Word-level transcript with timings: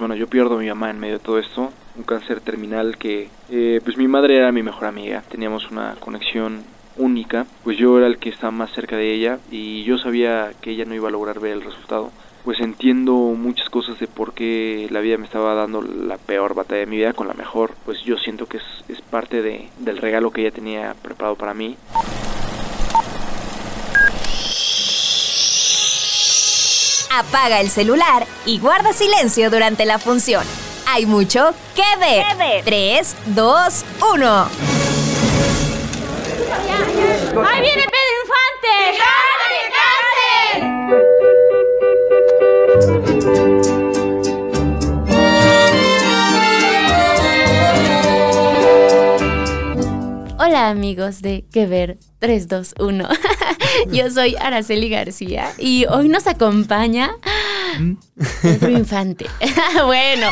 bueno, 0.00 0.16
yo 0.16 0.26
pierdo 0.26 0.56
a 0.56 0.58
mi 0.58 0.68
mamá 0.68 0.90
en 0.90 0.98
medio 0.98 1.18
de 1.18 1.24
todo 1.24 1.38
esto, 1.38 1.70
un 1.96 2.02
cáncer 2.02 2.40
terminal 2.40 2.96
que, 2.96 3.28
eh, 3.50 3.80
pues 3.84 3.96
mi 3.96 4.08
madre 4.08 4.36
era 4.36 4.50
mi 4.50 4.62
mejor 4.62 4.86
amiga, 4.86 5.22
teníamos 5.28 5.70
una 5.70 5.94
conexión 6.00 6.64
única, 6.96 7.46
pues 7.62 7.78
yo 7.78 7.98
era 7.98 8.06
el 8.06 8.18
que 8.18 8.30
estaba 8.30 8.50
más 8.50 8.72
cerca 8.72 8.96
de 8.96 9.12
ella 9.12 9.38
y 9.50 9.84
yo 9.84 9.98
sabía 9.98 10.52
que 10.60 10.70
ella 10.70 10.84
no 10.86 10.94
iba 10.94 11.08
a 11.08 11.12
lograr 11.12 11.38
ver 11.38 11.52
el 11.52 11.62
resultado. 11.62 12.10
Pues 12.44 12.58
entiendo 12.60 13.12
muchas 13.36 13.68
cosas 13.68 14.00
de 14.00 14.06
por 14.06 14.32
qué 14.32 14.88
la 14.90 15.00
vida 15.00 15.18
me 15.18 15.26
estaba 15.26 15.54
dando 15.54 15.82
la 15.82 16.16
peor 16.16 16.54
batalla 16.54 16.80
de 16.80 16.86
mi 16.86 16.96
vida 16.96 17.12
con 17.12 17.28
la 17.28 17.34
mejor. 17.34 17.74
Pues 17.84 18.02
yo 18.02 18.16
siento 18.16 18.46
que 18.46 18.56
es, 18.56 18.64
es 18.88 19.02
parte 19.02 19.42
de, 19.42 19.68
del 19.78 19.98
regalo 19.98 20.30
que 20.30 20.40
ella 20.40 20.50
tenía 20.50 20.94
preparado 21.02 21.36
para 21.36 21.52
mí. 21.52 21.76
Apaga 27.12 27.60
el 27.60 27.70
celular 27.70 28.24
y 28.46 28.60
guarda 28.60 28.92
silencio 28.92 29.50
durante 29.50 29.84
la 29.84 29.98
función. 29.98 30.46
Hay 30.86 31.06
mucho 31.06 31.52
que 31.74 31.82
ver. 31.98 32.62
3, 32.64 33.16
2, 33.26 33.84
1. 34.14 34.48
¡Ahí 37.46 37.60
viene 37.62 37.82
Pedro 37.82 38.16
Infante! 38.22 38.39
Amigos 50.70 51.20
de 51.20 51.44
Que 51.52 51.66
Ver 51.66 51.98
321. 52.20 53.08
Yo 53.92 54.10
soy 54.10 54.36
Araceli 54.40 54.88
García 54.88 55.52
y 55.58 55.86
hoy 55.86 56.08
nos 56.08 56.26
acompaña 56.26 57.10
Pedro 58.42 58.70
Infante. 58.70 59.26
bueno, 59.84 60.28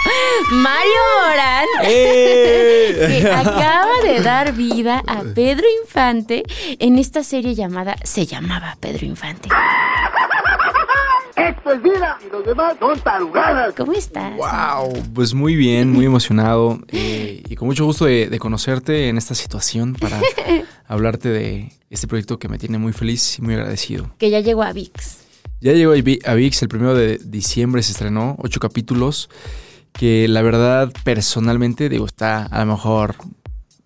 Mario 0.53 1.00
Morán, 1.20 1.66
que 1.83 3.31
acaba 3.33 4.00
de 4.03 4.20
dar 4.20 4.53
vida 4.53 5.03
a 5.06 5.22
Pedro 5.34 5.66
Infante 5.83 6.42
en 6.78 6.98
esta 6.98 7.22
serie 7.22 7.55
llamada 7.55 7.97
Se 8.05 8.27
llamaba 8.27 8.77
Pedro 8.81 9.06
Infante. 9.06 9.48
Esto 11.39 11.72
es 11.72 11.83
vida 11.83 12.19
y 12.27 12.33
los 12.33 12.44
demás 12.44 12.75
son 12.81 12.98
tarugadas. 13.00 13.75
¿Cómo 13.77 13.92
estás? 13.92 14.33
Wow, 14.36 14.92
pues 15.14 15.34
muy 15.34 15.55
bien, 15.56 15.92
muy 15.92 16.05
emocionado 16.06 16.81
eh, 16.89 17.42
y 17.48 17.55
con 17.55 17.69
mucho 17.69 17.84
gusto 17.84 18.06
de, 18.06 18.28
de 18.28 18.39
conocerte 18.39 19.08
en 19.08 19.17
esta 19.19 19.34
situación 19.34 19.94
para 19.94 20.20
hablarte 20.86 21.28
de 21.28 21.72
este 21.91 22.06
proyecto 22.06 22.39
que 22.39 22.48
me 22.48 22.59
tiene 22.59 22.78
muy 22.78 22.92
feliz 22.92 23.39
y 23.39 23.42
muy 23.42 23.55
agradecido. 23.55 24.11
Que 24.19 24.31
ya 24.31 24.41
llegó 24.41 24.62
a 24.62 24.72
VIX. 24.72 25.19
Ya 25.61 25.72
llegó 25.72 25.92
a 25.92 25.97
Vi- 25.97 26.20
a 26.25 26.34
VIX, 26.34 26.62
el 26.62 26.69
primero 26.69 26.94
de 26.94 27.19
diciembre 27.25 27.83
se 27.83 27.92
estrenó, 27.92 28.36
ocho 28.39 28.61
capítulos, 28.61 29.28
que 29.92 30.28
la 30.28 30.42
verdad 30.42 30.92
personalmente 31.05 31.89
digo, 31.89 32.06
está 32.06 32.44
a 32.44 32.61
lo 32.64 32.72
mejor 32.72 33.16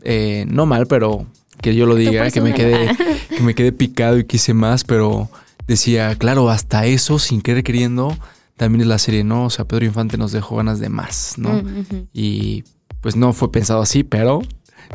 eh, 0.03 0.45
no 0.49 0.67
mal, 0.67 0.87
pero 0.87 1.27
que 1.61 1.75
yo 1.75 1.87
lo 1.87 1.95
diga, 1.95 2.31
que 2.31 2.41
me, 2.41 2.53
quedé, 2.55 2.87
presúmela. 2.95 3.19
que 3.37 3.43
me 3.43 3.55
quedé 3.55 3.73
picado 3.73 4.19
y 4.19 4.25
quise 4.25 4.53
más, 4.53 4.85
pero 4.85 5.31
decía, 5.73 6.15
claro, 6.17 6.49
hasta 6.51 6.87
eso, 6.87 7.19
sin 7.19 7.43
querer 7.43 7.65
queriendo, 7.65 8.17
también 8.57 8.83
es 8.83 8.87
la 8.87 8.99
serie, 8.99 9.25
¿no? 9.25 9.47
O 9.47 9.51
sea, 9.51 9.67
Pedro 9.67 9.85
Infante 9.85 10.17
nos 10.17 10.33
dejó 10.33 10.57
ganas 10.57 10.79
de 10.79 10.89
más, 10.89 11.35
¿no? 11.37 11.51
Mm. 11.51 12.09
Y 12.13 12.65
pues 13.01 13.17
no 13.17 13.33
fue 13.33 13.51
pensado 13.51 13.83
así, 13.83 14.05
pero 14.05 14.43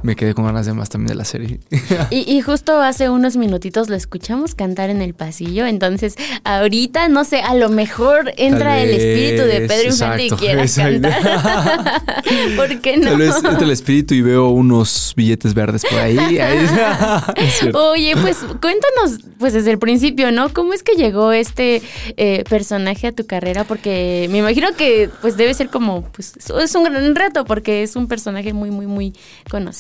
me 0.04 0.16
quedé 0.16 0.34
con 0.34 0.46
ganas 0.46 0.66
de 0.66 0.74
más 0.74 0.90
también 0.90 1.10
de 1.10 1.16
la 1.16 1.26
serie. 1.26 1.60
Y, 2.10 2.32
y 2.32 2.42
justo 2.42 2.80
hace 2.82 3.10
unos 3.10 3.38
minutitos 3.38 3.90
lo 3.90 3.96
escuchamos 3.96 4.56
cantar 4.56 4.90
en 4.90 5.02
el 5.02 5.14
pasillo, 5.14 5.66
entonces 5.66 6.16
ahorita, 6.44 7.10
no 7.10 7.24
sé, 7.24 7.42
a 7.42 7.54
lo 7.54 7.70
mejor 7.70 8.34
entra 8.38 8.82
el 8.82 8.90
espíritu 8.90 9.44
de 9.44 9.68
Pedro 9.68 9.90
Infante 9.90 10.26
y 10.26 10.30
quiera 10.30 10.66
cantar. 10.66 12.04
¿Por 12.56 12.80
qué 12.82 12.98
no? 12.98 13.10
Tal 13.10 13.18
vez 13.18 13.36
entra 13.36 13.66
el 13.66 13.72
espíritu 13.72 14.14
y 14.14 14.22
veo 14.22 14.50
unos 14.50 15.14
billetes 15.16 15.54
verdes 15.54 15.84
por 15.90 16.00
ahí. 16.00 16.18
Oye, 17.74 18.14
pues 18.22 18.38
cuéntanos, 18.62 19.20
pues 19.40 19.54
desde 19.54 19.72
el 19.72 19.80
principio, 19.80 20.32
¿no? 20.32 20.54
¿Cómo 20.54 20.74
es 20.74 20.84
que 20.84 20.94
llegó 20.94 21.32
este 21.32 21.82
eh, 22.18 22.44
personaje 22.50 23.08
a 23.08 23.12
tu 23.12 23.26
carrera? 23.26 23.64
Porque 23.64 24.28
me 24.32 24.40
imagino 24.40 24.68
que 24.78 25.10
pues 25.22 25.38
debe 25.38 25.54
ser 25.54 25.70
como, 25.70 26.04
pues 26.04 26.34
es 26.38 26.76
un 26.76 26.84
gran 26.84 27.16
reto 27.16 27.46
porque 27.46 27.84
es 27.84 27.96
un 27.96 28.08
personaje 28.08 28.54
muy, 28.54 28.72
muy, 28.72 28.88
muy 28.88 29.14
conocido. 29.50 29.77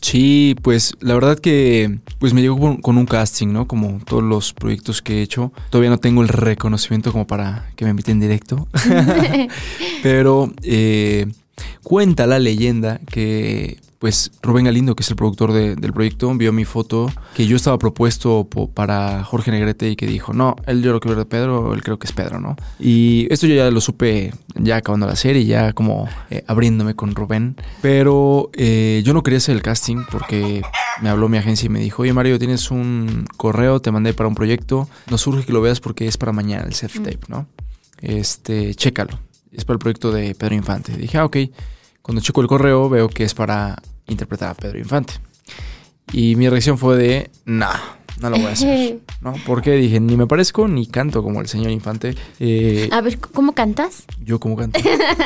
Sí, 0.00 0.54
pues 0.62 0.94
la 1.00 1.14
verdad 1.14 1.38
que 1.38 1.98
pues 2.18 2.32
me 2.32 2.40
llegó 2.40 2.58
con, 2.58 2.76
con 2.76 2.98
un 2.98 3.06
casting, 3.06 3.48
¿no? 3.48 3.66
Como 3.66 4.00
todos 4.04 4.22
los 4.22 4.52
proyectos 4.52 5.02
que 5.02 5.18
he 5.18 5.22
hecho. 5.22 5.52
Todavía 5.70 5.90
no 5.90 5.98
tengo 5.98 6.22
el 6.22 6.28
reconocimiento 6.28 7.10
como 7.10 7.26
para 7.26 7.70
que 7.74 7.84
me 7.84 7.90
inviten 7.90 8.20
directo. 8.20 8.68
Pero 10.02 10.52
eh, 10.62 11.26
cuenta 11.82 12.26
la 12.26 12.38
leyenda 12.38 13.00
que 13.10 13.80
pues 13.98 14.30
Rubén 14.42 14.66
Galindo, 14.66 14.94
que 14.94 15.02
es 15.02 15.10
el 15.10 15.16
productor 15.16 15.52
de- 15.52 15.74
del 15.74 15.92
proyecto, 15.92 16.32
vio 16.34 16.52
mi 16.52 16.64
foto 16.64 17.10
que 17.34 17.46
yo 17.46 17.56
estaba 17.56 17.78
propuesto 17.78 18.46
po- 18.48 18.70
para 18.70 19.24
Jorge 19.24 19.50
Negrete 19.50 19.90
y 19.90 19.96
que 19.96 20.06
dijo, 20.06 20.32
no, 20.32 20.54
él 20.66 20.82
yo 20.82 20.92
lo 20.92 21.00
quiero 21.00 21.16
ver 21.16 21.24
de 21.24 21.28
Pedro, 21.28 21.74
él 21.74 21.82
creo 21.82 21.98
que 21.98 22.06
es 22.06 22.12
Pedro, 22.12 22.38
¿no? 22.40 22.54
Y 22.78 23.26
esto 23.30 23.48
yo 23.48 23.56
ya 23.56 23.70
lo 23.72 23.80
supe 23.80 24.32
ya 24.54 24.76
acabando 24.76 25.06
la 25.06 25.16
serie, 25.16 25.44
ya 25.44 25.72
como 25.72 26.08
eh, 26.30 26.44
abriéndome 26.46 26.94
con 26.94 27.14
Rubén. 27.14 27.56
Pero 27.82 28.50
eh, 28.54 29.02
yo 29.04 29.14
no 29.14 29.22
quería 29.24 29.38
hacer 29.38 29.56
el 29.56 29.62
casting 29.62 30.04
porque 30.12 30.62
me 31.02 31.08
habló 31.08 31.28
mi 31.28 31.38
agencia 31.38 31.66
y 31.66 31.70
me 31.70 31.80
dijo, 31.80 32.02
oye 32.02 32.12
Mario, 32.12 32.38
tienes 32.38 32.70
un 32.70 33.24
correo, 33.36 33.80
te 33.80 33.90
mandé 33.90 34.14
para 34.14 34.28
un 34.28 34.34
proyecto, 34.36 34.88
nos 35.10 35.22
surge 35.22 35.44
que 35.44 35.52
lo 35.52 35.60
veas 35.60 35.80
porque 35.80 36.06
es 36.06 36.16
para 36.16 36.30
mañana 36.30 36.64
el 36.66 36.72
self-tape, 36.74 37.26
¿no? 37.28 37.46
Este, 38.00 38.74
chécalo. 38.74 39.18
Es 39.52 39.64
para 39.64 39.74
el 39.74 39.78
proyecto 39.80 40.12
de 40.12 40.34
Pedro 40.34 40.54
Infante. 40.54 40.96
Dije, 40.96 41.18
ah, 41.18 41.24
ok. 41.24 41.36
Cuando 42.08 42.22
checo 42.22 42.40
el 42.40 42.46
correo 42.46 42.88
veo 42.88 43.10
que 43.10 43.22
es 43.24 43.34
para 43.34 43.76
interpretar 44.06 44.48
a 44.48 44.54
Pedro 44.54 44.78
Infante. 44.78 45.12
Y 46.10 46.36
mi 46.36 46.48
reacción 46.48 46.78
fue 46.78 46.96
de, 46.96 47.30
nah, 47.44 47.74
no 48.22 48.30
lo 48.30 48.38
voy 48.38 48.46
a 48.46 48.52
hacer. 48.52 49.00
¿No? 49.20 49.34
Porque 49.44 49.72
dije, 49.72 50.00
ni 50.00 50.16
me 50.16 50.26
parezco 50.26 50.68
ni 50.68 50.86
canto 50.86 51.22
como 51.22 51.42
el 51.42 51.48
señor 51.48 51.70
Infante. 51.70 52.14
Eh, 52.40 52.88
A 52.92 53.02
ver, 53.02 53.18
¿cómo 53.18 53.52
cantas? 53.52 54.04
yo 54.24 54.40
como 54.40 54.56
canto. 54.56 54.80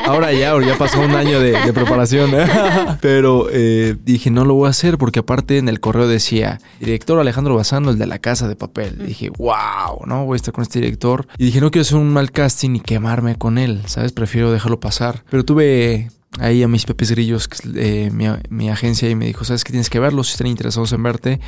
Ahora 0.05 0.33
ya, 0.33 0.51
ahora 0.51 0.67
ya 0.67 0.77
pasó 0.77 0.99
un 0.99 1.11
año 1.11 1.39
de, 1.39 1.51
de 1.57 1.71
preparación. 1.71 2.31
¿eh? 2.33 2.47
Pero 3.01 3.47
eh, 3.49 3.95
dije, 4.03 4.29
no 4.29 4.43
lo 4.43 4.55
voy 4.55 4.67
a 4.67 4.71
hacer 4.71 4.97
porque 4.97 5.19
aparte 5.19 5.59
en 5.59 5.69
el 5.69 5.79
correo 5.79 6.09
decía, 6.09 6.59
director 6.81 7.17
Alejandro 7.17 7.55
Bazano, 7.55 7.91
el 7.91 7.97
de 7.97 8.07
la 8.07 8.19
casa 8.19 8.49
de 8.49 8.57
papel. 8.57 8.97
Y 8.99 9.07
dije, 9.07 9.29
wow, 9.37 10.05
¿no? 10.05 10.25
Voy 10.25 10.35
a 10.35 10.37
estar 10.37 10.53
con 10.53 10.63
este 10.63 10.81
director. 10.81 11.27
Y 11.37 11.45
dije, 11.45 11.61
no 11.61 11.71
quiero 11.71 11.83
hacer 11.83 11.95
un 11.97 12.11
mal 12.11 12.29
casting 12.31 12.75
y 12.75 12.79
quemarme 12.81 13.37
con 13.37 13.57
él, 13.57 13.83
¿sabes? 13.85 14.11
Prefiero 14.11 14.51
dejarlo 14.51 14.81
pasar. 14.81 15.23
Pero 15.29 15.45
tuve 15.45 16.11
ahí 16.39 16.63
a 16.63 16.67
mis 16.67 16.85
Pepes 16.85 17.11
Grillos, 17.11 17.47
que 17.47 17.57
eh, 17.75 18.11
mi, 18.11 18.25
mi 18.49 18.69
agencia, 18.69 19.09
y 19.09 19.15
me 19.15 19.25
dijo, 19.25 19.45
¿sabes 19.45 19.63
qué 19.63 19.71
tienes 19.71 19.89
que 19.89 19.99
verlos? 19.99 20.27
Si 20.27 20.33
están 20.33 20.47
interesados 20.47 20.91
en 20.93 21.03
verte. 21.03 21.39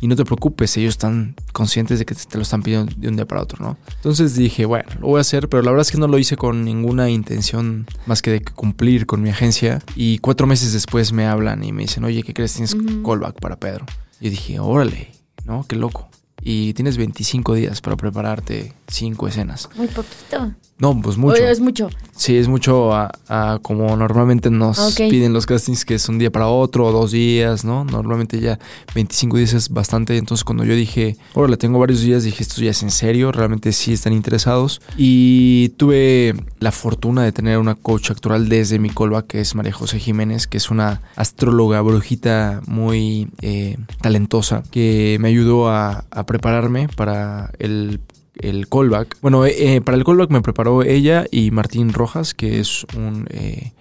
Y 0.00 0.08
no 0.08 0.16
te 0.16 0.24
preocupes, 0.24 0.76
ellos 0.76 0.90
están 0.90 1.34
conscientes 1.52 1.98
de 1.98 2.04
que 2.04 2.14
te 2.14 2.36
lo 2.36 2.42
están 2.42 2.62
pidiendo 2.62 2.92
de 2.96 3.08
un 3.08 3.16
día 3.16 3.26
para 3.26 3.40
otro, 3.40 3.64
¿no? 3.64 3.78
Entonces 3.96 4.36
dije, 4.36 4.66
bueno, 4.66 4.88
lo 5.00 5.06
voy 5.08 5.18
a 5.18 5.20
hacer, 5.22 5.48
pero 5.48 5.62
la 5.62 5.70
verdad 5.70 5.86
es 5.86 5.90
que 5.90 5.98
no 5.98 6.06
lo 6.06 6.18
hice 6.18 6.36
con 6.36 6.64
ninguna 6.64 7.08
intención 7.08 7.86
más 8.04 8.20
que 8.20 8.30
de 8.30 8.42
cumplir 8.42 9.06
con 9.06 9.22
mi 9.22 9.30
agencia. 9.30 9.82
Y 9.94 10.18
cuatro 10.18 10.46
meses 10.46 10.74
después 10.74 11.12
me 11.12 11.26
hablan 11.26 11.64
y 11.64 11.72
me 11.72 11.82
dicen, 11.82 12.04
oye, 12.04 12.22
¿qué 12.22 12.34
crees? 12.34 12.52
Tienes 12.52 12.74
callback 12.74 13.40
para 13.40 13.56
Pedro. 13.58 13.86
Yo 14.20 14.28
dije, 14.28 14.60
órale, 14.60 15.12
¿no? 15.44 15.64
Qué 15.66 15.76
loco. 15.76 16.10
Y 16.42 16.74
tienes 16.74 16.96
25 16.98 17.54
días 17.54 17.80
para 17.80 17.96
prepararte 17.96 18.74
cinco 18.86 19.26
escenas. 19.28 19.68
Muy 19.76 19.88
poquito. 19.88 20.54
No, 20.78 21.00
pues 21.00 21.16
mucho. 21.16 21.36
Es 21.36 21.58
mucho. 21.58 21.88
Sí, 22.14 22.36
es 22.36 22.48
mucho 22.48 22.92
a, 22.94 23.10
a 23.28 23.58
como 23.62 23.96
normalmente 23.96 24.50
nos 24.50 24.78
Ok. 24.78 25.08
piden 25.08 25.32
los 25.32 25.46
castings, 25.46 25.86
que 25.86 25.94
es 25.94 26.06
un 26.08 26.18
día 26.18 26.30
para 26.30 26.48
otro 26.48 26.92
dos 26.92 27.12
días, 27.12 27.64
¿no? 27.64 27.84
Normalmente 27.86 28.40
ya 28.40 28.58
25 28.94 29.38
días 29.38 29.54
es 29.54 29.70
bastante. 29.70 30.18
Entonces, 30.18 30.44
cuando 30.44 30.64
yo 30.64 30.74
dije, 30.74 31.16
órale, 31.34 31.56
tengo 31.56 31.78
varios 31.78 32.02
días, 32.02 32.24
dije, 32.24 32.42
esto 32.42 32.60
ya 32.60 32.70
es 32.72 32.82
en 32.82 32.90
serio, 32.90 33.32
realmente 33.32 33.72
sí 33.72 33.94
están 33.94 34.12
interesados. 34.12 34.82
Y 34.98 35.70
tuve 35.78 36.34
la 36.58 36.72
fortuna 36.72 37.22
de 37.22 37.32
tener 37.32 37.56
una 37.58 37.74
coach 37.74 38.10
actoral 38.10 38.48
desde 38.50 38.78
mi 38.78 38.90
callback, 38.90 39.26
que 39.28 39.40
es 39.40 39.54
María 39.54 39.72
José 39.72 39.98
Jiménez, 39.98 40.46
que 40.46 40.58
es 40.58 40.70
una 40.70 41.00
astróloga 41.16 41.80
brujita 41.80 42.60
muy 42.66 43.28
eh, 43.40 43.78
talentosa, 44.02 44.62
que 44.70 45.16
me 45.20 45.28
ayudó 45.28 45.70
a, 45.70 46.04
a 46.10 46.26
prepararme 46.26 46.88
para 46.88 47.50
el 47.58 48.00
el 48.40 48.68
callback. 48.68 49.16
Bueno, 49.20 49.44
eh, 49.46 49.80
para 49.84 49.96
el 49.96 50.04
callback 50.04 50.30
me 50.30 50.42
preparó 50.42 50.82
ella 50.82 51.26
y 51.30 51.50
Martín 51.50 51.92
Rojas, 51.92 52.34
que 52.34 52.60
es 52.60 52.84
un 52.96 53.26
eh, 53.30 53.72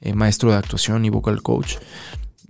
eh, 0.00 0.14
maestro 0.14 0.50
de 0.50 0.56
actuación 0.56 1.04
y 1.04 1.10
vocal 1.10 1.42
coach. 1.42 1.76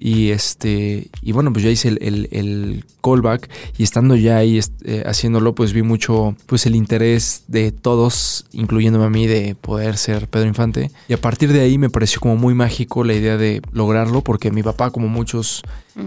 Y 0.03 0.31
este, 0.31 1.11
y 1.21 1.33
bueno, 1.33 1.53
pues 1.53 1.63
ya 1.63 1.71
hice 1.71 1.89
el, 1.89 2.29
el- 2.33 2.85
callback 3.03 3.51
y 3.77 3.83
estando 3.83 4.17
ya 4.17 4.39
ahí 4.39 4.59
eh, 4.85 5.03
haciéndolo, 5.07 5.55
pues 5.55 5.75
vi 5.75 5.83
mucho 5.83 6.37
pues 6.47 6.65
el 6.65 6.75
interés 6.75 7.45
de 7.49 7.71
todos, 7.71 8.47
incluyéndome 8.53 9.05
a 9.05 9.11
mí, 9.11 9.27
de 9.27 9.55
poder 9.57 9.99
ser 9.99 10.27
Pedro 10.29 10.49
Infante. 10.49 10.91
Y 11.09 11.13
a 11.13 11.21
partir 11.21 11.53
de 11.53 11.61
ahí 11.61 11.77
me 11.77 11.91
pareció 11.91 12.21
como 12.21 12.37
muy 12.37 12.55
mágico 12.55 13.05
la 13.05 13.13
idea 13.15 13.37
de 13.37 13.61
lograrlo, 13.73 14.23
porque 14.23 14.51
mi 14.51 14.63
papá, 14.63 14.91
como 14.91 15.09
muchos 15.09 15.63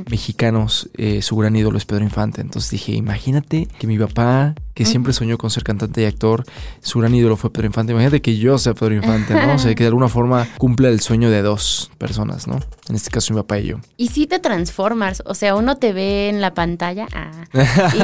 mexicanos, 0.09 0.89
eh, 0.97 1.21
su 1.21 1.35
gran 1.35 1.55
ídolo 1.55 1.77
es 1.77 1.85
Pedro 1.85 2.03
Infante. 2.03 2.41
Entonces 2.41 2.71
dije, 2.71 2.93
imagínate 2.93 3.67
que 3.79 3.87
mi 3.87 3.97
papá, 3.97 4.55
que 4.73 4.85
siempre 4.85 5.13
soñó 5.13 5.37
con 5.37 5.49
ser 5.49 5.63
cantante 5.63 6.01
y 6.01 6.05
actor, 6.05 6.43
su 6.81 6.99
gran 6.99 7.13
ídolo 7.13 7.37
fue 7.37 7.51
Pedro 7.51 7.67
Infante. 7.67 7.91
Imagínate 7.91 8.21
que 8.21 8.37
yo 8.37 8.57
sea 8.57 8.73
Pedro 8.73 8.95
Infante, 8.95 9.33
¿no? 9.33 9.55
O 9.55 9.59
sea, 9.59 9.73
que 9.75 9.83
de 9.83 9.87
alguna 9.87 10.09
forma 10.09 10.47
cumpla 10.57 10.89
el 10.89 10.99
sueño 10.99 11.29
de 11.29 11.41
dos 11.41 11.91
personas, 11.97 12.47
¿no? 12.47 12.59
En 12.89 12.95
este 12.95 13.09
caso 13.11 13.33
mi 13.33 13.39
papá 13.39 13.59
y 13.59 13.67
yo. 13.67 13.77
Y 13.97 14.07
sí 14.07 14.27
te 14.27 14.39
transformas, 14.39 15.23
o 15.25 15.35
sea, 15.35 15.55
uno 15.55 15.77
te 15.77 15.93
ve 15.93 16.29
en 16.29 16.41
la 16.41 16.53
pantalla 16.53 17.07
ah, 17.13 17.45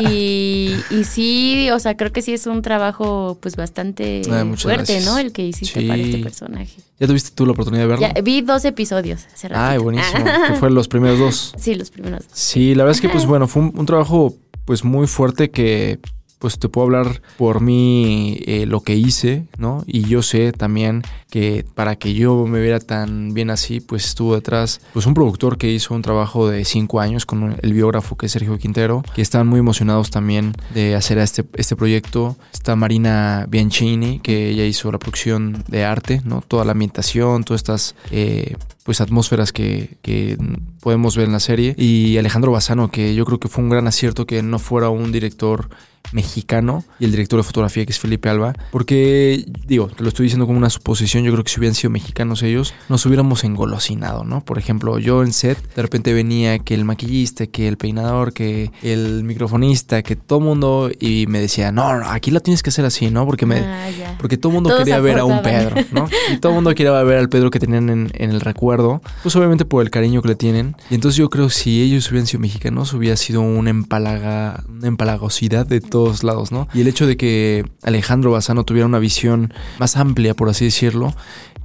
y, 0.01 0.75
y 0.91 1.03
sí, 1.03 1.69
o 1.71 1.79
sea, 1.79 1.97
creo 1.97 2.11
que 2.11 2.21
sí 2.21 2.33
es 2.33 2.45
un 2.47 2.61
trabajo 2.61 3.37
pues 3.41 3.55
bastante 3.55 4.21
muchas 4.45 4.63
fuerte, 4.63 4.93
gracias. 4.93 5.05
¿no? 5.05 5.17
El 5.17 5.31
que 5.31 5.45
hiciste 5.47 5.81
Sí. 5.81 5.87
para 5.87 6.01
este 6.01 6.17
personaje. 6.19 6.75
¿Ya 6.99 7.07
tuviste 7.07 7.31
tú 7.33 7.45
la 7.45 7.53
oportunidad 7.53 7.83
de 7.83 7.87
verlo? 7.87 8.01
Ya, 8.07 8.21
vi 8.21 8.41
dos 8.41 8.65
episodios 8.65 9.25
hace 9.33 9.47
ratito. 9.47 9.69
Ay, 9.69 9.77
buenísimo. 9.77 10.25
que 10.47 10.53
fueron 10.55 10.75
los 10.75 10.87
primeros 10.89 11.17
dos. 11.19 11.53
Sí, 11.57 11.75
los 11.79 11.89
primeros. 11.89 12.25
Sí, 12.31 12.75
la 12.75 12.83
verdad 12.83 12.97
es 12.97 13.01
que, 13.01 13.09
pues 13.09 13.25
bueno, 13.25 13.47
fue 13.47 13.63
un, 13.63 13.73
un 13.75 13.85
trabajo 13.85 14.35
pues 14.65 14.83
muy 14.83 15.07
fuerte 15.07 15.49
que 15.49 15.99
pues 16.39 16.57
te 16.57 16.69
puedo 16.69 16.85
hablar 16.85 17.21
por 17.37 17.61
mí 17.61 18.39
eh, 18.45 18.65
lo 18.65 18.81
que 18.81 18.95
hice, 18.95 19.45
¿no? 19.57 19.83
Y 19.85 20.03
yo 20.03 20.21
sé 20.23 20.53
también 20.53 21.03
que 21.29 21.65
para 21.75 21.97
que 21.97 22.13
yo 22.13 22.47
me 22.47 22.61
viera 22.61 22.79
tan 22.79 23.33
bien 23.33 23.49
así, 23.49 23.81
pues 23.81 24.05
estuvo 24.05 24.35
detrás 24.35 24.81
pues 24.93 25.05
un 25.05 25.13
productor 25.13 25.57
que 25.57 25.71
hizo 25.71 25.93
un 25.93 26.01
trabajo 26.01 26.49
de 26.49 26.63
cinco 26.65 27.01
años 27.01 27.25
con 27.25 27.57
el 27.61 27.73
biógrafo 27.73 28.17
que 28.17 28.25
es 28.25 28.31
Sergio 28.31 28.57
Quintero, 28.57 29.03
que 29.13 29.21
estaban 29.21 29.47
muy 29.47 29.59
emocionados 29.59 30.09
también 30.09 30.53
de 30.73 30.95
hacer 30.95 31.17
este, 31.17 31.45
este 31.55 31.75
proyecto. 31.75 32.37
Está 32.53 32.75
Marina 32.75 33.45
Bianchini, 33.49 34.19
que 34.19 34.49
ella 34.49 34.65
hizo 34.65 34.91
la 34.91 34.97
producción 34.97 35.63
de 35.67 35.83
arte, 35.83 36.21
¿no? 36.23 36.41
Toda 36.41 36.63
la 36.63 36.71
ambientación, 36.71 37.43
todas 37.43 37.59
estas 37.59 37.95
eh, 38.11 38.55
pues 38.83 39.01
atmósferas 39.01 39.51
que, 39.51 39.97
que 40.01 40.37
podemos 40.79 41.17
ver 41.17 41.27
en 41.27 41.33
la 41.33 41.39
serie. 41.39 41.75
Y 41.77 42.17
Alejandro 42.17 42.51
Bazano, 42.53 42.89
que 42.89 43.13
yo 43.13 43.25
creo 43.25 43.39
que 43.39 43.49
fue 43.49 43.63
un 43.63 43.69
gran 43.69 43.87
acierto 43.87 44.25
que 44.25 44.41
no 44.41 44.57
fuera 44.57 44.89
un 44.89 45.11
director 45.11 45.69
mexicano 46.11 46.83
y 46.99 47.05
el 47.05 47.11
director 47.11 47.39
de 47.39 47.43
fotografía 47.43 47.85
que 47.85 47.91
es 47.91 47.99
Felipe 47.99 48.29
Alba, 48.29 48.53
porque 48.71 49.45
digo, 49.67 49.87
te 49.87 50.03
lo 50.03 50.09
estoy 50.09 50.25
diciendo 50.25 50.47
como 50.47 50.57
una 50.57 50.69
suposición, 50.69 51.23
yo 51.23 51.31
creo 51.31 51.43
que 51.43 51.51
si 51.51 51.59
hubieran 51.59 51.75
sido 51.75 51.91
mexicanos 51.91 52.41
ellos, 52.43 52.73
nos 52.87 53.05
hubiéramos 53.05 53.43
engolosinado, 53.43 54.23
¿no? 54.23 54.41
Por 54.41 54.57
ejemplo, 54.57 54.99
yo 54.99 55.23
en 55.23 55.33
set, 55.33 55.57
de 55.75 55.81
repente 55.81 56.13
venía 56.13 56.59
que 56.59 56.73
el 56.73 56.85
maquillista, 56.85 57.47
que 57.47 57.67
el 57.67 57.77
peinador, 57.77 58.33
que 58.33 58.71
el 58.81 59.23
microfonista, 59.23 60.01
que 60.01 60.15
todo 60.15 60.39
mundo 60.39 60.89
y 60.99 61.25
me 61.27 61.39
decía, 61.39 61.71
no, 61.71 61.97
no, 61.97 62.09
aquí 62.09 62.31
lo 62.31 62.39
tienes 62.39 62.63
que 62.63 62.69
hacer 62.69 62.85
así, 62.85 63.09
¿no? 63.11 63.25
Porque 63.25 63.45
me... 63.45 63.59
Ah. 63.59 63.89
Porque 64.19 64.37
todo 64.37 64.51
el 64.51 64.55
mundo 64.55 64.69
Todos 64.69 64.81
quería 64.81 64.99
ver 64.99 65.19
a 65.19 65.25
un. 65.25 65.41
Pedro, 65.41 65.75
¿no? 65.91 66.09
Y 66.33 66.37
todo 66.37 66.51
el 66.51 66.55
mundo 66.55 66.75
quería 66.75 66.91
ver 67.03 67.17
al 67.17 67.29
Pedro 67.29 67.49
que 67.49 67.59
tenían 67.59 67.89
en, 67.89 68.11
en 68.13 68.31
el 68.31 68.41
recuerdo. 68.41 69.01
Pues 69.23 69.35
obviamente 69.35 69.63
por 69.65 69.81
el 69.81 69.89
cariño 69.89 70.21
que 70.21 70.29
le 70.29 70.35
tienen. 70.35 70.75
Y 70.89 70.95
entonces 70.95 71.17
yo 71.17 71.29
creo 71.29 71.47
que 71.47 71.53
si 71.53 71.81
ellos 71.81 72.09
hubieran 72.09 72.27
sido 72.27 72.41
mexicanos, 72.41 72.93
hubiera 72.93 73.15
sido 73.15 73.41
una 73.41 73.69
empalaga, 73.69 74.63
una 74.67 74.87
empalagosidad 74.87 75.65
de 75.65 75.79
todos 75.89 76.23
lados, 76.23 76.51
¿no? 76.51 76.67
Y 76.73 76.81
el 76.81 76.87
hecho 76.87 77.07
de 77.07 77.17
que 77.17 77.65
Alejandro 77.83 78.31
Bazano 78.31 78.63
tuviera 78.63 78.85
una 78.85 78.99
visión 78.99 79.53
más 79.79 79.97
amplia, 79.97 80.33
por 80.33 80.49
así 80.49 80.65
decirlo, 80.65 81.13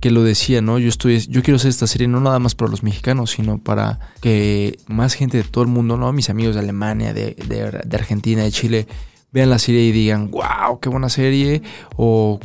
que 0.01 0.11
lo 0.11 0.23
decía, 0.23 0.61
¿no? 0.61 0.79
Yo 0.79 0.89
estoy, 0.89 1.19
yo 1.21 1.43
quiero 1.43 1.57
hacer 1.57 1.71
esta 1.71 1.87
serie 1.87 2.09
no 2.09 2.21
nada 2.21 2.39
más 2.39 2.55
para 2.55 2.71
los 2.71 2.83
mexicanos, 2.83 3.31
sino 3.31 3.59
para 3.59 4.01
que 4.21 4.79
más 4.87 5.15
gente 5.15 5.39
de 5.39 5.45
todo 5.45 5.65
el 5.65 5.71
mundo, 5.71 5.97
¿no? 5.97 6.13
Mis 6.13 6.29
amigos 6.29 6.55
de 6.55 6.61
Alemania, 6.61 7.15
de, 7.15 7.35
de, 7.35 7.97
Argentina, 7.97 8.43
de 8.43 8.53
Chile, 8.53 8.87
vean 9.33 9.49
la 9.49 9.59
serie 9.59 9.83
y 9.83 9.93
digan, 9.93 10.31
wow, 10.31 10.79
qué 10.81 10.91
buena 10.91 11.09
serie, 11.09 11.63
o 11.97 12.39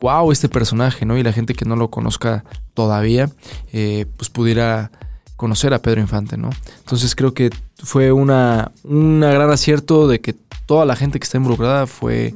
wow, 0.00 0.32
este 0.32 0.48
personaje, 0.48 1.06
¿no? 1.06 1.16
Y 1.16 1.22
la 1.22 1.32
gente 1.32 1.54
que 1.54 1.64
no 1.64 1.76
lo 1.76 1.88
conozca 1.88 2.44
todavía, 2.74 3.30
eh, 3.72 4.06
pues 4.16 4.28
pudiera 4.28 4.90
conocer 5.36 5.72
a 5.72 5.80
Pedro 5.80 6.00
Infante, 6.00 6.36
¿no? 6.36 6.50
Entonces 6.78 7.14
creo 7.14 7.32
que 7.32 7.50
fue 7.76 8.12
una, 8.12 8.72
una 8.82 9.30
gran 9.30 9.50
acierto 9.50 10.08
de 10.08 10.20
que 10.20 10.32
toda 10.66 10.84
la 10.84 10.96
gente 10.96 11.18
que 11.18 11.24
está 11.24 11.38
involucrada 11.38 11.86
fue, 11.86 12.34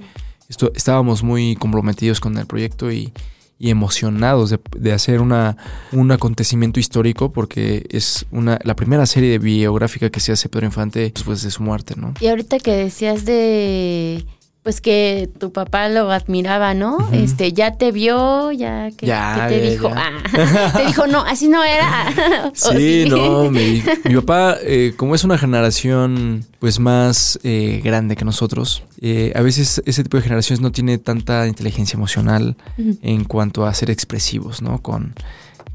esto, 0.49 0.73
estábamos 0.75 1.23
muy 1.23 1.57
comprometidos 1.57 2.21
con 2.21 2.37
el 2.39 2.47
proyecto 2.47 2.91
y, 2.91 3.13
y 3.59 3.71
emocionados 3.71 4.51
de, 4.51 4.61
de 4.77 4.93
hacer 4.93 5.21
una, 5.21 5.57
un 5.93 6.11
acontecimiento 6.13 6.79
histórico 6.79 7.33
porque 7.33 7.87
es 7.91 8.27
una, 8.31 8.59
la 8.63 8.77
primera 8.77 9.05
serie 9.07 9.31
de 9.31 9.39
biográfica 9.39 10.11
que 10.11 10.21
se 10.21 10.33
hace 10.33 10.49
Pedro 10.49 10.67
Infante 10.67 11.01
después 11.01 11.43
de 11.43 11.51
su 11.51 11.63
muerte, 11.63 11.95
¿no? 11.97 12.15
Y 12.21 12.29
ahorita 12.29 12.59
que 12.59 12.73
decías 12.73 13.25
de 13.25 14.25
pues 14.69 14.83
que 14.83 15.31
tu 15.41 15.51
papá 15.51 15.89
lo 15.89 16.11
admiraba, 16.11 16.75
¿no? 16.75 16.99
Este, 17.11 17.55
ya 17.55 17.79
te 17.79 17.91
vio, 17.91 18.53
ya 18.53 18.91
que, 18.91 19.07
Ya, 19.07 19.47
que 19.49 19.55
te 19.55 19.65
ya, 19.65 19.71
dijo, 19.71 19.89
ya. 19.89 19.95
ah, 19.97 20.73
te 20.77 20.87
dijo, 20.89 21.07
no, 21.07 21.21
así 21.23 21.49
no 21.49 21.65
era. 21.65 22.53
¿O 22.67 22.73
Sí, 22.73 23.07
no, 23.09 23.51
mi, 23.51 23.83
mi 24.05 24.15
papá, 24.17 24.59
eh, 24.63 24.93
como 24.99 25.15
es 25.15 25.25
una 25.25 25.39
generación 25.39 26.45
pues 26.59 26.81
más 26.81 27.39
eh, 27.45 27.81
grande 27.83 28.15
que 28.15 28.27
nosotros, 28.27 28.83
eh, 29.01 29.33
a 29.35 29.41
veces 29.41 29.81
ese 29.87 30.03
tipo 30.03 30.19
de 30.19 30.23
generaciones 30.25 30.61
no 30.61 30.71
tiene 30.71 30.99
tanta 30.99 31.47
inteligencia 31.47 31.97
emocional 31.97 32.55
en 32.77 33.25
cuanto 33.25 33.65
a 33.65 33.73
ser 33.73 33.89
expresivos, 33.89 34.61
¿no? 34.61 34.83
Con, 34.83 35.15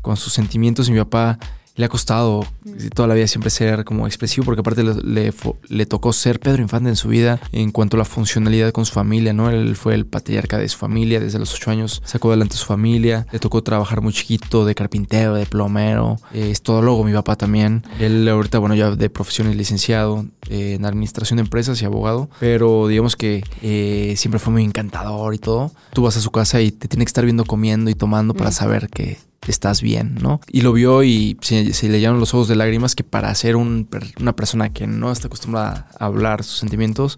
con 0.03 0.17
sus 0.17 0.33
sentimientos. 0.33 0.87
Y 0.87 0.91
mi 0.91 0.99
papá 0.99 1.39
le 1.75 1.85
ha 1.85 1.89
costado 1.89 2.45
toda 2.93 3.07
la 3.07 3.15
vida 3.15 3.27
siempre 3.27 3.49
ser 3.49 3.83
como 3.83 4.05
expresivo, 4.05 4.45
porque 4.45 4.61
aparte 4.61 4.83
le, 4.83 5.33
le 5.69 5.85
tocó 5.85 6.13
ser 6.13 6.39
Pedro 6.39 6.61
Infante 6.61 6.89
en 6.89 6.95
su 6.95 7.07
vida 7.07 7.39
en 7.51 7.71
cuanto 7.71 7.97
a 7.97 7.99
la 7.99 8.05
funcionalidad 8.05 8.71
con 8.71 8.85
su 8.85 8.93
familia, 8.93 9.33
¿no? 9.33 9.49
Él 9.49 9.75
fue 9.75 9.95
el 9.95 10.05
patriarca 10.05 10.57
de 10.57 10.69
su 10.69 10.77
familia, 10.77 11.19
desde 11.19 11.39
los 11.39 11.53
ocho 11.53 11.71
años 11.71 12.01
sacó 12.05 12.29
adelante 12.29 12.55
a 12.55 12.57
su 12.57 12.65
familia, 12.65 13.25
le 13.31 13.39
tocó 13.39 13.63
trabajar 13.63 14.01
muy 14.01 14.13
chiquito 14.13 14.65
de 14.65 14.75
carpintero, 14.75 15.33
de 15.33 15.45
plomero, 15.45 16.19
eh, 16.33 16.51
es 16.51 16.61
todólogo 16.61 17.03
mi 17.03 17.13
papá 17.13 17.35
también. 17.35 17.83
Él 17.99 18.27
ahorita, 18.27 18.59
bueno, 18.59 18.75
ya 18.75 18.91
de 18.91 19.09
profesión 19.09 19.47
es 19.47 19.55
licenciado 19.55 20.25
eh, 20.49 20.75
en 20.75 20.85
administración 20.85 21.37
de 21.37 21.41
empresas 21.41 21.81
y 21.81 21.85
abogado, 21.85 22.29
pero 22.39 22.87
digamos 22.87 23.15
que 23.15 23.43
eh, 23.61 24.13
siempre 24.17 24.39
fue 24.39 24.53
muy 24.53 24.63
encantador 24.63 25.33
y 25.33 25.39
todo. 25.39 25.71
Tú 25.93 26.03
vas 26.03 26.17
a 26.17 26.21
su 26.21 26.31
casa 26.31 26.61
y 26.61 26.71
te 26.71 26.87
tiene 26.87 27.05
que 27.05 27.09
estar 27.09 27.23
viendo 27.23 27.45
comiendo 27.45 27.89
y 27.89 27.95
tomando 27.95 28.33
para 28.33 28.51
saber 28.51 28.89
que 28.89 29.17
estás 29.47 29.81
bien, 29.81 30.15
¿no? 30.21 30.39
Y 30.51 30.61
lo 30.61 30.73
vio 30.73 31.03
y 31.03 31.37
se, 31.41 31.73
se 31.73 31.89
le 31.89 31.99
llenaron 31.99 32.19
los 32.19 32.33
ojos 32.33 32.47
de 32.47 32.55
lágrimas 32.55 32.95
que 32.95 33.03
para 33.03 33.33
ser 33.35 33.55
un 33.55 33.87
una 34.19 34.35
persona 34.35 34.69
que 34.71 34.87
no 34.87 35.11
está 35.11 35.27
acostumbrada 35.27 35.87
a 35.99 36.05
hablar 36.05 36.43
sus 36.43 36.59
sentimientos, 36.59 37.17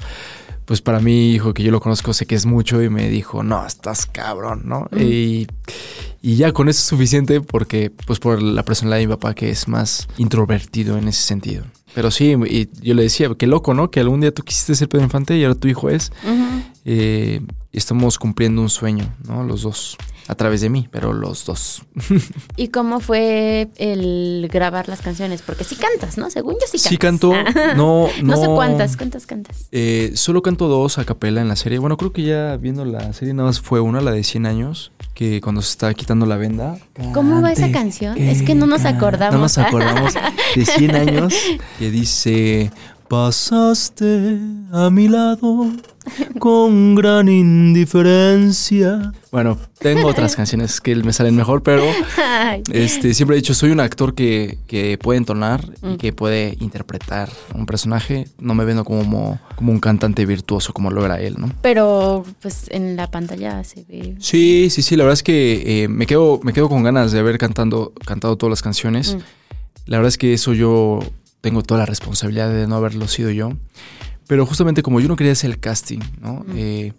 pues 0.66 0.82
para 0.82 1.00
mí, 1.00 1.32
hijo, 1.32 1.54
que 1.54 1.64
yo 1.64 1.72
lo 1.72 1.80
conozco, 1.80 2.14
sé 2.14 2.26
que 2.26 2.36
es 2.36 2.46
mucho 2.46 2.82
y 2.82 2.90
me 2.90 3.10
dijo, 3.10 3.44
no, 3.44 3.66
estás 3.66 4.08
cabrón, 4.08 4.64
¿no? 4.66 4.90
Y, 4.98 5.48
y 6.22 6.36
ya 6.38 6.52
con 6.54 6.70
eso 6.70 6.80
es 6.80 6.86
suficiente 6.86 7.40
porque, 7.42 7.92
pues 8.08 8.20
por 8.20 8.42
la 8.42 8.64
personalidad 8.64 9.00
de 9.00 9.08
mi 9.08 9.14
papá 9.14 9.36
que 9.36 9.52
es 9.52 9.68
más 9.68 10.08
introvertido 10.18 10.98
en 10.98 11.08
ese 11.08 11.22
sentido. 11.22 11.66
Pero 11.94 12.12
sí, 12.12 12.36
y 12.48 12.68
yo 12.82 12.94
le 12.94 13.04
decía, 13.04 13.30
qué 13.38 13.48
loco, 13.48 13.74
¿no? 13.74 13.92
Que 13.92 14.00
algún 14.02 14.22
día 14.22 14.34
tú 14.34 14.44
quisiste 14.44 14.76
ser 14.76 14.90
Pedro 14.90 15.06
Infante 15.06 15.38
y 15.38 15.44
ahora 15.44 15.56
tu 15.56 15.68
hijo 15.68 15.90
es. 15.90 16.12
Eh, 16.86 17.42
estamos 17.74 18.20
cumpliendo 18.20 18.62
un 18.62 18.70
sueño, 18.70 19.12
¿no? 19.28 19.44
Los 19.44 19.64
dos. 19.64 19.98
A 20.28 20.34
través 20.34 20.62
de 20.62 20.70
mí, 20.70 20.88
pero 20.92 21.14
los 21.14 21.46
dos. 21.46 21.84
¿Y 22.58 22.70
cómo 22.70 23.00
fue 23.00 23.70
el 23.78 24.50
grabar 24.52 24.90
las 24.90 25.02
canciones? 25.02 25.44
Porque 25.44 25.64
sí 25.64 25.76
cantas, 25.76 26.18
¿no? 26.18 26.32
Según 26.32 26.56
yo 26.56 26.62
sí 26.66 26.78
cantas. 26.78 26.90
Sí 26.90 26.98
canto, 26.98 27.34
no, 27.76 28.08
no. 28.24 28.36
No 28.36 28.38
sé 28.38 28.48
cuántas, 28.48 28.98
cuántas 28.98 29.28
cantas. 29.28 29.68
Eh, 29.72 30.14
solo 30.16 30.42
canto 30.42 30.68
dos 30.68 30.98
a 30.98 31.06
capela 31.06 31.42
en 31.42 31.48
la 31.48 31.56
serie. 31.56 31.78
Bueno, 31.78 31.98
creo 31.98 32.12
que 32.12 32.24
ya 32.24 32.58
viendo 32.58 32.86
la 32.86 33.14
serie 33.14 33.36
nada 33.36 33.50
más 33.50 33.60
fue 33.60 33.82
una, 33.82 34.02
la 34.02 34.12
de 34.12 34.24
100 34.24 34.48
años, 34.48 34.92
que 35.14 35.42
cuando 35.42 35.62
se 35.62 35.70
está 35.72 35.94
quitando 35.94 36.26
la 36.26 36.38
venda. 36.38 36.80
¿Cómo 37.14 37.40
va 37.42 37.52
esa 37.52 37.72
canción? 37.72 38.18
Es 38.18 38.42
que 38.42 38.56
no 38.56 38.66
nos 38.66 38.86
acordamos. 38.86 39.36
No 39.36 39.42
nos 39.42 39.58
acordamos 39.60 40.16
de 40.56 40.66
100 40.66 40.96
años, 40.96 41.36
que 41.78 41.92
dice... 41.92 42.72
Pasaste 43.08 44.40
a 44.72 44.90
mi 44.90 45.08
lado 45.08 45.72
con 46.40 46.96
gran 46.96 47.28
indiferencia. 47.28 49.12
Bueno, 49.32 49.60
tengo 49.80 50.08
otras 50.08 50.36
canciones 50.36 50.82
que 50.82 50.96
me 50.96 51.14
salen 51.14 51.36
mejor, 51.36 51.62
pero 51.62 51.84
este, 52.72 53.14
siempre 53.14 53.36
he 53.36 53.40
dicho, 53.42 53.54
soy 53.54 53.72
un 53.72 53.80
actor 53.80 54.16
que, 54.16 54.58
que 54.66 54.98
puede 54.98 55.18
entonar 55.18 55.70
y 55.84 55.98
que 55.98 56.14
puede 56.14 56.58
interpretar 56.60 57.30
un 57.54 57.68
personaje. 57.68 58.28
No 58.40 58.56
me 58.56 58.66
vendo 58.66 58.84
como, 58.84 59.40
como 59.56 59.72
un 59.72 59.80
cantante 59.80 60.26
virtuoso 60.26 60.74
como 60.74 60.90
lo 60.90 61.06
era 61.06 61.22
él, 61.22 61.36
¿no? 61.38 61.52
Pero 61.62 62.26
pues 62.42 62.66
en 62.70 62.96
la 62.96 63.12
pantalla 63.12 63.64
se 63.64 63.84
ve. 63.84 64.16
Sí, 64.20 64.70
sí, 64.72 64.82
sí. 64.82 64.96
La 64.96 65.04
verdad 65.04 65.14
es 65.14 65.24
que 65.24 65.84
eh, 65.84 65.88
me, 65.88 66.08
quedo, 66.08 66.40
me 66.44 66.54
quedo 66.54 66.70
con 66.70 66.82
ganas 66.82 67.12
de 67.12 67.20
haber 67.20 67.38
cantando, 67.38 67.94
cantado 68.06 68.36
todas 68.36 68.52
las 68.52 68.62
canciones. 68.64 69.16
Mm. 69.16 69.20
La 69.86 69.98
verdad 69.98 70.10
es 70.10 70.18
que 70.18 70.34
eso 70.34 70.54
yo 70.54 71.02
tengo 71.46 71.62
toda 71.62 71.82
la 71.82 71.86
responsabilidad 71.86 72.52
de 72.52 72.66
no 72.66 72.76
haberlo 72.76 73.08
sido 73.08 73.30
yo. 73.30 73.52
Pero 74.26 74.48
justamente 74.48 74.82
como 74.82 75.00
yo 75.00 75.08
no 75.08 75.16
quería 75.16 75.34
hacer 75.34 75.52
el 75.52 75.60
casting, 75.60 76.00
¿no? 76.20 76.44
Eh, 76.56 76.94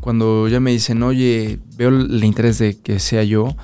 cuando 0.00 0.46
ya 0.46 0.60
me 0.60 0.70
dicen, 0.70 1.02
oye, 1.02 1.58
veo 1.76 1.88
el 1.88 2.22
interés 2.22 2.58
de 2.58 2.78
que 2.78 3.00
sea 3.00 3.24
yo, 3.24 3.56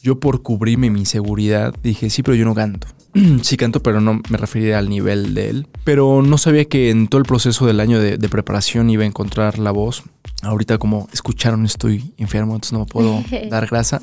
yo 0.00 0.20
por 0.20 0.42
cubrirme 0.42 0.88
mi 0.88 1.00
inseguridad 1.00 1.74
dije, 1.82 2.08
sí, 2.08 2.22
pero 2.22 2.34
yo 2.34 2.46
no 2.46 2.54
canto. 2.54 2.88
sí 3.42 3.56
canto, 3.56 3.82
pero 3.82 4.00
no 4.00 4.20
me 4.28 4.36
refería 4.36 4.78
al 4.78 4.88
nivel 4.88 5.34
de 5.34 5.50
él. 5.50 5.66
Pero 5.84 6.22
no 6.22 6.38
sabía 6.38 6.64
que 6.66 6.90
en 6.90 7.08
todo 7.08 7.20
el 7.20 7.26
proceso 7.26 7.66
del 7.66 7.80
año 7.80 8.00
de, 8.00 8.18
de 8.18 8.28
preparación 8.28 8.90
iba 8.90 9.04
a 9.04 9.06
encontrar 9.06 9.58
la 9.58 9.70
voz. 9.70 10.04
Ahorita 10.42 10.78
como 10.78 11.08
escucharon 11.12 11.64
estoy 11.64 12.12
enfermo, 12.16 12.54
entonces 12.54 12.72
no 12.72 12.80
me 12.80 12.86
puedo 12.86 13.24
dar 13.50 13.66
grasa. 13.66 14.00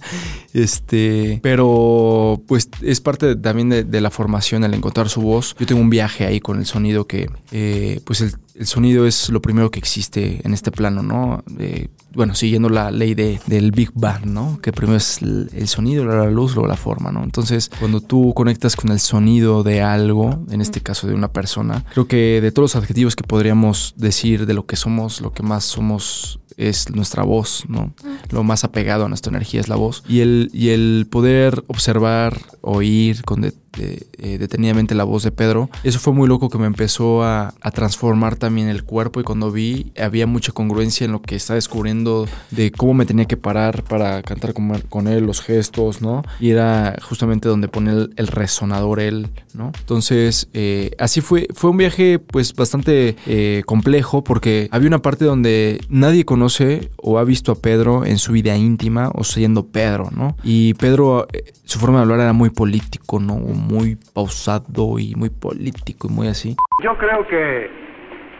este, 0.52 1.38
pero 1.42 2.42
pues 2.46 2.68
es 2.82 3.00
parte 3.00 3.36
también 3.36 3.68
de, 3.68 3.84
de, 3.84 4.00
la 4.00 4.10
formación 4.10 4.64
el 4.64 4.74
encontrar 4.74 5.08
su 5.08 5.20
voz. 5.20 5.54
Yo 5.58 5.66
tengo 5.66 5.80
un 5.80 5.90
viaje 5.90 6.26
ahí 6.26 6.40
con 6.40 6.58
el 6.58 6.66
sonido 6.66 7.06
que 7.06 7.30
eh, 7.52 8.00
pues 8.04 8.20
el, 8.20 8.32
el, 8.58 8.66
sonido 8.66 9.06
es 9.06 9.30
lo 9.30 9.40
primero 9.40 9.70
que 9.70 9.78
existe 9.78 10.40
en 10.44 10.54
este 10.54 10.70
plano, 10.70 11.02
¿no? 11.02 11.44
Eh, 11.58 11.88
bueno, 12.14 12.34
siguiendo 12.34 12.68
la 12.68 12.90
ley 12.90 13.14
de, 13.14 13.40
del 13.46 13.72
Big 13.72 13.90
Bang, 13.94 14.26
¿no? 14.26 14.58
Que 14.62 14.72
primero 14.72 14.96
es 14.96 15.20
el, 15.22 15.50
el 15.52 15.68
sonido, 15.68 16.04
luego 16.04 16.24
la 16.24 16.30
luz, 16.30 16.54
luego 16.54 16.68
la 16.68 16.76
forma, 16.76 17.12
¿no? 17.12 17.22
Entonces, 17.22 17.70
cuando 17.78 18.00
tú 18.00 18.32
conectas 18.34 18.76
con 18.76 18.90
el 18.90 19.00
sonido 19.00 19.62
de 19.62 19.82
algo, 19.82 20.44
en 20.50 20.60
este 20.60 20.80
caso 20.80 21.06
de 21.06 21.14
una 21.14 21.28
persona, 21.28 21.84
creo 21.92 22.08
que 22.08 22.40
de 22.40 22.52
todos 22.52 22.74
los 22.74 22.82
adjetivos 22.82 23.16
que 23.16 23.24
podríamos 23.24 23.94
decir 23.96 24.46
de 24.46 24.54
lo 24.54 24.66
que 24.66 24.76
somos, 24.76 25.20
lo 25.20 25.32
que 25.32 25.42
más 25.42 25.64
somos 25.64 26.40
es 26.56 26.90
nuestra 26.90 27.22
voz, 27.22 27.64
¿no? 27.68 27.92
Lo 28.30 28.42
más 28.42 28.64
apegado 28.64 29.04
a 29.04 29.08
nuestra 29.08 29.30
energía 29.30 29.60
es 29.60 29.68
la 29.68 29.76
voz. 29.76 30.02
Y 30.08 30.20
el, 30.20 30.50
y 30.52 30.70
el 30.70 31.06
poder 31.10 31.64
observar, 31.66 32.40
oír 32.62 33.22
con 33.24 33.42
de, 33.42 33.52
de, 33.76 34.06
eh, 34.18 34.38
detenidamente 34.38 34.94
la 34.94 35.04
voz 35.04 35.22
de 35.22 35.30
Pedro, 35.30 35.70
eso 35.84 35.98
fue 35.98 36.12
muy 36.12 36.28
loco 36.28 36.48
que 36.48 36.58
me 36.58 36.66
empezó 36.66 37.22
a, 37.22 37.54
transformar 37.74 38.36
también 38.36 38.68
el 38.68 38.84
cuerpo 38.84 39.20
y 39.20 39.24
cuando 39.24 39.50
vi 39.50 39.92
había 40.00 40.26
mucha 40.26 40.52
congruencia 40.52 41.04
en 41.04 41.12
lo 41.12 41.20
que 41.20 41.34
estaba 41.34 41.56
descubriendo 41.56 42.26
de 42.50 42.70
cómo 42.70 42.94
me 42.94 43.04
tenía 43.04 43.26
que 43.26 43.36
parar 43.36 43.82
para 43.82 44.22
cantar 44.22 44.54
con, 44.54 45.08
él, 45.08 45.26
los 45.26 45.40
gestos, 45.42 46.00
¿no? 46.00 46.22
Y 46.40 46.50
era 46.50 46.96
justamente 47.02 47.48
donde 47.48 47.68
pone 47.68 47.90
el, 48.16 48.26
resonador 48.28 49.00
él, 49.00 49.28
¿no? 49.52 49.72
Entonces, 49.78 50.48
eh, 50.54 50.92
así 50.98 51.20
fue, 51.20 51.48
fue 51.54 51.70
un 51.70 51.76
viaje 51.76 52.18
pues 52.18 52.54
bastante 52.54 53.16
eh, 53.26 53.62
complejo 53.66 54.24
porque 54.24 54.68
había 54.70 54.88
una 54.88 55.02
parte 55.02 55.24
donde 55.24 55.80
nadie 55.88 56.24
conoce 56.24 56.90
o 56.96 57.18
ha 57.18 57.24
visto 57.24 57.52
a 57.52 57.56
Pedro 57.56 58.04
en 58.04 58.18
su 58.18 58.32
vida 58.32 58.56
íntima 58.56 59.10
o 59.14 59.24
siendo 59.24 59.66
Pedro, 59.66 60.10
¿no? 60.14 60.36
Y 60.42 60.74
Pedro, 60.74 61.26
su 61.64 61.78
forma 61.78 61.98
de 61.98 62.02
hablar 62.02 62.20
era 62.20 62.32
muy 62.32 62.50
político, 62.50 63.20
¿no? 63.20 63.34
Muy 63.68 63.96
pausado 64.14 64.98
y 64.98 65.14
muy 65.16 65.30
político 65.30 66.08
y 66.08 66.12
muy 66.12 66.28
así. 66.28 66.56
Yo 66.82 66.96
creo 66.96 67.26
que 67.26 67.68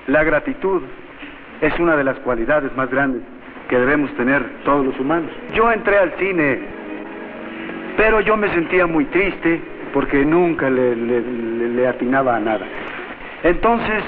la 0.07 0.23
gratitud 0.23 0.83
es 1.61 1.79
una 1.79 1.97
de 1.97 2.05
las 2.05 2.19
cualidades 2.21 2.75
más 2.77 2.91
grandes 2.91 3.23
que 3.69 3.79
debemos 3.79 4.15
tener 4.17 4.45
todos 4.65 4.87
los 4.87 4.99
humanos. 5.01 5.31
Yo 5.55 5.71
entré 5.73 5.99
al 5.99 6.13
cine, 6.19 6.61
pero 7.97 8.21
yo 8.21 8.37
me 8.37 8.49
sentía 8.55 8.87
muy 8.87 9.05
triste 9.07 9.61
porque 9.93 10.25
nunca 10.25 10.71
le, 10.71 10.95
le, 10.95 11.89
atinaba 11.89 12.37
a 12.37 12.41
nada. 12.41 12.67
Entonces, 13.43 14.05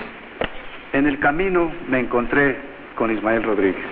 en 0.93 1.07
el 1.07 1.19
camino 1.19 1.71
me 1.89 2.01
encontré 2.01 2.57
con 2.95 3.11
Ismael 3.11 3.43
Rodríguez, 3.43 3.85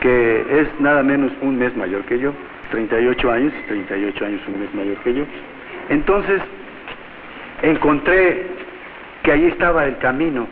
que 0.00 0.60
es 0.60 0.68
nada 0.80 1.02
menos 1.02 1.32
un 1.42 1.58
mes 1.58 1.76
mayor 1.76 2.04
que 2.04 2.18
yo, 2.18 2.32
38 2.70 3.30
años, 3.32 3.52
38 3.66 4.24
años 4.24 4.40
un 4.48 4.60
mes 4.60 4.74
mayor 4.74 4.96
que 4.98 5.14
yo. 5.14 5.24
Entonces, 5.88 6.40
encontré 7.62 8.46
que 9.22 9.32
ahí 9.32 9.46
estaba 9.46 9.84
el 9.86 9.98
camino 9.98 10.46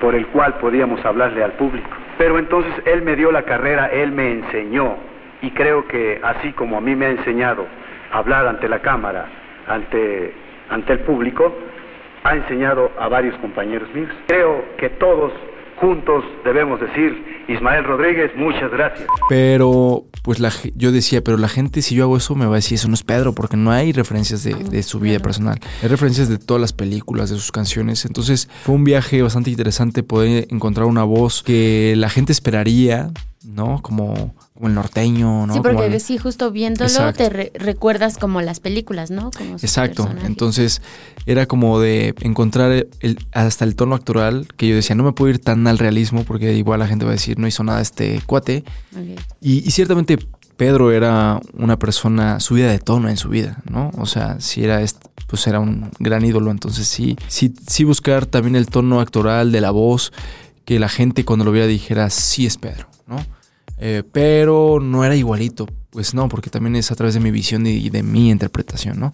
por 0.00 0.14
el 0.14 0.26
cual 0.28 0.54
podíamos 0.54 1.04
hablarle 1.04 1.42
al 1.42 1.52
público. 1.52 1.88
Pero 2.18 2.38
entonces 2.38 2.72
él 2.86 3.02
me 3.02 3.16
dio 3.16 3.32
la 3.32 3.42
carrera, 3.42 3.86
él 3.86 4.12
me 4.12 4.30
enseñó, 4.32 4.96
y 5.42 5.50
creo 5.50 5.86
que 5.86 6.20
así 6.22 6.52
como 6.52 6.78
a 6.78 6.80
mí 6.80 6.96
me 6.96 7.06
ha 7.06 7.10
enseñado 7.10 7.66
a 8.12 8.18
hablar 8.18 8.46
ante 8.46 8.68
la 8.68 8.80
cámara, 8.80 9.26
ante, 9.66 10.32
ante 10.70 10.92
el 10.94 11.00
público, 11.00 11.54
ha 12.24 12.34
enseñado 12.34 12.90
a 12.98 13.08
varios 13.08 13.36
compañeros 13.36 13.88
míos. 13.94 14.10
Creo 14.26 14.64
que 14.78 14.88
todos 14.90 15.32
juntos 15.76 16.24
debemos 16.44 16.80
decir, 16.80 17.44
Ismael 17.48 17.84
Rodríguez, 17.84 18.34
muchas 18.34 18.70
gracias. 18.70 19.08
Pero, 19.28 20.02
pues 20.26 20.40
la, 20.40 20.52
yo 20.74 20.90
decía, 20.90 21.22
pero 21.22 21.38
la 21.38 21.46
gente 21.46 21.82
si 21.82 21.94
yo 21.94 22.02
hago 22.02 22.16
eso 22.16 22.34
me 22.34 22.46
va 22.46 22.54
a 22.54 22.56
decir, 22.56 22.74
eso 22.74 22.88
no 22.88 22.94
es 22.94 23.04
Pedro, 23.04 23.32
porque 23.32 23.56
no 23.56 23.70
hay 23.70 23.92
referencias 23.92 24.42
de, 24.42 24.54
de 24.54 24.82
su 24.82 24.98
vida 24.98 25.20
personal. 25.20 25.60
Hay 25.84 25.88
referencias 25.88 26.28
de 26.28 26.36
todas 26.36 26.60
las 26.60 26.72
películas, 26.72 27.30
de 27.30 27.36
sus 27.36 27.52
canciones. 27.52 28.04
Entonces 28.04 28.48
fue 28.64 28.74
un 28.74 28.82
viaje 28.82 29.22
bastante 29.22 29.50
interesante 29.50 30.02
poder 30.02 30.48
encontrar 30.50 30.86
una 30.86 31.04
voz 31.04 31.44
que 31.44 31.94
la 31.96 32.10
gente 32.10 32.32
esperaría, 32.32 33.12
¿no? 33.46 33.80
Como, 33.82 34.34
como 34.54 34.68
el 34.68 34.74
norteño, 34.74 35.46
¿no? 35.46 35.54
Sí, 35.54 35.60
porque 35.62 35.86
el... 35.86 36.00
sí, 36.00 36.18
justo 36.18 36.50
viéndolo 36.50 36.90
Exacto. 36.90 37.18
te 37.18 37.28
re 37.30 37.52
recuerdas 37.54 38.18
como 38.18 38.42
las 38.42 38.60
películas, 38.60 39.10
¿no? 39.10 39.30
Como 39.30 39.54
Exacto. 39.54 40.04
Personaje. 40.04 40.26
Entonces 40.26 40.82
era 41.26 41.46
como 41.46 41.80
de 41.80 42.14
encontrar 42.20 42.86
el, 43.00 43.18
hasta 43.32 43.64
el 43.64 43.76
tono 43.76 43.94
actoral 43.94 44.48
que 44.56 44.68
yo 44.68 44.76
decía, 44.76 44.96
no 44.96 45.04
me 45.04 45.12
puedo 45.12 45.30
ir 45.30 45.38
tan 45.38 45.66
al 45.66 45.78
realismo 45.78 46.24
porque 46.24 46.54
igual 46.54 46.80
la 46.80 46.88
gente 46.88 47.04
va 47.04 47.12
a 47.12 47.14
decir, 47.14 47.38
no 47.38 47.46
hizo 47.46 47.64
nada 47.64 47.80
este 47.80 48.20
cuate. 48.26 48.64
Okay. 48.92 49.16
Y, 49.40 49.66
y 49.66 49.70
ciertamente 49.70 50.18
Pedro 50.56 50.90
era 50.90 51.40
una 51.54 51.78
persona 51.78 52.40
subida 52.40 52.70
de 52.70 52.78
tono 52.78 53.08
en 53.08 53.16
su 53.16 53.28
vida, 53.28 53.62
¿no? 53.68 53.90
O 53.98 54.06
sea, 54.06 54.40
si 54.40 54.64
era 54.64 54.80
pues 55.26 55.46
era 55.46 55.60
un 55.60 55.90
gran 55.98 56.24
ídolo, 56.24 56.50
entonces 56.50 56.86
sí, 56.86 57.16
sí, 57.28 57.52
sí 57.66 57.84
buscar 57.84 58.26
también 58.26 58.56
el 58.56 58.68
tono 58.68 59.00
actoral 59.00 59.52
de 59.52 59.60
la 59.60 59.70
voz, 59.70 60.12
que 60.64 60.78
la 60.78 60.88
gente 60.88 61.24
cuando 61.24 61.44
lo 61.44 61.52
viera 61.52 61.66
dijera, 61.66 62.10
sí 62.10 62.46
es 62.46 62.56
Pedro, 62.56 62.88
¿no? 63.06 63.18
Eh, 63.78 64.02
pero 64.10 64.78
no 64.80 65.04
era 65.04 65.14
igualito, 65.16 65.66
pues 65.90 66.14
no, 66.14 66.28
porque 66.28 66.50
también 66.50 66.76
es 66.76 66.90
a 66.90 66.94
través 66.94 67.14
de 67.14 67.20
mi 67.20 67.30
visión 67.30 67.66
y 67.66 67.90
de, 67.90 68.02
mi 68.02 68.30
interpretación, 68.30 68.98
¿no? 68.98 69.12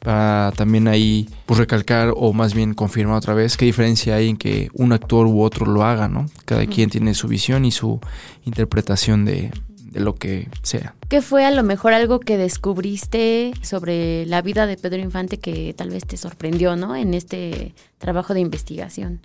Para 0.00 0.52
también 0.56 0.88
ahí 0.88 1.28
pues 1.44 1.58
recalcar 1.58 2.14
o 2.16 2.32
más 2.32 2.54
bien 2.54 2.72
confirmar 2.74 3.16
otra 3.16 3.34
vez 3.34 3.56
qué 3.56 3.66
diferencia 3.66 4.16
hay 4.16 4.30
en 4.30 4.36
que 4.38 4.70
un 4.72 4.92
actor 4.92 5.26
u 5.26 5.42
otro 5.42 5.66
lo 5.66 5.84
haga, 5.84 6.08
¿no? 6.08 6.26
Cada 6.46 6.66
quien 6.66 6.88
tiene 6.88 7.14
su 7.14 7.28
visión 7.28 7.64
y 7.66 7.70
su 7.70 8.00
interpretación 8.44 9.26
de, 9.26 9.52
de 9.90 10.00
lo 10.00 10.14
que 10.14 10.48
sea. 10.62 10.94
¿Qué 11.08 11.20
fue 11.20 11.44
a 11.44 11.50
lo 11.50 11.62
mejor 11.62 11.92
algo 11.92 12.18
que 12.20 12.38
descubriste 12.38 13.52
sobre 13.60 14.24
la 14.26 14.40
vida 14.40 14.66
de 14.66 14.76
Pedro 14.76 15.02
Infante 15.02 15.38
que 15.38 15.74
tal 15.76 15.90
vez 15.90 16.06
te 16.06 16.16
sorprendió, 16.16 16.76
¿no? 16.76 16.96
En 16.96 17.12
este 17.12 17.74
trabajo 17.98 18.32
de 18.32 18.40
investigación. 18.40 19.20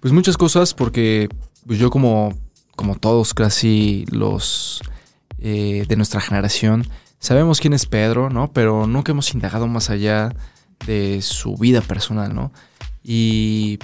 Pues 0.00 0.12
muchas 0.12 0.36
cosas 0.36 0.74
porque 0.74 1.28
pues 1.66 1.78
yo 1.78 1.90
como 1.90 2.34
como 2.78 2.94
todos 2.94 3.34
casi 3.34 4.04
los 4.12 4.80
eh, 5.40 5.84
de 5.88 5.96
nuestra 5.96 6.20
generación, 6.20 6.86
sabemos 7.18 7.60
quién 7.60 7.72
es 7.72 7.86
Pedro, 7.86 8.30
¿no? 8.30 8.52
Pero 8.52 8.86
nunca 8.86 9.10
hemos 9.10 9.34
indagado 9.34 9.66
más 9.66 9.90
allá 9.90 10.32
de 10.86 11.20
su 11.20 11.56
vida 11.56 11.80
personal, 11.80 12.32
¿no? 12.36 12.52
Y 13.02 13.80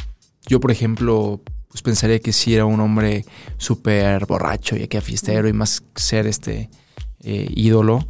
yo, 0.47 0.61
por 0.61 0.71
ejemplo, 0.71 1.41
pues 1.69 1.83
pensaría 1.83 2.21
que 2.21 2.33
sí 2.33 2.55
era 2.55 2.67
un 2.67 2.79
hombre 2.79 3.25
súper 3.59 4.27
borracho 4.27 4.77
y 4.77 4.87
que 4.87 5.01
fiestero 5.01 5.49
y 5.49 5.53
más 5.53 5.83
ser 5.97 6.29
este 6.29 6.71
eh, 7.25 7.49
ídolo. 7.53 8.07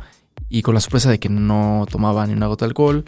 Y 0.50 0.60
con 0.60 0.74
la 0.74 0.82
sorpresa 0.82 1.10
de 1.10 1.18
que 1.18 1.30
no 1.30 1.86
tomaba 1.90 2.26
ni 2.26 2.34
una 2.34 2.46
gota 2.46 2.66
de 2.66 2.68
alcohol, 2.68 3.06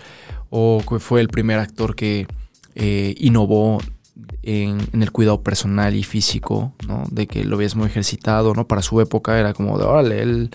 o 0.49 0.83
que 0.89 0.99
fue 0.99 1.21
el 1.21 1.29
primer 1.29 1.59
actor 1.59 1.95
que 1.95 2.27
eh, 2.75 3.15
innovó 3.19 3.83
en, 4.47 4.79
en, 4.93 5.03
el 5.03 5.11
cuidado 5.11 5.43
personal 5.43 5.97
y 5.97 6.05
físico, 6.05 6.73
¿no? 6.87 7.05
De 7.11 7.27
que 7.27 7.45
lo 7.45 7.57
veías 7.57 7.75
muy 7.75 7.87
ejercitado, 7.87 8.55
¿no? 8.55 8.69
Para 8.69 8.81
su 8.81 9.01
época 9.01 9.41
era 9.41 9.53
como 9.53 9.77
de, 9.77 9.85
órale, 9.85 10.23
él, 10.23 10.51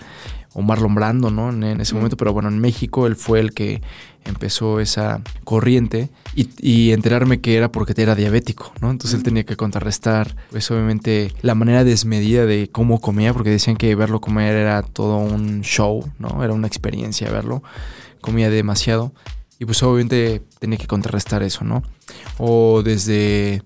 o 0.54 0.62
Marlon 0.62 0.94
Brando, 0.94 1.30
¿no? 1.30 1.50
En, 1.50 1.62
en 1.62 1.80
ese 1.82 1.92
mm. 1.92 1.96
momento, 1.98 2.16
pero 2.16 2.32
bueno, 2.32 2.48
en 2.48 2.58
México 2.58 3.06
él 3.06 3.16
fue 3.16 3.40
el 3.40 3.52
que 3.52 3.82
empezó 4.24 4.80
esa 4.80 5.20
corriente 5.44 6.08
y, 6.34 6.48
y, 6.58 6.92
enterarme 6.92 7.42
que 7.42 7.56
era 7.56 7.70
porque 7.70 7.92
era 8.00 8.14
diabético, 8.14 8.72
¿no? 8.80 8.90
Entonces 8.90 9.14
mm. 9.14 9.20
él 9.20 9.24
tenía 9.24 9.44
que 9.44 9.56
contrarrestar, 9.56 10.36
pues 10.50 10.70
obviamente, 10.70 11.30
la 11.42 11.54
manera 11.54 11.84
desmedida 11.84 12.46
de 12.46 12.70
cómo 12.72 12.98
comía, 12.98 13.34
porque 13.34 13.50
decían 13.50 13.76
que 13.76 13.94
verlo 13.94 14.22
comer 14.22 14.56
era 14.56 14.80
todo 14.80 15.18
un 15.18 15.60
show, 15.60 16.10
¿no? 16.18 16.42
Era 16.42 16.54
una 16.54 16.66
experiencia 16.66 17.30
verlo, 17.30 17.62
comía 18.22 18.48
demasiado. 18.48 19.12
Y 19.62 19.64
pues 19.64 19.80
obviamente 19.84 20.42
tenía 20.58 20.76
que 20.76 20.88
contrarrestar 20.88 21.44
eso, 21.44 21.62
¿no? 21.62 21.84
O 22.36 22.82
desde, 22.82 23.62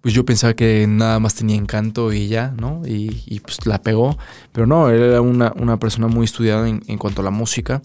pues 0.00 0.14
yo 0.14 0.24
pensaba 0.24 0.54
que 0.54 0.86
nada 0.88 1.20
más 1.20 1.34
tenía 1.34 1.54
encanto 1.54 2.14
y 2.14 2.28
ya, 2.28 2.54
¿no? 2.58 2.80
Y, 2.86 3.22
y 3.26 3.40
pues 3.40 3.66
la 3.66 3.82
pegó. 3.82 4.16
Pero 4.52 4.66
no, 4.66 4.88
él 4.88 5.02
era 5.02 5.20
una, 5.20 5.52
una 5.56 5.78
persona 5.78 6.08
muy 6.08 6.24
estudiada 6.24 6.66
en, 6.66 6.82
en, 6.86 6.96
cuanto 6.96 7.20
a 7.20 7.24
la 7.24 7.30
música. 7.30 7.82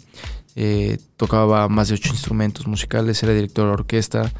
Eh, 0.55 0.99
tocaba 1.17 1.67
más 1.67 1.89
de 1.89 1.95
ocho 1.95 2.11
instrumentos 2.11 2.65
musicales, 2.65 3.21
era 3.23 3.33
director 3.33 3.65
de 3.65 3.73
orquesta, 3.73 4.31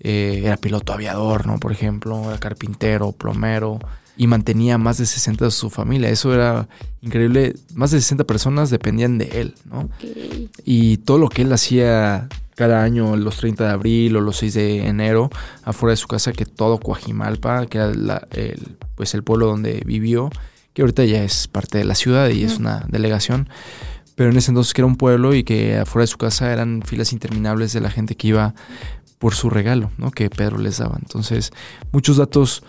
eh, 0.00 0.42
era 0.42 0.56
piloto 0.56 0.92
aviador, 0.92 1.46
¿no? 1.46 1.60
Por 1.60 1.70
ejemplo, 1.70 2.20
era 2.30 2.38
carpintero, 2.38 3.12
plomero 3.12 3.78
y 4.16 4.26
mantenía 4.26 4.76
más 4.76 4.98
de 4.98 5.06
60 5.06 5.44
de 5.44 5.50
su 5.52 5.70
familia. 5.70 6.10
Eso 6.10 6.34
era 6.34 6.66
increíble. 7.00 7.54
Más 7.76 7.92
de 7.92 8.00
60 8.00 8.24
personas 8.24 8.70
dependían 8.70 9.18
de 9.18 9.40
él, 9.40 9.54
¿no? 9.66 9.88
Okay. 9.98 10.50
Y 10.64 10.96
todo 10.96 11.18
lo 11.18 11.28
que 11.28 11.42
él 11.42 11.52
hacía 11.52 12.28
cada 12.56 12.82
año, 12.82 13.16
los 13.16 13.36
30 13.36 13.64
de 13.64 13.70
abril 13.70 14.16
o 14.16 14.20
los 14.20 14.38
6 14.38 14.54
de 14.54 14.86
enero, 14.88 15.30
afuera 15.62 15.92
de 15.92 15.98
su 15.98 16.08
casa, 16.08 16.32
que 16.32 16.46
todo 16.46 16.80
Coajimalpa, 16.80 17.66
que 17.66 17.78
era 17.78 17.94
la, 17.94 18.26
el, 18.32 18.76
pues 18.96 19.14
el 19.14 19.22
pueblo 19.22 19.46
donde 19.46 19.82
vivió, 19.86 20.30
que 20.72 20.82
ahorita 20.82 21.04
ya 21.04 21.22
es 21.22 21.48
parte 21.48 21.78
de 21.78 21.84
la 21.84 21.94
ciudad 21.94 22.30
y 22.30 22.42
es 22.42 22.58
una 22.58 22.84
delegación. 22.88 23.48
Pero 24.14 24.30
en 24.30 24.38
ese 24.38 24.50
entonces 24.50 24.72
que 24.72 24.80
era 24.80 24.86
un 24.86 24.96
pueblo 24.96 25.34
y 25.34 25.44
que 25.44 25.76
afuera 25.76 26.04
de 26.04 26.06
su 26.08 26.16
casa 26.16 26.50
eran 26.50 26.82
filas 26.82 27.12
interminables 27.12 27.74
de 27.74 27.82
la 27.82 27.90
gente 27.90 28.16
que 28.16 28.28
iba 28.28 28.54
por 29.18 29.34
su 29.34 29.50
regalo, 29.50 29.90
¿no? 29.98 30.10
Que 30.10 30.30
Pedro 30.30 30.56
les 30.56 30.78
daba. 30.78 30.96
Entonces, 30.98 31.52
muchos 31.92 32.16
datos 32.16 32.62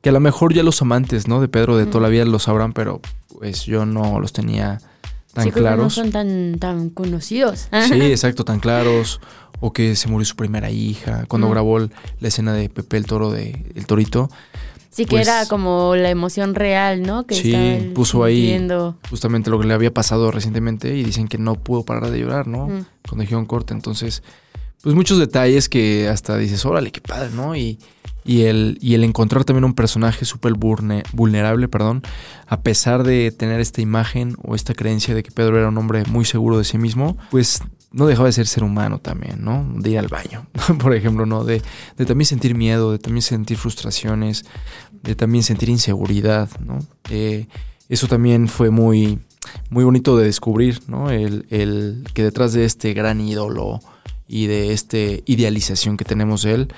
que 0.00 0.08
a 0.08 0.12
lo 0.12 0.20
mejor 0.20 0.54
ya 0.54 0.62
los 0.62 0.80
amantes, 0.80 1.28
¿no? 1.28 1.42
De 1.42 1.48
Pedro 1.48 1.76
de 1.76 1.84
toda 1.84 2.00
la 2.00 2.08
vida 2.08 2.24
lo 2.24 2.38
sabrán, 2.38 2.72
pero 2.72 3.02
pues 3.38 3.64
yo 3.64 3.84
no 3.84 4.20
los 4.20 4.32
tenía 4.32 4.80
tan 5.38 5.44
Sí, 5.44 5.50
creo 5.52 5.64
que 5.64 5.70
no 5.70 5.76
claros. 5.76 5.94
son 5.94 6.10
tan, 6.12 6.58
tan 6.58 6.90
conocidos. 6.90 7.68
Sí, 7.88 7.94
exacto, 8.02 8.44
tan 8.44 8.60
claros. 8.60 9.20
O 9.60 9.72
que 9.72 9.96
se 9.96 10.08
murió 10.08 10.24
su 10.24 10.36
primera 10.36 10.70
hija. 10.70 11.24
Cuando 11.26 11.48
Mm. 11.48 11.50
grabó 11.50 11.78
la 11.80 11.88
escena 12.28 12.52
de 12.52 12.68
Pepe 12.68 12.96
el 12.98 13.06
Toro 13.06 13.30
de 13.30 13.70
El 13.74 13.86
Torito, 13.86 14.28
Sí, 14.90 15.04
que 15.04 15.10
Pues- 15.16 15.28
era 15.28 15.46
como 15.46 15.94
la 15.94 16.10
emoción 16.10 16.56
real, 16.56 17.02
¿no? 17.02 17.24
Que 17.24 17.34
Sí, 17.36 17.92
puso 17.94 18.24
ahí- 18.24 18.36
sintiendo. 18.40 18.96
justamente 19.10 19.48
lo 19.48 19.60
que 19.60 19.66
le 19.68 19.74
había 19.74 19.92
pasado 19.94 20.30
recientemente 20.32 20.96
y 20.96 21.04
dicen 21.04 21.28
que 21.28 21.38
no 21.38 21.54
pudo 21.54 21.84
parar 21.84 22.10
de 22.10 22.18
llorar, 22.18 22.48
¿no? 22.48 22.66
Mm. 22.66 22.84
Cuando 23.06 23.20
dijeron 23.22 23.46
corte. 23.46 23.74
Entonces, 23.74 24.24
pues 24.82 24.96
muchos 24.96 25.18
detalles 25.18 25.68
que 25.68 26.08
hasta 26.08 26.36
dices, 26.36 26.64
órale, 26.64 26.90
qué 26.90 27.00
padre, 27.00 27.30
¿no? 27.32 27.54
Y, 27.54 27.78
y, 28.24 28.42
el, 28.42 28.78
y 28.80 28.94
el 28.94 29.04
encontrar 29.04 29.44
también 29.44 29.64
un 29.64 29.74
personaje 29.74 30.24
súper 30.24 30.52
vulne- 30.54 31.04
vulnerable, 31.12 31.68
perdón, 31.68 32.02
a 32.46 32.60
pesar 32.60 33.02
de 33.04 33.30
tener 33.30 33.60
esta 33.60 33.80
imagen 33.80 34.36
o 34.42 34.54
esta 34.54 34.74
creencia 34.74 35.14
de 35.14 35.22
que 35.22 35.30
Pedro 35.30 35.58
era 35.58 35.68
un 35.68 35.78
hombre 35.78 36.04
muy 36.08 36.24
seguro 36.24 36.58
de 36.58 36.64
sí 36.64 36.78
mismo, 36.78 37.16
pues 37.30 37.62
no 37.90 38.06
dejaba 38.06 38.26
de 38.26 38.32
ser 38.32 38.46
ser 38.46 38.64
humano 38.64 38.98
también, 38.98 39.42
¿no? 39.42 39.66
De 39.78 39.90
ir 39.90 39.98
al 39.98 40.08
baño, 40.08 40.46
por 40.78 40.94
ejemplo, 40.94 41.24
¿no? 41.24 41.44
De, 41.44 41.62
de 41.96 42.04
también 42.06 42.26
sentir 42.26 42.54
miedo, 42.54 42.92
de 42.92 42.98
también 42.98 43.22
sentir 43.22 43.56
frustraciones, 43.56 44.44
de 45.02 45.14
también 45.14 45.42
sentir 45.42 45.70
inseguridad, 45.70 46.50
¿no? 46.60 46.80
Eh, 47.08 47.46
eso 47.88 48.06
también 48.06 48.48
fue 48.48 48.68
muy, 48.68 49.20
muy 49.70 49.84
bonito 49.84 50.18
de 50.18 50.26
descubrir, 50.26 50.80
¿no? 50.86 51.10
El, 51.10 51.46
el 51.48 52.04
que 52.12 52.22
detrás 52.24 52.52
de 52.52 52.66
este 52.66 52.92
gran 52.92 53.22
ídolo 53.22 53.80
y 54.26 54.46
de 54.48 54.74
esta 54.74 54.98
idealización 55.24 55.96
que 55.96 56.04
tenemos 56.04 56.42
de 56.42 56.52
él, 56.52 56.68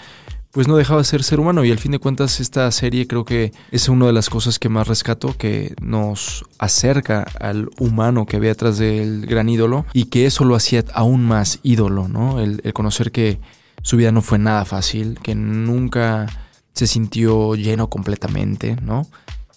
pues 0.53 0.67
no 0.67 0.77
dejaba 0.77 1.01
de 1.01 1.05
ser 1.05 1.23
ser 1.23 1.41
humano. 1.41 1.65
Y 1.65 1.71
al 1.71 1.79
fin 1.79 1.93
de 1.93 1.99
cuentas, 1.99 2.41
esta 2.41 2.71
serie 2.71 3.07
creo 3.07 3.25
que 3.25 3.53
es 3.71 3.89
una 3.89 4.07
de 4.07 4.13
las 4.13 4.31
cosas 4.31 4.59
que 4.59 4.69
más 4.69 4.89
rescato, 4.89 5.37
que 5.37 5.75
nos 5.81 6.45
acerca 6.59 7.23
al 7.41 7.69
humano 7.79 8.27
que 8.27 8.37
había 8.37 8.51
detrás 8.51 8.79
del 8.79 9.27
gran 9.27 9.49
ídolo 9.49 9.87
y 9.93 10.07
que 10.07 10.27
eso 10.27 10.45
lo 10.45 10.57
hacía 10.57 10.85
aún 10.93 11.25
más 11.25 11.61
ídolo, 11.63 12.09
¿no? 12.09 12.41
El, 12.41 12.61
el 12.65 12.73
conocer 12.73 13.13
que 13.13 13.39
su 13.83 13.97
vida 13.97 14.13
no 14.13 14.23
fue 14.23 14.39
nada 14.39 14.65
fácil, 14.65 15.19
que 15.23 15.35
nunca 15.35 16.27
se 16.75 16.87
sintió 16.87 17.55
lleno 17.55 17.89
completamente, 17.89 18.77
¿no? 18.83 19.07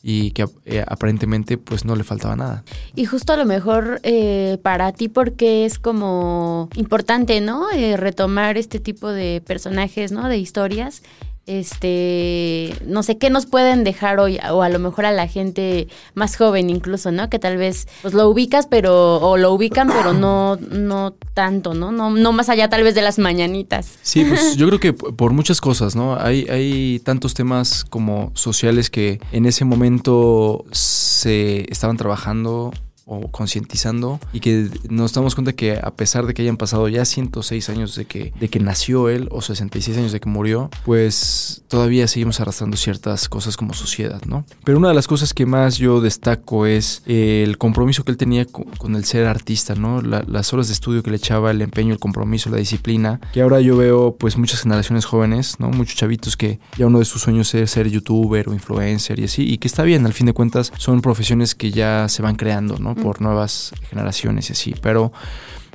Y 0.05 0.31
que 0.31 0.45
eh, 0.65 0.83
aparentemente 0.85 1.57
pues 1.57 1.85
no 1.85 1.95
le 1.95 2.03
faltaba 2.03 2.35
nada. 2.35 2.63
Y 2.93 3.05
justo 3.05 3.31
a 3.31 3.37
lo 3.37 3.45
mejor 3.45 4.01
eh, 4.03 4.57
para 4.61 4.91
ti 4.91 5.07
porque 5.07 5.63
es 5.63 5.79
como 5.79 6.67
importante, 6.75 7.39
¿no? 7.39 7.71
Eh, 7.71 7.95
retomar 7.95 8.57
este 8.57 8.79
tipo 8.79 9.09
de 9.09 9.41
personajes, 9.45 10.11
¿no? 10.11 10.27
De 10.27 10.37
historias. 10.37 11.03
Este, 11.45 12.73
no 12.85 13.03
sé 13.03 13.17
qué 13.17 13.29
nos 13.29 13.45
pueden 13.45 13.83
dejar 13.83 14.19
hoy 14.19 14.39
o 14.49 14.61
a 14.61 14.69
lo 14.69 14.79
mejor 14.79 15.05
a 15.05 15.11
la 15.11 15.27
gente 15.27 15.89
más 16.13 16.37
joven 16.37 16.69
incluso, 16.69 17.11
¿no? 17.11 17.29
Que 17.29 17.37
tal 17.37 17.57
vez 17.57 17.87
pues 18.01 18.13
lo 18.13 18.29
ubicas, 18.29 18.67
pero 18.67 19.17
o 19.17 19.35
lo 19.35 19.51
ubican, 19.51 19.89
pero 19.89 20.13
no 20.13 20.55
no 20.55 21.13
tanto, 21.33 21.73
¿no? 21.73 21.91
No 21.91 22.09
no 22.09 22.31
más 22.31 22.47
allá 22.47 22.69
tal 22.69 22.83
vez 22.83 22.95
de 22.95 23.01
las 23.01 23.19
mañanitas. 23.19 23.97
Sí, 24.01 24.23
pues 24.23 24.55
yo 24.57 24.67
creo 24.67 24.79
que 24.79 24.93
por 24.93 25.33
muchas 25.33 25.59
cosas, 25.59 25.97
¿no? 25.97 26.17
Hay, 26.17 26.47
hay 26.49 26.99
tantos 26.99 27.33
temas 27.33 27.83
como 27.89 28.31
sociales 28.35 28.89
que 28.89 29.19
en 29.33 29.45
ese 29.45 29.65
momento 29.65 30.63
se 30.71 31.69
estaban 31.69 31.97
trabajando 31.97 32.71
o 33.05 33.27
concientizando 33.29 34.19
y 34.31 34.39
que 34.39 34.69
nos 34.89 35.13
damos 35.13 35.35
cuenta 35.35 35.53
que 35.53 35.77
a 35.77 35.91
pesar 35.91 36.25
de 36.25 36.33
que 36.33 36.41
hayan 36.41 36.57
pasado 36.57 36.87
ya 36.87 37.03
106 37.05 37.69
años 37.69 37.95
de 37.95 38.05
que, 38.05 38.33
de 38.39 38.47
que 38.49 38.59
nació 38.59 39.09
él 39.09 39.27
o 39.31 39.41
66 39.41 39.97
años 39.97 40.11
de 40.11 40.19
que 40.19 40.29
murió, 40.29 40.69
pues 40.85 41.63
todavía 41.67 42.07
seguimos 42.07 42.39
arrastrando 42.39 42.77
ciertas 42.77 43.27
cosas 43.29 43.57
como 43.57 43.73
sociedad, 43.73 44.21
¿no? 44.25 44.45
Pero 44.63 44.77
una 44.77 44.89
de 44.89 44.93
las 44.93 45.07
cosas 45.07 45.33
que 45.33 45.45
más 45.45 45.77
yo 45.77 46.01
destaco 46.01 46.65
es 46.65 47.01
el 47.05 47.57
compromiso 47.57 48.03
que 48.03 48.11
él 48.11 48.17
tenía 48.17 48.45
con, 48.45 48.95
el 48.95 49.03
ser 49.05 49.25
artista, 49.27 49.75
¿no? 49.75 50.01
La- 50.01 50.23
las 50.27 50.53
horas 50.53 50.67
de 50.67 50.73
estudio 50.73 51.03
que 51.03 51.09
le 51.11 51.17
echaba, 51.17 51.51
el 51.51 51.61
empeño, 51.61 51.93
el 51.93 51.99
compromiso, 51.99 52.49
la 52.49 52.57
disciplina, 52.57 53.19
que 53.33 53.41
ahora 53.41 53.59
yo 53.59 53.75
veo 53.75 54.15
pues 54.17 54.37
muchas 54.37 54.61
generaciones 54.61 55.05
jóvenes, 55.05 55.59
¿no? 55.59 55.69
Muchos 55.69 55.95
chavitos 55.95 56.37
que 56.37 56.59
ya 56.77 56.87
uno 56.87 56.99
de 56.99 57.05
sus 57.05 57.21
sueños 57.23 57.53
es 57.55 57.71
ser 57.71 57.89
youtuber 57.89 58.47
o 58.49 58.53
influencer 58.53 59.19
y 59.19 59.25
así, 59.25 59.43
y 59.43 59.57
que 59.57 59.67
está 59.67 59.83
bien, 59.83 60.05
al 60.05 60.13
fin 60.13 60.27
de 60.27 60.33
cuentas 60.33 60.71
son 60.77 61.01
profesiones 61.01 61.55
que 61.55 61.71
ya 61.71 62.07
se 62.07 62.21
van 62.21 62.35
creando, 62.35 62.77
¿no? 62.79 62.92
Por 62.95 63.21
nuevas 63.21 63.73
generaciones 63.89 64.49
y 64.49 64.53
así, 64.53 64.75
pero 64.81 65.11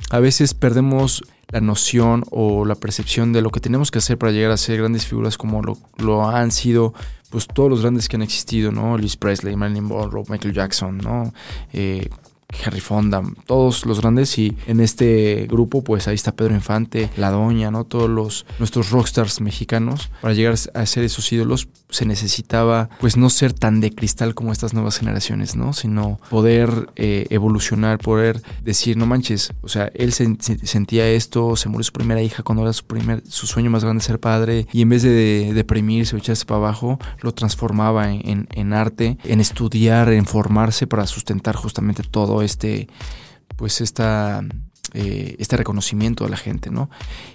a 0.09 0.19
veces 0.19 0.53
perdemos 0.53 1.23
la 1.51 1.61
noción 1.61 2.23
o 2.31 2.65
la 2.65 2.75
percepción 2.75 3.33
de 3.33 3.41
lo 3.41 3.49
que 3.49 3.59
tenemos 3.59 3.91
que 3.91 3.99
hacer 3.99 4.17
para 4.17 4.31
llegar 4.31 4.51
a 4.51 4.57
ser 4.57 4.77
grandes 4.77 5.05
figuras 5.07 5.37
como 5.37 5.61
lo, 5.97 6.29
han 6.29 6.51
sido 6.51 6.93
pues 7.29 7.47
todos 7.47 7.69
los 7.69 7.81
grandes 7.81 8.07
que 8.07 8.15
han 8.15 8.21
existido, 8.21 8.71
¿no? 8.71 8.95
Elvis 8.95 9.17
Presley, 9.17 9.55
Marilyn 9.55 9.83
Monroe, 9.83 10.23
Michael 10.29 10.53
Jackson, 10.53 10.97
¿no? 10.97 11.33
Eh, 11.73 12.09
Harry 12.65 12.79
Fonda, 12.79 13.21
todos 13.45 13.85
los 13.85 14.01
grandes 14.01 14.37
y 14.39 14.57
en 14.67 14.79
este 14.79 15.45
grupo 15.49 15.83
pues 15.83 16.07
ahí 16.07 16.15
está 16.15 16.31
Pedro 16.35 16.55
Infante, 16.55 17.09
La 17.15 17.29
Doña, 17.29 17.69
¿no? 17.71 17.83
Todos 17.85 18.09
los 18.09 18.45
nuestros 18.57 18.89
rockstars 18.89 19.39
mexicanos. 19.39 20.09
Para 20.21 20.33
llegar 20.33 20.55
a 20.73 20.85
ser 20.85 21.03
esos 21.03 21.31
ídolos 21.31 21.67
se 21.89 22.05
necesitaba 22.05 22.89
pues 22.99 23.17
no 23.17 23.29
ser 23.29 23.53
tan 23.53 23.79
de 23.79 23.91
cristal 23.91 24.33
como 24.35 24.51
estas 24.51 24.73
nuevas 24.73 24.97
generaciones, 24.97 25.55
¿no? 25.55 25.73
Sino 25.73 26.19
poder 26.29 26.89
eh, 26.95 27.27
evolucionar, 27.29 27.97
poder 27.99 28.41
decir, 28.63 28.97
no 28.97 29.05
manches, 29.05 29.51
o 29.61 29.67
sea, 29.69 29.89
él 29.93 30.11
se- 30.13 30.35
se- 30.39 30.65
sentía 30.65 31.07
esto, 31.07 31.55
se 31.55 31.69
murió 31.69 31.83
su 31.83 31.93
primera 31.93 32.21
hija 32.21 32.43
cuando 32.43 32.63
era 32.63 32.73
su 32.73 32.85
primer, 32.85 33.23
su 33.27 33.47
sueño 33.47 33.69
más 33.69 33.83
grande 33.83 34.03
ser 34.03 34.19
padre 34.19 34.67
y 34.73 34.81
en 34.81 34.89
vez 34.89 35.03
de 35.03 35.51
deprimirse 35.53 36.15
o 36.15 36.19
echarse 36.19 36.45
para 36.45 36.57
abajo, 36.59 36.99
lo 37.21 37.31
transformaba 37.33 38.11
en, 38.11 38.27
en- 38.27 38.47
en 38.53 38.73
arte, 38.73 39.17
en 39.23 39.39
estudiar, 39.39 40.11
en 40.11 40.25
formarse 40.25 40.87
para 40.87 41.05
sustentar 41.07 41.55
justamente 41.55 42.03
todo 42.03 42.38
este, 42.41 42.87
pues 43.55 43.81
esta, 43.81 44.41
eh, 44.93 45.35
este 45.39 45.57
reconocimiento 45.57 46.23
de 46.23 46.31
la 46.31 46.37
gente, 46.37 46.71
¿no? 46.71 46.89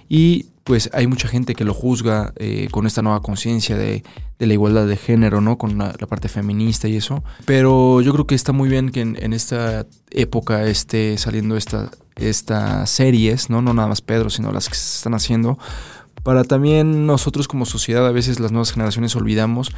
Y 0.09 0.47
pues 0.65 0.89
hay 0.93 1.05
mucha 1.05 1.27
gente 1.27 1.53
que 1.53 1.63
lo 1.63 1.75
juzga 1.75 2.33
eh, 2.37 2.67
con 2.71 2.87
esta 2.87 3.03
nueva 3.03 3.21
conciencia 3.21 3.77
de, 3.77 4.03
la 4.39 4.53
igualdad 4.53 4.87
de 4.87 4.97
género, 4.97 5.39
¿no? 5.39 5.57
Con 5.57 5.77
la, 5.77 5.93
parte 5.93 6.27
feminista 6.27 6.87
y 6.87 6.97
eso. 6.97 7.23
Pero 7.45 8.01
yo 8.01 8.11
creo 8.13 8.27
que 8.27 8.35
está 8.35 8.51
muy 8.51 8.67
bien 8.67 8.89
que 8.89 9.01
en, 9.01 9.33
esta 9.33 9.85
época 10.09 10.65
esté 10.65 11.17
saliendo 11.17 11.55
esta, 11.55 11.91
estas 12.15 12.89
series, 12.89 13.49
¿no? 13.49 13.61
No 13.61 13.73
nada 13.73 13.87
más 13.87 14.01
Pedro, 14.01 14.29
sino 14.29 14.51
las 14.51 14.67
que 14.67 14.75
se 14.75 14.97
están 14.97 15.13
haciendo. 15.13 15.59
Para 16.25 16.43
también 16.43 17.05
nosotros 17.05 17.47
como 17.47 17.67
sociedad, 17.67 18.07
a 18.07 18.11
veces 18.11 18.39
las 18.39 18.51
nuevas 18.51 18.71
generaciones 18.71 19.15
olvidamos 19.15 19.71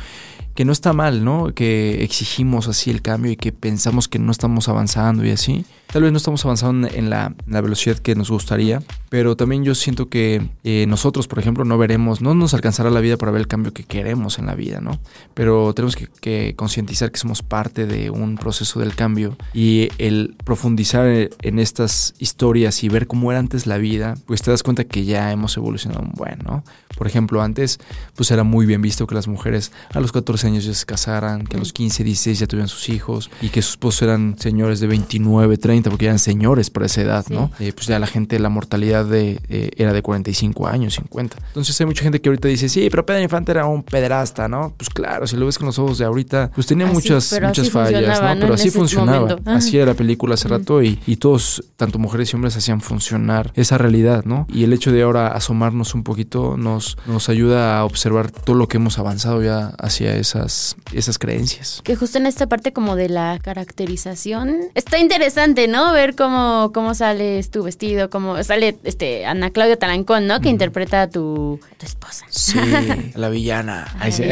que 0.55 0.63
no 0.63 0.71
está 0.71 0.93
mal, 0.93 1.25
¿no? 1.25 1.53
Que 1.53 2.05
exigimos 2.05 2.69
así 2.69 2.89
el 2.89 3.01
cambio 3.01 3.33
y 3.33 3.35
que 3.35 3.51
pensamos 3.51 4.07
que 4.07 4.17
no 4.17 4.31
estamos 4.31 4.69
avanzando 4.69 5.25
y 5.25 5.31
así. 5.31 5.65
Tal 5.91 6.03
vez 6.03 6.13
no 6.13 6.17
estamos 6.17 6.45
avanzando 6.45 6.87
en 6.87 7.09
la, 7.09 7.35
velocidad 7.47 7.97
que 7.97 8.15
nos 8.15 8.31
gustaría, 8.31 8.81
pero 9.09 9.35
también 9.35 9.63
yo 9.63 9.75
siento 9.75 10.09
que 10.09 10.49
eh, 10.63 10.85
nosotros, 10.87 11.27
por 11.27 11.39
ejemplo, 11.39 11.65
no 11.65 11.77
veremos, 11.77 12.21
no 12.21 12.33
nos 12.33 12.53
alcanzará 12.53 12.89
la 12.89 12.99
vida 12.99 13.17
para 13.17 13.31
ver 13.31 13.41
el 13.41 13.47
cambio 13.47 13.73
que 13.73 13.83
queremos 13.83 14.39
en 14.39 14.47
la 14.47 14.55
vida, 14.55 14.81
¿no? 14.81 14.99
Pero 15.33 15.73
tenemos 15.73 15.95
que, 15.95 16.07
que 16.19 16.53
concientizar 16.55 17.11
que 17.11 17.19
somos 17.19 17.41
parte 17.41 17.85
de 17.85 18.09
un 18.09 18.35
proceso 18.35 18.79
del 18.79 18.95
cambio 18.95 19.37
y 19.53 19.89
el 19.97 20.35
profundizar 20.43 21.07
en 21.07 21.59
estas 21.59 22.13
historias 22.19 22.83
y 22.83 22.89
ver 22.89 23.07
cómo 23.07 23.31
era 23.31 23.39
antes 23.39 23.67
la 23.67 23.77
vida, 23.77 24.15
pues 24.25 24.41
te 24.41 24.51
das 24.51 24.63
cuenta 24.63 24.83
que 24.83 25.05
ya 25.05 25.31
hemos 25.31 25.55
evolucionado 25.57 26.03
un 26.03 26.11
buen, 26.11 26.39
¿no? 26.39 26.63
Por 26.97 27.07
ejemplo, 27.07 27.41
antes 27.41 27.79
pues 28.15 28.31
era 28.31 28.43
muy 28.43 28.65
bien 28.65 28.81
visto 28.81 29.05
que 29.05 29.15
las 29.15 29.27
mujeres 29.27 29.71
a 29.93 29.99
los 29.99 30.11
14 30.11 30.47
años 30.47 30.65
ya 30.65 30.73
se 30.73 30.85
casaran, 30.85 31.45
que 31.45 31.57
a 31.57 31.59
los 31.59 31.73
15, 31.73 32.03
16 32.03 32.39
ya 32.39 32.47
tuvieran 32.47 32.67
sus 32.67 32.89
hijos 32.89 33.29
y 33.41 33.49
que 33.49 33.61
sus 33.61 33.71
esposos 33.71 34.01
eran 34.01 34.35
señores 34.39 34.79
de 34.79 34.87
29, 34.87 35.57
30, 35.57 35.89
porque 35.89 36.05
eran 36.05 36.19
señores 36.19 36.69
para 36.69 36.87
esa 36.87 37.01
edad, 37.01 37.25
¿no? 37.29 37.51
Eh, 37.59 37.71
pues 37.73 37.87
ya 37.87 37.99
la 37.99 38.07
gente, 38.07 38.39
la 38.39 38.49
mortalidad 38.49 38.96
de, 39.03 39.39
eh, 39.49 39.71
era 39.77 39.93
de 39.93 40.01
45 40.01 40.67
años, 40.67 40.95
50. 40.95 41.37
Entonces 41.47 41.79
hay 41.79 41.85
mucha 41.85 42.03
gente 42.03 42.21
que 42.21 42.29
ahorita 42.29 42.47
dice, 42.47 42.69
sí, 42.69 42.87
pero 42.89 43.05
Pedro 43.05 43.21
Infante 43.21 43.51
era 43.51 43.65
un 43.65 43.83
pederasta, 43.83 44.47
¿no? 44.47 44.73
Pues 44.77 44.89
claro, 44.89 45.27
si 45.27 45.35
lo 45.35 45.45
ves 45.45 45.57
con 45.57 45.67
los 45.67 45.77
ojos 45.79 45.97
de 45.97 46.05
ahorita, 46.05 46.51
pues 46.53 46.67
tenía 46.67 46.85
Así, 46.85 46.95
muchas, 46.95 47.39
muchas 47.41 47.69
fallas, 47.69 48.21
¿no? 48.21 48.27
¿no? 48.27 48.33
Pero 48.35 48.47
En 48.47 48.53
así 48.53 48.69
funcionaba. 48.69 49.37
Ah. 49.45 49.55
Así 49.55 49.77
era 49.77 49.87
la 49.87 49.93
película 49.93 50.35
hace 50.35 50.47
rato 50.47 50.81
y, 50.81 50.99
y 51.05 51.17
todos, 51.17 51.63
tanto 51.75 51.99
mujeres 51.99 52.31
y 52.31 52.35
hombres, 52.35 52.55
hacían 52.55 52.81
funcionar 52.81 53.51
esa 53.55 53.77
realidad, 53.77 54.23
¿no? 54.25 54.47
Y 54.49 54.63
el 54.63 54.73
hecho 54.73 54.91
de 54.91 55.01
ahora 55.01 55.27
asomarnos 55.27 55.93
un 55.95 56.03
poquito 56.03 56.57
nos, 56.57 56.97
nos 57.05 57.29
ayuda 57.29 57.79
a 57.79 57.85
observar 57.85 58.31
todo 58.31 58.55
lo 58.55 58.67
que 58.67 58.77
hemos 58.77 58.99
avanzado 58.99 59.43
ya 59.43 59.73
hacia 59.79 60.15
esas, 60.15 60.77
esas 60.93 61.19
creencias. 61.19 61.81
Que 61.83 61.95
justo 61.95 62.17
en 62.17 62.27
esta 62.27 62.47
parte 62.47 62.73
como 62.73 62.95
de 62.95 63.09
la 63.09 63.39
caracterización 63.41 64.55
está 64.73 64.99
interesante, 64.99 65.17
interesante, 65.17 65.67
¿no? 65.67 65.93
Ver 65.93 66.15
cómo, 66.15 66.71
cómo 66.73 66.93
sales 66.93 67.49
tu 67.49 67.63
vestido, 67.63 68.09
cómo 68.09 68.41
sale 68.43 68.77
este 68.87 69.25
Ana 69.25 69.51
Claudia 69.51 69.77
Talancón, 69.77 70.27
¿no? 70.27 70.39
Que 70.39 70.49
interpreta 70.49 71.03
a 71.03 71.09
tu, 71.09 71.59
a 71.71 71.75
tu 71.75 71.85
esposa. 71.85 72.25
Sí, 72.29 72.57
la 73.15 73.29
villana. 73.29 73.87
Ahí 73.99 74.11
sí. 74.11 74.23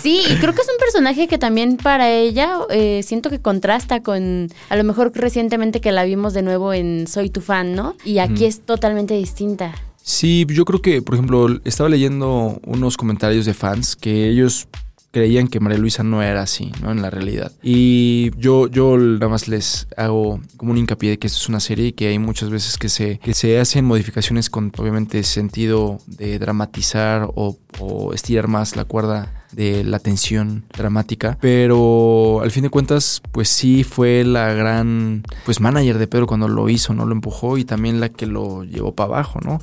Sí, 0.00 0.22
y 0.28 0.36
creo 0.36 0.54
que 0.54 0.62
es 0.62 0.68
un 0.68 0.78
personaje 0.78 1.26
que 1.26 1.38
también 1.38 1.76
para 1.76 2.10
ella 2.10 2.58
eh, 2.70 3.02
siento 3.02 3.30
que 3.30 3.40
contrasta 3.40 4.02
con 4.02 4.48
a 4.68 4.76
lo 4.76 4.84
mejor 4.84 5.12
recientemente 5.14 5.80
que 5.80 5.92
la 5.92 6.04
vimos 6.04 6.34
de 6.34 6.42
nuevo 6.42 6.72
en 6.72 7.06
Soy 7.06 7.30
tu 7.30 7.40
fan, 7.40 7.74
¿no? 7.74 7.96
Y 8.04 8.18
aquí 8.18 8.44
es 8.44 8.60
totalmente 8.60 9.14
distinta. 9.14 9.74
Sí, 10.02 10.46
yo 10.48 10.64
creo 10.64 10.82
que, 10.82 11.02
por 11.02 11.14
ejemplo, 11.14 11.60
estaba 11.64 11.88
leyendo 11.88 12.60
unos 12.64 12.96
comentarios 12.96 13.46
de 13.46 13.54
fans 13.54 13.96
que 13.96 14.28
ellos 14.28 14.66
creían 15.10 15.48
que 15.48 15.60
María 15.60 15.78
Luisa 15.78 16.02
no 16.02 16.22
era 16.22 16.42
así, 16.42 16.72
¿no? 16.82 16.92
En 16.92 17.02
la 17.02 17.10
realidad. 17.10 17.52
Y 17.62 18.30
yo, 18.38 18.68
yo 18.68 18.96
nada 18.96 19.28
más 19.28 19.48
les 19.48 19.88
hago 19.96 20.40
como 20.56 20.72
un 20.72 20.78
hincapié 20.78 21.10
de 21.10 21.18
que 21.18 21.26
esto 21.26 21.38
es 21.38 21.48
una 21.48 21.60
serie 21.60 21.88
y 21.88 21.92
que 21.92 22.08
hay 22.08 22.18
muchas 22.18 22.50
veces 22.50 22.78
que 22.78 22.88
se, 22.88 23.18
que 23.18 23.34
se 23.34 23.58
hacen 23.58 23.84
modificaciones 23.84 24.50
con 24.50 24.72
obviamente 24.78 25.22
sentido 25.22 25.98
de 26.06 26.38
dramatizar 26.38 27.28
o, 27.34 27.58
o 27.78 28.12
estirar 28.14 28.48
más 28.48 28.76
la 28.76 28.84
cuerda 28.84 29.40
de 29.52 29.82
la 29.84 29.98
tensión 29.98 30.64
dramática, 30.76 31.36
pero 31.40 32.40
al 32.40 32.50
fin 32.52 32.62
de 32.62 32.70
cuentas, 32.70 33.20
pues 33.32 33.48
sí 33.48 33.82
fue 33.84 34.24
la 34.24 34.52
gran, 34.54 35.24
pues 35.44 35.60
manager 35.60 35.98
de 35.98 36.06
Pedro 36.06 36.26
cuando 36.26 36.46
lo 36.48 36.68
hizo, 36.68 36.94
¿no? 36.94 37.04
Lo 37.04 37.12
empujó 37.12 37.58
y 37.58 37.64
también 37.64 38.00
la 38.00 38.10
que 38.10 38.26
lo 38.26 38.64
llevó 38.64 38.94
para 38.94 39.08
abajo, 39.08 39.40
¿no? 39.40 39.58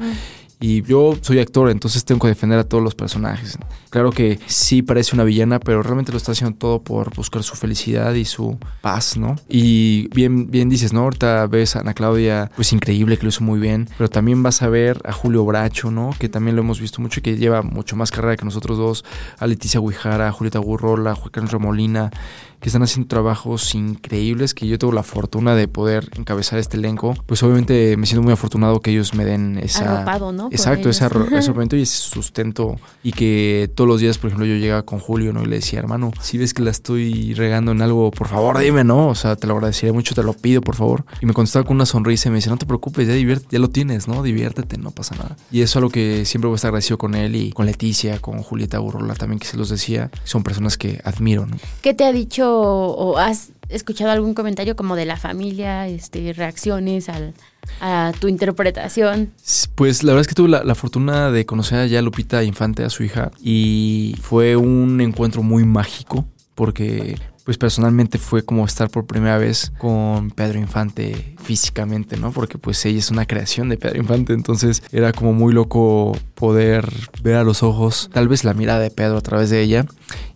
Y 0.60 0.82
yo 0.82 1.16
soy 1.22 1.40
actor, 1.40 1.70
entonces 1.70 2.04
tengo 2.04 2.22
que 2.22 2.30
defender 2.30 2.58
a 2.58 2.64
todos 2.64 2.84
los 2.84 2.96
personajes. 2.96 3.60
Claro 3.90 4.12
que 4.12 4.40
sí 4.48 4.82
parece 4.82 5.16
una 5.16 5.24
villana, 5.24 5.60
pero 5.60 5.82
realmente 5.82 6.12
lo 6.12 6.18
está 6.18 6.34
haciendo 6.34 6.58
todo 6.58 6.82
por 6.82 7.16
buscar 7.16 7.44
su 7.44 7.56
felicidad 7.56 8.14
y 8.14 8.26
su 8.26 8.58
paz, 8.82 9.18
¿no? 9.18 9.36
Y 9.48 10.08
bien, 10.14 10.50
bien 10.52 10.70
dices, 10.70 10.94
¿no? 10.94 11.02
Ahorita 11.02 11.48
ves 11.48 11.76
a 11.76 11.80
Ana 11.80 11.94
Claudia, 11.94 12.52
pues 12.56 12.74
increíble 12.74 13.18
que 13.18 13.24
lo 13.24 13.30
hizo 13.30 13.44
muy 13.44 13.60
bien, 13.60 13.90
pero 13.98 14.10
también 14.10 14.44
vas 14.44 14.62
a 14.62 14.70
ver 14.70 15.02
a 15.06 15.12
Julio 15.12 15.46
Bracho, 15.46 15.92
¿no? 15.92 16.14
Que 16.20 16.30
también 16.30 16.56
lo 16.56 16.62
hemos 16.62 16.80
visto 16.80 17.02
mucho 17.02 17.20
y 17.20 17.24
que 17.24 17.38
lleva 17.38 17.62
mucho 17.62 17.96
más 17.96 18.12
carrera 18.12 18.38
que 18.38 18.46
nosotros 18.46 18.78
dos, 18.78 19.06
a 19.40 19.48
Leticia 19.48 19.80
Guijara, 19.80 20.28
a 20.28 20.32
Julieta 20.32 20.60
Gurrola, 20.60 21.12
a 21.12 21.16
Juan 21.16 21.30
Carlos 21.32 21.52
Remolina, 21.52 22.12
que 22.60 22.70
están 22.70 22.82
haciendo 22.82 23.08
trabajos 23.08 23.76
increíbles, 23.76 24.54
que 24.54 24.68
yo 24.68 24.80
tengo 24.80 24.94
la 24.94 25.04
fortuna 25.04 25.54
de 25.56 25.68
poder 25.68 26.10
encabezar 26.18 26.58
este 26.58 26.78
elenco. 26.78 27.14
Pues 27.28 27.44
obviamente 27.44 27.96
me 27.98 28.08
siento 28.08 28.24
muy 28.24 28.34
afortunado 28.34 28.80
que 28.82 28.92
ellos 28.92 29.14
me 29.14 29.26
den 29.26 29.60
esa... 29.60 29.98
Arropado, 29.98 30.32
¿no? 30.32 30.50
Exacto, 30.52 30.90
ese, 30.90 31.08
ese 31.34 31.52
momento 31.52 31.76
y 31.76 31.84
ese 31.84 31.98
sustento. 31.98 32.78
Y 33.04 33.12
que 33.12 33.70
todos 33.78 33.88
los 33.88 34.02
días, 34.02 34.18
por 34.18 34.30
ejemplo, 34.30 34.48
yo 34.48 34.56
llegaba 34.56 34.82
con 34.82 34.98
Julio, 34.98 35.32
¿no? 35.34 35.44
Y 35.44 35.46
le 35.46 35.58
decía, 35.58 35.78
hermano, 35.78 36.12
si 36.20 36.40
ves 36.40 36.56
que 36.56 36.64
la 36.64 36.72
estoy 36.72 37.36
regando 37.36 37.74
en 37.74 37.84
algo, 37.84 38.10
por 38.10 38.28
favor, 38.28 38.58
dime, 38.58 38.84
¿no? 38.84 39.08
O 39.08 39.14
sea, 39.14 39.36
te 39.36 39.46
lo 39.46 39.54
agradecería 39.54 39.94
mucho, 39.94 40.16
te 40.16 40.24
lo 40.24 40.34
pido, 40.34 40.62
por 40.62 40.74
favor. 40.74 41.06
Y 41.22 41.28
me 41.28 41.34
contestaba 41.34 41.64
con 41.64 41.76
una 41.76 41.86
sonrisa 41.86 42.28
y 42.28 42.32
me 42.32 42.38
decía, 42.38 42.52
no 42.52 42.58
te 42.58 42.66
preocupes, 42.66 43.08
ya, 43.08 43.14
ya 43.16 43.60
lo 43.60 43.70
tienes, 43.70 44.08
¿no? 44.08 44.24
Diviértete, 44.24 44.80
no 44.80 44.90
pasa 44.90 45.16
nada. 45.16 45.38
Y 45.52 45.62
eso 45.62 45.74
es 45.74 45.76
algo 45.78 45.90
que 45.92 46.26
siempre 46.26 46.48
voy 46.48 46.56
a 46.56 46.58
estar 46.58 46.70
agradecido 46.70 46.98
con 46.98 47.14
él 47.14 47.36
y 47.36 47.52
con 47.52 47.68
Leticia, 47.68 48.18
con 48.18 48.42
Julieta 48.42 48.80
Burrola 48.80 49.14
también, 49.14 49.38
que 49.38 49.46
se 49.46 49.58
los 49.58 49.70
decía. 49.70 50.10
Son 50.24 50.42
personas 50.42 50.76
que 50.76 51.00
admiro, 51.04 51.46
¿no? 51.46 51.58
¿Qué 51.84 51.94
te 51.94 52.04
ha 52.04 52.12
dicho 52.12 52.52
o 52.52 53.20
has 53.20 53.52
escuchado 53.70 54.10
algún 54.10 54.34
comentario 54.34 54.76
como 54.76 54.96
de 54.96 55.06
la 55.06 55.18
familia, 55.18 55.88
este, 55.88 56.34
reacciones 56.34 57.10
al, 57.10 57.36
a 57.82 58.12
tu 58.20 58.28
interpretación? 58.28 59.32
Pues 59.76 60.04
la 60.04 60.14
verdad 60.14 60.22
es 60.22 60.28
que 60.28 60.36
tuve 60.36 60.50
la, 60.50 60.76
fortuna 60.76 61.32
de 61.32 61.46
conocer 61.46 61.96
a 61.96 62.02
Lupita 62.02 62.44
Infante, 62.44 62.84
a 62.84 62.90
su 62.90 63.04
hija, 63.04 63.32
y 63.42 64.16
fue 64.22 64.56
un 64.56 65.00
encuentro 65.02 65.44
muy 65.44 65.64
mágico 65.64 66.26
porque 66.56 67.18
pues 67.46 67.58
personalmente 67.58 68.18
fue 68.18 68.44
como 68.44 68.66
estar 68.66 68.90
por 68.90 69.06
primera 69.06 69.38
vez 69.38 69.72
con 69.78 70.32
Pedro 70.32 70.60
Infante 70.60 71.37
físicamente, 71.48 72.18
¿no? 72.18 72.34
Porque 72.34 72.58
pues 72.58 72.86
ella 72.86 73.00
es 73.00 73.10
una 73.10 73.26
creación 73.26 73.70
de 73.70 73.78
Pedro 73.78 73.96
Infante, 74.00 74.34
entonces 74.34 74.84
era 74.92 75.14
como 75.14 75.32
muy 75.32 75.54
loco 75.54 76.12
poder 76.36 76.92
ver 77.24 77.36
a 77.36 77.46
los 77.46 77.64
ojos 77.64 78.10
tal 78.12 78.28
vez 78.28 78.44
la 78.44 78.54
mirada 78.54 78.82
de 78.82 78.92
Pedro 78.92 79.16
a 79.16 79.22
través 79.22 79.50
de 79.50 79.62
ella 79.62 79.86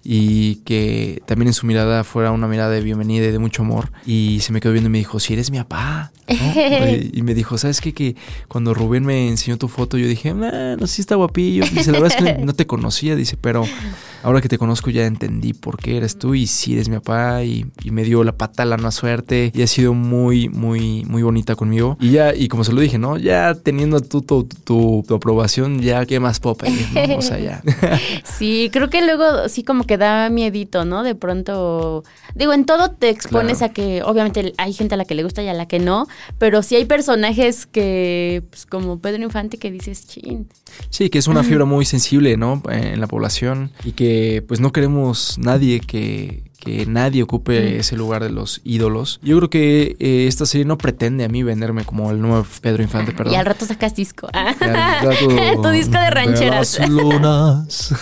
y 0.04 0.56
que 0.64 1.22
también 1.26 1.48
en 1.48 1.54
su 1.54 1.66
mirada 1.66 2.04
fuera 2.04 2.32
una 2.32 2.48
mirada 2.48 2.72
de 2.72 2.82
bienvenida 2.82 3.28
y 3.28 3.32
de 3.32 3.40
mucho 3.40 3.62
amor 3.62 3.92
y 4.06 4.40
se 4.42 4.52
me 4.54 4.62
quedó 4.62 4.72
viendo 4.72 4.88
y 4.88 4.92
me 4.92 4.98
dijo, 4.98 5.20
si 5.20 5.34
eres 5.34 5.52
mi 5.52 5.58
papá. 5.58 6.12
¿no? 6.30 6.36
y, 7.14 7.22
me 7.24 7.34
dijo, 7.34 7.58
¿sabes 7.58 7.82
qué? 7.82 7.94
Que 7.94 8.16
cuando 8.48 8.74
Rubén 8.74 9.06
me 9.06 9.28
enseñó 9.28 9.58
tu 9.58 9.68
foto 9.68 9.98
yo 9.98 10.08
dije, 10.08 10.34
no, 10.34 10.88
sí 10.88 11.02
está 11.02 11.16
guapillo. 11.16 11.66
Dice, 11.66 11.92
la 11.92 12.00
verdad 12.00 12.18
es 12.18 12.24
que 12.38 12.46
no 12.46 12.54
te 12.54 12.66
conocía, 12.66 13.16
dice, 13.16 13.38
pero 13.38 13.66
ahora 14.24 14.42
que 14.42 14.50
te 14.50 14.58
conozco 14.58 14.90
ya 14.90 15.06
entendí 15.06 15.54
por 15.54 15.78
qué 15.78 15.98
eres 15.98 16.18
tú 16.18 16.36
y 16.36 16.48
si 16.48 16.74
eres 16.74 16.90
mi 16.90 16.96
papá 16.96 17.44
y, 17.44 17.66
y 17.84 17.92
me 17.92 18.04
dio 18.04 18.24
la 18.24 18.38
pata 18.38 18.66
la 18.66 18.78
más 18.78 18.96
suerte 18.96 19.52
y 19.54 19.62
ha 19.62 19.68
sido 19.68 19.94
muy, 19.94 20.50
muy, 20.50 21.01
muy 21.06 21.24
bonita 21.24 21.56
conmigo. 21.56 21.98
Y 22.00 22.12
ya, 22.12 22.34
y 22.36 22.48
como 22.48 22.64
se 22.64 22.74
lo 22.74 22.82
dije, 22.82 22.98
¿no? 22.98 23.18
Ya 23.18 23.56
teniendo 23.56 24.00
tú 24.02 24.22
tu, 24.22 24.44
tu, 24.46 25.04
tu 25.08 25.16
aprobación, 25.16 25.82
ya 25.82 26.06
qué 26.06 26.20
más 26.20 26.40
pedir, 26.40 26.88
¿no? 27.10 27.18
O 27.18 27.22
sea, 27.22 27.40
ya. 27.40 27.64
Sí, 28.24 28.70
creo 28.72 28.90
que 28.90 29.02
luego 29.06 29.48
sí 29.50 29.64
como 29.64 29.84
que 29.86 29.98
da 29.98 30.30
miedito, 30.30 30.86
¿no? 30.86 31.04
De 31.04 31.16
pronto, 31.16 32.04
digo, 32.36 32.54
en 32.54 32.66
todo 32.66 32.92
te 32.92 33.10
expones 33.10 33.60
Claro. 33.60 33.72
a 33.72 33.74
que 33.74 34.04
obviamente 34.04 34.54
hay 34.58 34.74
gente 34.74 34.96
a 34.96 34.98
la 34.98 35.06
que 35.06 35.16
le 35.16 35.24
gusta 35.24 35.42
y 35.44 35.48
a 35.48 35.54
la 35.54 35.68
que 35.68 35.80
no, 35.80 36.08
pero 36.38 36.62
sí 36.64 36.76
hay 36.76 36.86
personajes 36.86 37.66
que, 37.66 38.44
pues 38.50 38.66
como 38.66 39.00
Pedro 39.00 39.24
Infante, 39.24 39.58
que 39.58 39.72
dices, 39.72 40.08
chin. 40.08 40.48
Sí, 40.90 41.10
que 41.10 41.18
es 41.20 41.28
una 41.28 41.44
fibra 41.44 41.66
muy 41.66 41.86
sensible, 41.86 42.38
¿no? 42.38 42.62
En 42.70 43.00
la 43.00 43.08
población 43.08 43.72
y 43.84 43.92
que 43.94 44.44
pues 44.48 44.60
no 44.60 44.72
queremos 44.72 45.38
nadie 45.38 45.80
que, 45.82 46.44
que 46.62 46.86
nadie 46.86 47.24
ocupe 47.24 47.80
ese 47.80 47.98
lugar 47.98 48.24
de 48.24 48.30
los 48.30 48.62
ídolos. 48.64 49.20
Yo 49.24 49.36
creo 49.38 49.50
que 49.50 49.96
eh, 50.00 50.28
esta 50.28 50.46
serie 50.46 50.64
no 50.64 50.78
pretende 50.78 51.26
a 51.26 51.28
mí 51.28 51.42
venderme 51.42 51.84
como 51.84 52.12
el 52.12 52.22
nuevo 52.22 52.46
Pedro 52.62 52.84
Infante, 52.84 53.14
perdón. 53.14 53.34
Y 53.34 53.36
al 53.36 53.48
rato 53.48 53.66
sacas 53.66 53.96
disco. 53.96 54.30
Ah. 54.32 54.54
Y 54.62 55.06
rato 55.06 55.62
tu 55.64 55.70
disco 55.70 55.98
de 55.98 56.10
rancheras. 56.12 56.78
las 56.80 56.90
lunas. 56.90 57.96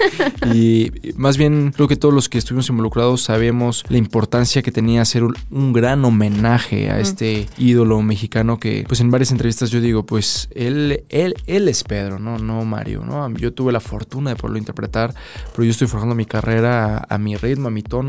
y 0.54 0.90
más 1.16 1.36
bien 1.36 1.72
creo 1.76 1.88
que 1.88 1.96
todos 1.96 2.14
los 2.14 2.30
que 2.30 2.38
estuvimos 2.38 2.68
involucrados 2.70 3.22
sabemos 3.22 3.84
la 3.88 3.98
importancia 3.98 4.62
que 4.62 4.72
tenía 4.72 5.02
hacer 5.02 5.22
un, 5.22 5.36
un 5.50 5.74
gran 5.74 6.02
homenaje 6.04 6.90
a 6.90 6.98
este 6.98 7.48
ídolo 7.58 8.00
mexicano 8.00 8.58
que 8.58 8.84
pues 8.88 9.00
en 9.00 9.10
varias 9.10 9.30
entrevistas 9.30 9.70
yo 9.70 9.80
digo 9.82 10.06
pues 10.06 10.48
él 10.54 11.04
él 11.10 11.34
él 11.46 11.68
es 11.68 11.84
Pedro, 11.84 12.18
no 12.18 12.38
no 12.38 12.64
Mario, 12.64 13.04
¿no? 13.04 13.28
Yo 13.36 13.52
tuve 13.52 13.72
la 13.72 13.80
fortuna 13.80 14.30
de 14.30 14.36
poderlo 14.36 14.58
interpretar, 14.58 15.14
pero 15.52 15.64
yo 15.64 15.70
estoy 15.70 15.86
forjando 15.86 16.14
mi 16.14 16.24
carrera 16.24 16.96
a, 16.96 17.14
a 17.14 17.18
mi 17.18 17.36
ritmo, 17.36 17.68
a 17.68 17.70
mi 17.70 17.82
tono 17.82 18.05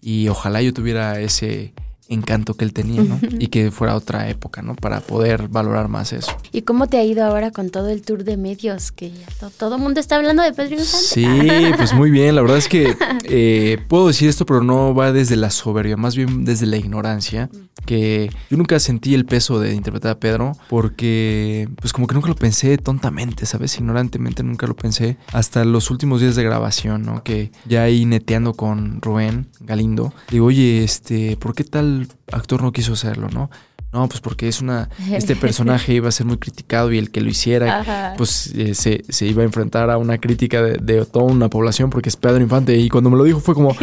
y 0.00 0.28
ojalá 0.28 0.62
yo 0.62 0.72
tuviera 0.72 1.20
ese 1.20 1.72
encanto 2.08 2.54
que 2.54 2.64
él 2.64 2.72
tenía, 2.72 3.02
¿no? 3.02 3.18
Y 3.38 3.48
que 3.48 3.70
fuera 3.70 3.94
otra 3.94 4.28
época, 4.28 4.62
¿no? 4.62 4.74
Para 4.74 5.00
poder 5.00 5.48
valorar 5.48 5.88
más 5.88 6.12
eso. 6.12 6.32
¿Y 6.52 6.62
cómo 6.62 6.86
te 6.86 6.96
ha 6.98 7.04
ido 7.04 7.24
ahora 7.24 7.50
con 7.50 7.70
todo 7.70 7.88
el 7.90 8.02
tour 8.02 8.24
de 8.24 8.36
medios? 8.36 8.92
Que 8.92 9.10
ya 9.10 9.26
to- 9.40 9.50
todo 9.50 9.76
el 9.76 9.82
mundo 9.82 10.00
está 10.00 10.16
hablando 10.16 10.42
de 10.42 10.52
Pedro 10.52 10.76
Infante. 10.76 11.06
Sí, 11.06 11.26
pues 11.76 11.92
muy 11.94 12.10
bien. 12.10 12.34
La 12.34 12.40
verdad 12.42 12.58
es 12.58 12.68
que 12.68 12.96
eh, 13.24 13.78
puedo 13.88 14.06
decir 14.08 14.28
esto, 14.28 14.46
pero 14.46 14.62
no 14.62 14.94
va 14.94 15.12
desde 15.12 15.36
la 15.36 15.50
soberbia, 15.50 15.96
más 15.96 16.16
bien 16.16 16.44
desde 16.44 16.66
la 16.66 16.76
ignorancia. 16.78 17.50
Que 17.86 18.30
yo 18.50 18.56
nunca 18.58 18.78
sentí 18.80 19.14
el 19.14 19.24
peso 19.24 19.60
de 19.60 19.72
interpretar 19.74 20.10
a 20.12 20.18
Pedro 20.18 20.52
porque, 20.68 21.68
pues 21.80 21.92
como 21.92 22.06
que 22.06 22.14
nunca 22.14 22.28
lo 22.28 22.34
pensé 22.34 22.76
tontamente, 22.76 23.46
¿sabes? 23.46 23.76
Ignorantemente 23.78 24.42
nunca 24.42 24.66
lo 24.66 24.74
pensé. 24.76 25.16
Hasta 25.32 25.64
los 25.64 25.90
últimos 25.90 26.20
días 26.20 26.36
de 26.36 26.42
grabación, 26.42 27.02
¿no? 27.02 27.22
Que 27.22 27.50
ya 27.66 27.82
ahí 27.84 28.04
neteando 28.04 28.54
con 28.54 29.00
Rubén 29.00 29.46
Galindo, 29.60 30.12
digo, 30.30 30.46
oye, 30.46 30.82
este, 30.84 31.36
¿por 31.36 31.54
qué 31.54 31.64
tal 31.64 31.97
actor 32.32 32.62
no 32.62 32.72
quiso 32.72 32.92
hacerlo, 32.92 33.28
no? 33.28 33.50
No, 33.92 34.06
pues 34.08 34.20
porque 34.20 34.48
es 34.48 34.60
una. 34.60 34.88
Este 35.12 35.34
personaje 35.36 35.94
iba 35.94 36.08
a 36.08 36.12
ser 36.12 36.26
muy 36.26 36.36
criticado 36.38 36.92
y 36.92 36.98
el 36.98 37.10
que 37.10 37.20
lo 37.20 37.30
hiciera, 37.30 37.80
Ajá. 37.80 38.14
pues 38.16 38.52
eh, 38.54 38.74
se, 38.74 39.02
se 39.08 39.26
iba 39.26 39.42
a 39.42 39.46
enfrentar 39.46 39.90
a 39.90 39.96
una 39.98 40.18
crítica 40.18 40.62
de, 40.62 40.76
de 40.78 41.04
toda 41.06 41.24
una 41.24 41.48
población 41.48 41.88
porque 41.90 42.08
es 42.08 42.16
Pedro 42.16 42.40
Infante. 42.42 42.76
Y 42.76 42.88
cuando 42.88 43.08
me 43.10 43.16
lo 43.16 43.24
dijo 43.24 43.40
fue 43.40 43.54
como, 43.54 43.74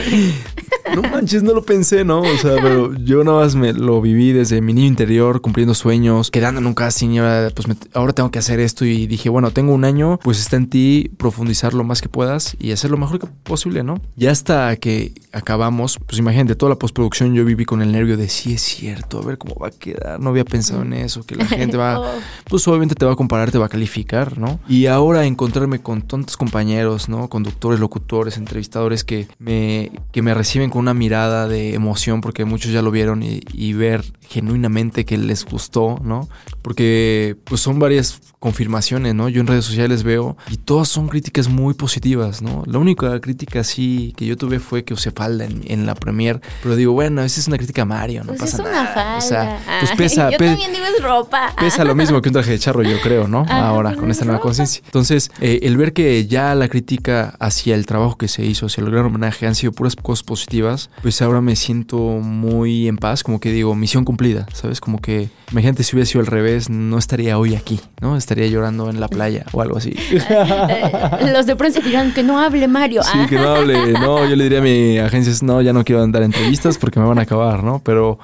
no 0.95 1.01
manches, 1.01 1.41
no 1.43 1.53
lo 1.53 1.63
pensé, 1.63 2.03
¿no? 2.05 2.21
O 2.21 2.37
sea, 2.37 2.55
pero 2.61 2.93
yo 2.95 3.23
nada 3.23 3.41
más 3.41 3.55
me 3.55 3.73
lo 3.73 3.99
viví 4.01 4.31
desde 4.31 4.61
mi 4.61 4.73
niño 4.73 4.87
interior, 4.87 5.41
cumpliendo 5.41 5.73
sueños, 5.73 6.29
quedando 6.31 6.61
en 6.61 6.67
un 6.67 6.73
casting 6.75 7.09
y 7.09 7.17
ahora, 7.19 7.49
pues 7.53 7.67
me- 7.67 7.75
ahora 7.93 8.13
tengo 8.13 8.29
que 8.31 8.39
hacer 8.39 8.59
esto. 8.59 8.85
Y 8.85 9.07
dije, 9.07 9.29
bueno, 9.29 9.51
tengo 9.51 9.73
un 9.73 9.83
año, 9.85 10.19
pues 10.23 10.39
está 10.39 10.55
en 10.57 10.69
ti 10.69 11.11
profundizar 11.17 11.73
lo 11.73 11.83
más 11.83 12.01
que 12.01 12.09
puedas 12.09 12.55
y 12.59 12.71
hacer 12.71 12.91
lo 12.91 12.97
mejor 12.97 13.19
que 13.19 13.27
posible, 13.43 13.83
¿no? 13.83 13.99
Ya 14.15 14.31
hasta 14.31 14.75
que 14.77 15.13
acabamos, 15.31 15.97
pues 16.05 16.19
imagínate, 16.19 16.55
toda 16.55 16.69
la 16.71 16.75
postproducción 16.79 17.33
yo 17.33 17.43
viví 17.43 17.65
con 17.65 17.81
el 17.81 17.91
nervio 17.91 18.17
de 18.17 18.29
sí 18.29 18.53
es 18.53 18.61
cierto, 18.61 19.19
a 19.19 19.25
ver 19.25 19.37
cómo 19.37 19.55
va 19.55 19.67
a 19.67 19.71
quedar. 19.71 19.94
No 20.19 20.29
había 20.29 20.45
pensado 20.45 20.81
en 20.81 20.93
eso, 20.93 21.23
que 21.25 21.35
la 21.35 21.45
gente 21.45 21.77
va, 21.77 21.99
Oh. 22.05 22.05
pues 22.49 22.67
obviamente 22.67 22.95
te 22.95 23.05
va 23.05 23.13
a 23.13 23.15
comparar, 23.15 23.51
te 23.51 23.57
va 23.57 23.65
a 23.67 23.69
calificar, 23.69 24.37
¿no? 24.37 24.59
Y 24.67 24.85
ahora 24.87 25.25
encontrarme 25.25 25.79
con 25.81 26.01
tantos 26.01 26.37
compañeros, 26.37 27.09
¿no? 27.09 27.29
Conductores, 27.29 27.79
locutores, 27.79 28.37
entrevistadores 28.37 29.03
que 29.03 29.27
me, 29.39 29.91
que 30.11 30.21
me 30.21 30.33
reciben 30.33 30.69
con 30.69 30.79
una 30.81 30.93
mirada 30.93 31.47
de 31.47 31.73
emoción 31.73 32.21
porque 32.21 32.45
muchos 32.45 32.71
ya 32.71 32.81
lo 32.81 32.91
vieron 32.91 33.23
y, 33.23 33.41
y 33.53 33.73
ver 33.73 34.03
genuinamente 34.27 35.05
que 35.05 35.17
les 35.17 35.45
gustó, 35.45 35.99
¿no? 36.03 36.27
Porque 36.61 37.37
pues 37.45 37.61
son 37.61 37.79
varias 37.79 38.19
confirmaciones, 38.39 39.15
¿no? 39.15 39.29
Yo 39.29 39.41
en 39.41 39.47
redes 39.47 39.65
sociales 39.65 40.03
veo 40.03 40.37
y 40.51 40.57
todas 40.57 40.87
son 40.87 41.07
críticas 41.07 41.47
muy 41.47 41.73
positivas, 41.73 42.41
¿no? 42.41 42.63
La 42.67 42.77
única 42.79 43.19
crítica 43.21 43.63
sí 43.63 44.13
que 44.17 44.25
yo 44.25 44.37
tuve 44.37 44.59
fue 44.59 44.83
que 44.83 44.93
usé 44.93 45.11
falda 45.11 45.45
en, 45.45 45.61
en 45.65 45.85
la 45.85 45.95
premier, 45.95 46.41
pero 46.61 46.75
digo, 46.75 46.93
bueno, 46.93 47.21
esa 47.23 47.39
es 47.39 47.47
una 47.47 47.57
crítica 47.57 47.83
a 47.83 47.85
Mario, 47.85 48.21
no 48.23 48.27
Pues 48.33 48.39
pasa 48.41 48.57
es 48.57 48.59
una 48.61 48.71
nada. 48.71 48.93
falda. 48.93 49.17
O 49.17 49.21
sea, 49.21 49.59
pues 49.89 50.11
pesa, 50.11 50.29
yo 50.31 50.37
pe- 50.37 50.47
también 50.47 50.71
digo 50.73 50.85
es 50.85 51.03
ropa. 51.03 51.53
pesa 51.59 51.83
lo 51.83 51.95
mismo 51.95 52.21
que 52.21 52.29
un 52.29 52.33
traje 52.33 52.51
de 52.51 52.59
charro, 52.59 52.83
yo 52.83 52.99
creo, 53.01 53.27
¿no? 53.27 53.45
Ah, 53.49 53.67
Ahora, 53.67 53.89
pues 53.89 53.99
con 53.99 54.09
es 54.11 54.15
esta 54.17 54.25
nueva 54.25 54.39
conciencia. 54.41 54.81
Entonces, 54.85 55.31
eh, 55.41 55.59
el 55.63 55.77
ver 55.77 55.93
que 55.93 56.25
ya 56.27 56.53
la 56.55 56.67
crítica 56.67 57.35
hacia 57.39 57.75
el 57.75 57.85
trabajo 57.85 58.17
que 58.17 58.27
se 58.27 58.45
hizo, 58.45 58.65
hacia 58.67 58.83
el 58.83 58.91
gran 58.91 59.05
homenaje, 59.05 59.47
han 59.47 59.55
sido 59.55 59.71
puras 59.71 59.95
cosas 59.95 60.23
positivas, 60.23 60.89
pues 61.01 61.21
ahora 61.21 61.41
me 61.41 61.55
siento 61.55 61.97
muy 61.97 62.87
en 62.87 62.97
paz, 62.97 63.23
como 63.23 63.39
que 63.39 63.51
digo, 63.51 63.75
misión 63.75 64.05
cumplida, 64.05 64.45
¿sabes? 64.53 64.79
Como 64.81 64.99
que, 64.99 65.29
imagínate 65.51 65.83
si 65.83 65.95
hubiera 65.95 66.05
sido 66.05 66.21
al 66.21 66.27
revés, 66.27 66.69
no 66.69 66.97
estaría 66.97 67.37
hoy 67.37 67.55
aquí, 67.55 67.79
¿no? 68.01 68.17
Estaría 68.17 68.47
llorando 68.47 68.89
en 68.89 68.99
la 68.99 69.07
playa 69.07 69.45
o 69.51 69.61
algo 69.61 69.77
así. 69.77 69.93
Eh, 70.11 71.31
Los 71.33 71.45
de 71.45 71.55
prensa 71.55 71.79
dirán 71.79 72.13
que 72.13 72.23
no 72.23 72.39
hable 72.39 72.67
Mario. 72.67 73.01
Sí, 73.03 73.17
que 73.29 73.35
no 73.35 73.49
hable. 73.55 73.93
No, 73.93 74.27
yo 74.27 74.35
le 74.35 74.43
diría 74.43 74.59
a 74.59 74.61
mi 74.61 74.97
agencia, 74.99 75.33
no, 75.41 75.61
ya 75.61 75.73
no 75.73 75.83
quiero 75.83 76.01
andar 76.03 76.21
en 76.23 76.31
entrevistas 76.33 76.77
porque 76.77 76.99
me 76.99 77.05
van 77.07 77.19
a 77.19 77.23
acabar, 77.23 77.63
¿no? 77.63 77.81
Pero, 77.83 78.19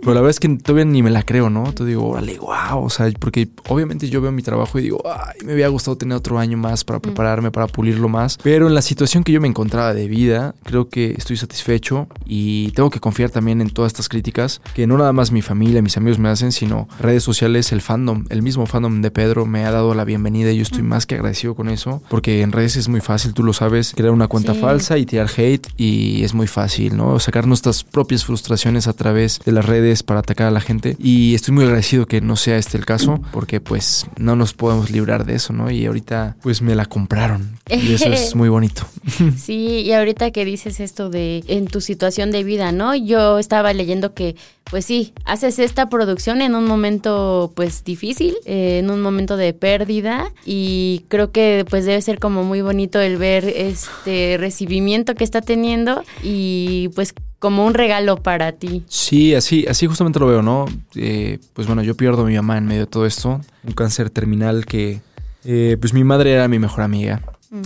pero 0.00 0.14
la 0.14 0.20
verdad 0.20 0.30
es 0.30 0.40
que 0.40 0.48
todavía 0.48 0.84
ni 0.92 1.02
me 1.02 1.10
la 1.10 1.22
creo, 1.22 1.50
¿no? 1.50 1.72
Te 1.72 1.84
digo, 1.84 2.06
órale, 2.08 2.38
wow. 2.38 2.84
O 2.84 2.90
sea, 2.90 3.10
porque 3.18 3.48
obviamente 3.68 4.08
yo 4.08 4.20
veo 4.20 4.32
mi 4.32 4.42
trabajo 4.42 4.78
y 4.78 4.82
digo, 4.82 5.02
ay, 5.04 5.44
me 5.44 5.54
hubiera 5.54 5.68
gustado 5.68 5.96
tener 5.96 6.16
otro 6.16 6.38
año 6.38 6.56
más 6.56 6.84
para 6.84 7.00
prepararme, 7.00 7.50
para 7.50 7.66
pulirlo 7.66 8.08
más. 8.08 8.38
Pero 8.42 8.66
en 8.68 8.74
la 8.74 8.82
situación 8.82 9.24
que 9.24 9.32
yo 9.32 9.40
me 9.40 9.48
encontraba 9.48 9.94
de 9.94 10.08
vida, 10.08 10.54
creo 10.64 10.88
que 10.88 11.14
estoy 11.16 11.36
satisfecho 11.36 12.06
y 12.26 12.70
tengo 12.72 12.90
que 12.90 13.00
confiar 13.00 13.30
también 13.30 13.60
en 13.60 13.70
todas 13.70 13.90
estas 13.92 14.08
críticas 14.08 14.60
que 14.74 14.86
no 14.86 14.96
nada 14.98 15.12
más 15.12 15.32
mi 15.32 15.42
familia, 15.42 15.82
mis 15.82 15.96
amigos 15.96 16.18
me 16.18 16.28
hacen, 16.28 16.52
sino 16.52 16.88
redes 17.00 17.22
sociales, 17.22 17.72
el 17.72 17.80
fandom, 17.80 18.24
el 18.30 18.42
mismo 18.42 18.66
fandom 18.66 19.02
de 19.02 19.10
Pedro 19.10 19.46
me 19.46 19.64
ha 19.64 19.70
dado 19.70 19.94
la 19.94 20.04
bienvenida 20.04 20.50
y 20.52 20.56
yo 20.56 20.62
estoy 20.62 20.82
más 20.82 21.06
que 21.06 21.14
agradecido 21.14 21.54
con 21.54 21.68
eso, 21.68 22.02
porque 22.08 22.42
en 22.42 22.52
redes 22.52 22.76
es 22.76 22.88
muy 22.88 23.00
fácil, 23.00 23.32
tú 23.34 23.42
lo 23.42 23.52
sabes, 23.52 23.92
crear 23.96 24.12
una 24.12 24.28
cuenta 24.28 24.54
Sí. 24.54 24.60
falsa 24.60 24.98
y 24.98 25.06
tirar 25.06 25.30
hate 25.36 25.66
y 25.76 26.24
es 26.24 26.34
muy 26.34 26.46
fácil, 26.46 26.96
¿no? 26.96 27.18
Sacar 27.18 27.46
nuestras 27.46 27.84
propias 27.84 28.24
frustraciones 28.24 28.86
a 28.88 28.92
través 28.92 29.40
de 29.44 29.52
las 29.52 29.64
redes 29.64 30.02
para 30.02 30.20
atacar 30.20 30.48
a 30.48 30.50
la 30.50 30.60
gente 30.60 30.81
y 30.98 31.34
estoy 31.34 31.54
muy 31.54 31.64
agradecido 31.64 32.06
que 32.06 32.20
no 32.20 32.36
sea 32.36 32.56
este 32.56 32.76
el 32.76 32.84
caso, 32.84 33.20
porque 33.32 33.60
pues 33.60 34.06
no 34.16 34.36
nos 34.36 34.54
podemos 34.54 34.90
librar 34.90 35.24
de 35.24 35.34
eso, 35.34 35.52
¿no? 35.52 35.70
Y 35.70 35.86
ahorita 35.86 36.36
pues 36.42 36.62
me 36.62 36.74
la 36.74 36.86
compraron 36.86 37.58
y 37.70 37.92
eso 37.92 38.12
es 38.12 38.34
muy 38.34 38.48
bonito. 38.48 38.86
Sí, 39.36 39.80
y 39.80 39.92
ahorita 39.92 40.30
que 40.30 40.44
dices 40.44 40.80
esto 40.80 41.10
de 41.10 41.44
en 41.48 41.66
tu 41.66 41.80
situación 41.80 42.30
de 42.30 42.44
vida, 42.44 42.72
¿no? 42.72 42.94
Yo 42.94 43.38
estaba 43.38 43.72
leyendo 43.72 44.14
que, 44.14 44.36
pues 44.70 44.84
sí, 44.84 45.12
haces 45.24 45.58
esta 45.58 45.88
producción 45.88 46.40
en 46.40 46.54
un 46.54 46.64
momento, 46.64 47.52
pues 47.54 47.84
difícil, 47.84 48.34
eh, 48.46 48.78
en 48.78 48.90
un 48.90 49.02
momento 49.02 49.36
de 49.36 49.52
pérdida, 49.52 50.32
y 50.46 51.04
creo 51.08 51.30
que, 51.30 51.64
pues 51.68 51.84
debe 51.84 52.00
ser 52.00 52.18
como 52.18 52.44
muy 52.44 52.62
bonito 52.62 53.00
el 53.00 53.16
ver 53.16 53.44
este 53.44 54.36
recibimiento 54.38 55.14
que 55.14 55.24
está 55.24 55.40
teniendo 55.42 56.02
y, 56.22 56.88
pues, 56.94 57.14
como 57.38 57.66
un 57.66 57.74
regalo 57.74 58.16
para 58.16 58.52
ti. 58.52 58.84
Sí, 58.88 59.34
así, 59.34 59.66
así 59.68 59.86
justamente 59.86 60.20
lo 60.20 60.26
veo, 60.26 60.42
¿no? 60.42 60.66
Eh, 60.94 61.38
pues 61.54 61.66
bueno, 61.66 61.82
yo 61.82 61.96
pierdo 61.96 62.22
a 62.22 62.26
mi 62.26 62.36
mamá 62.36 62.56
en 62.56 62.66
medio 62.66 62.82
de 62.82 62.86
todo 62.86 63.04
esto, 63.04 63.40
un 63.64 63.72
cáncer 63.72 64.10
terminal 64.10 64.64
que, 64.64 65.00
eh, 65.44 65.76
pues 65.80 65.92
mi 65.92 66.04
madre 66.04 66.32
era 66.32 66.46
mi 66.48 66.58
mejor 66.58 66.82
amiga. 66.82 67.20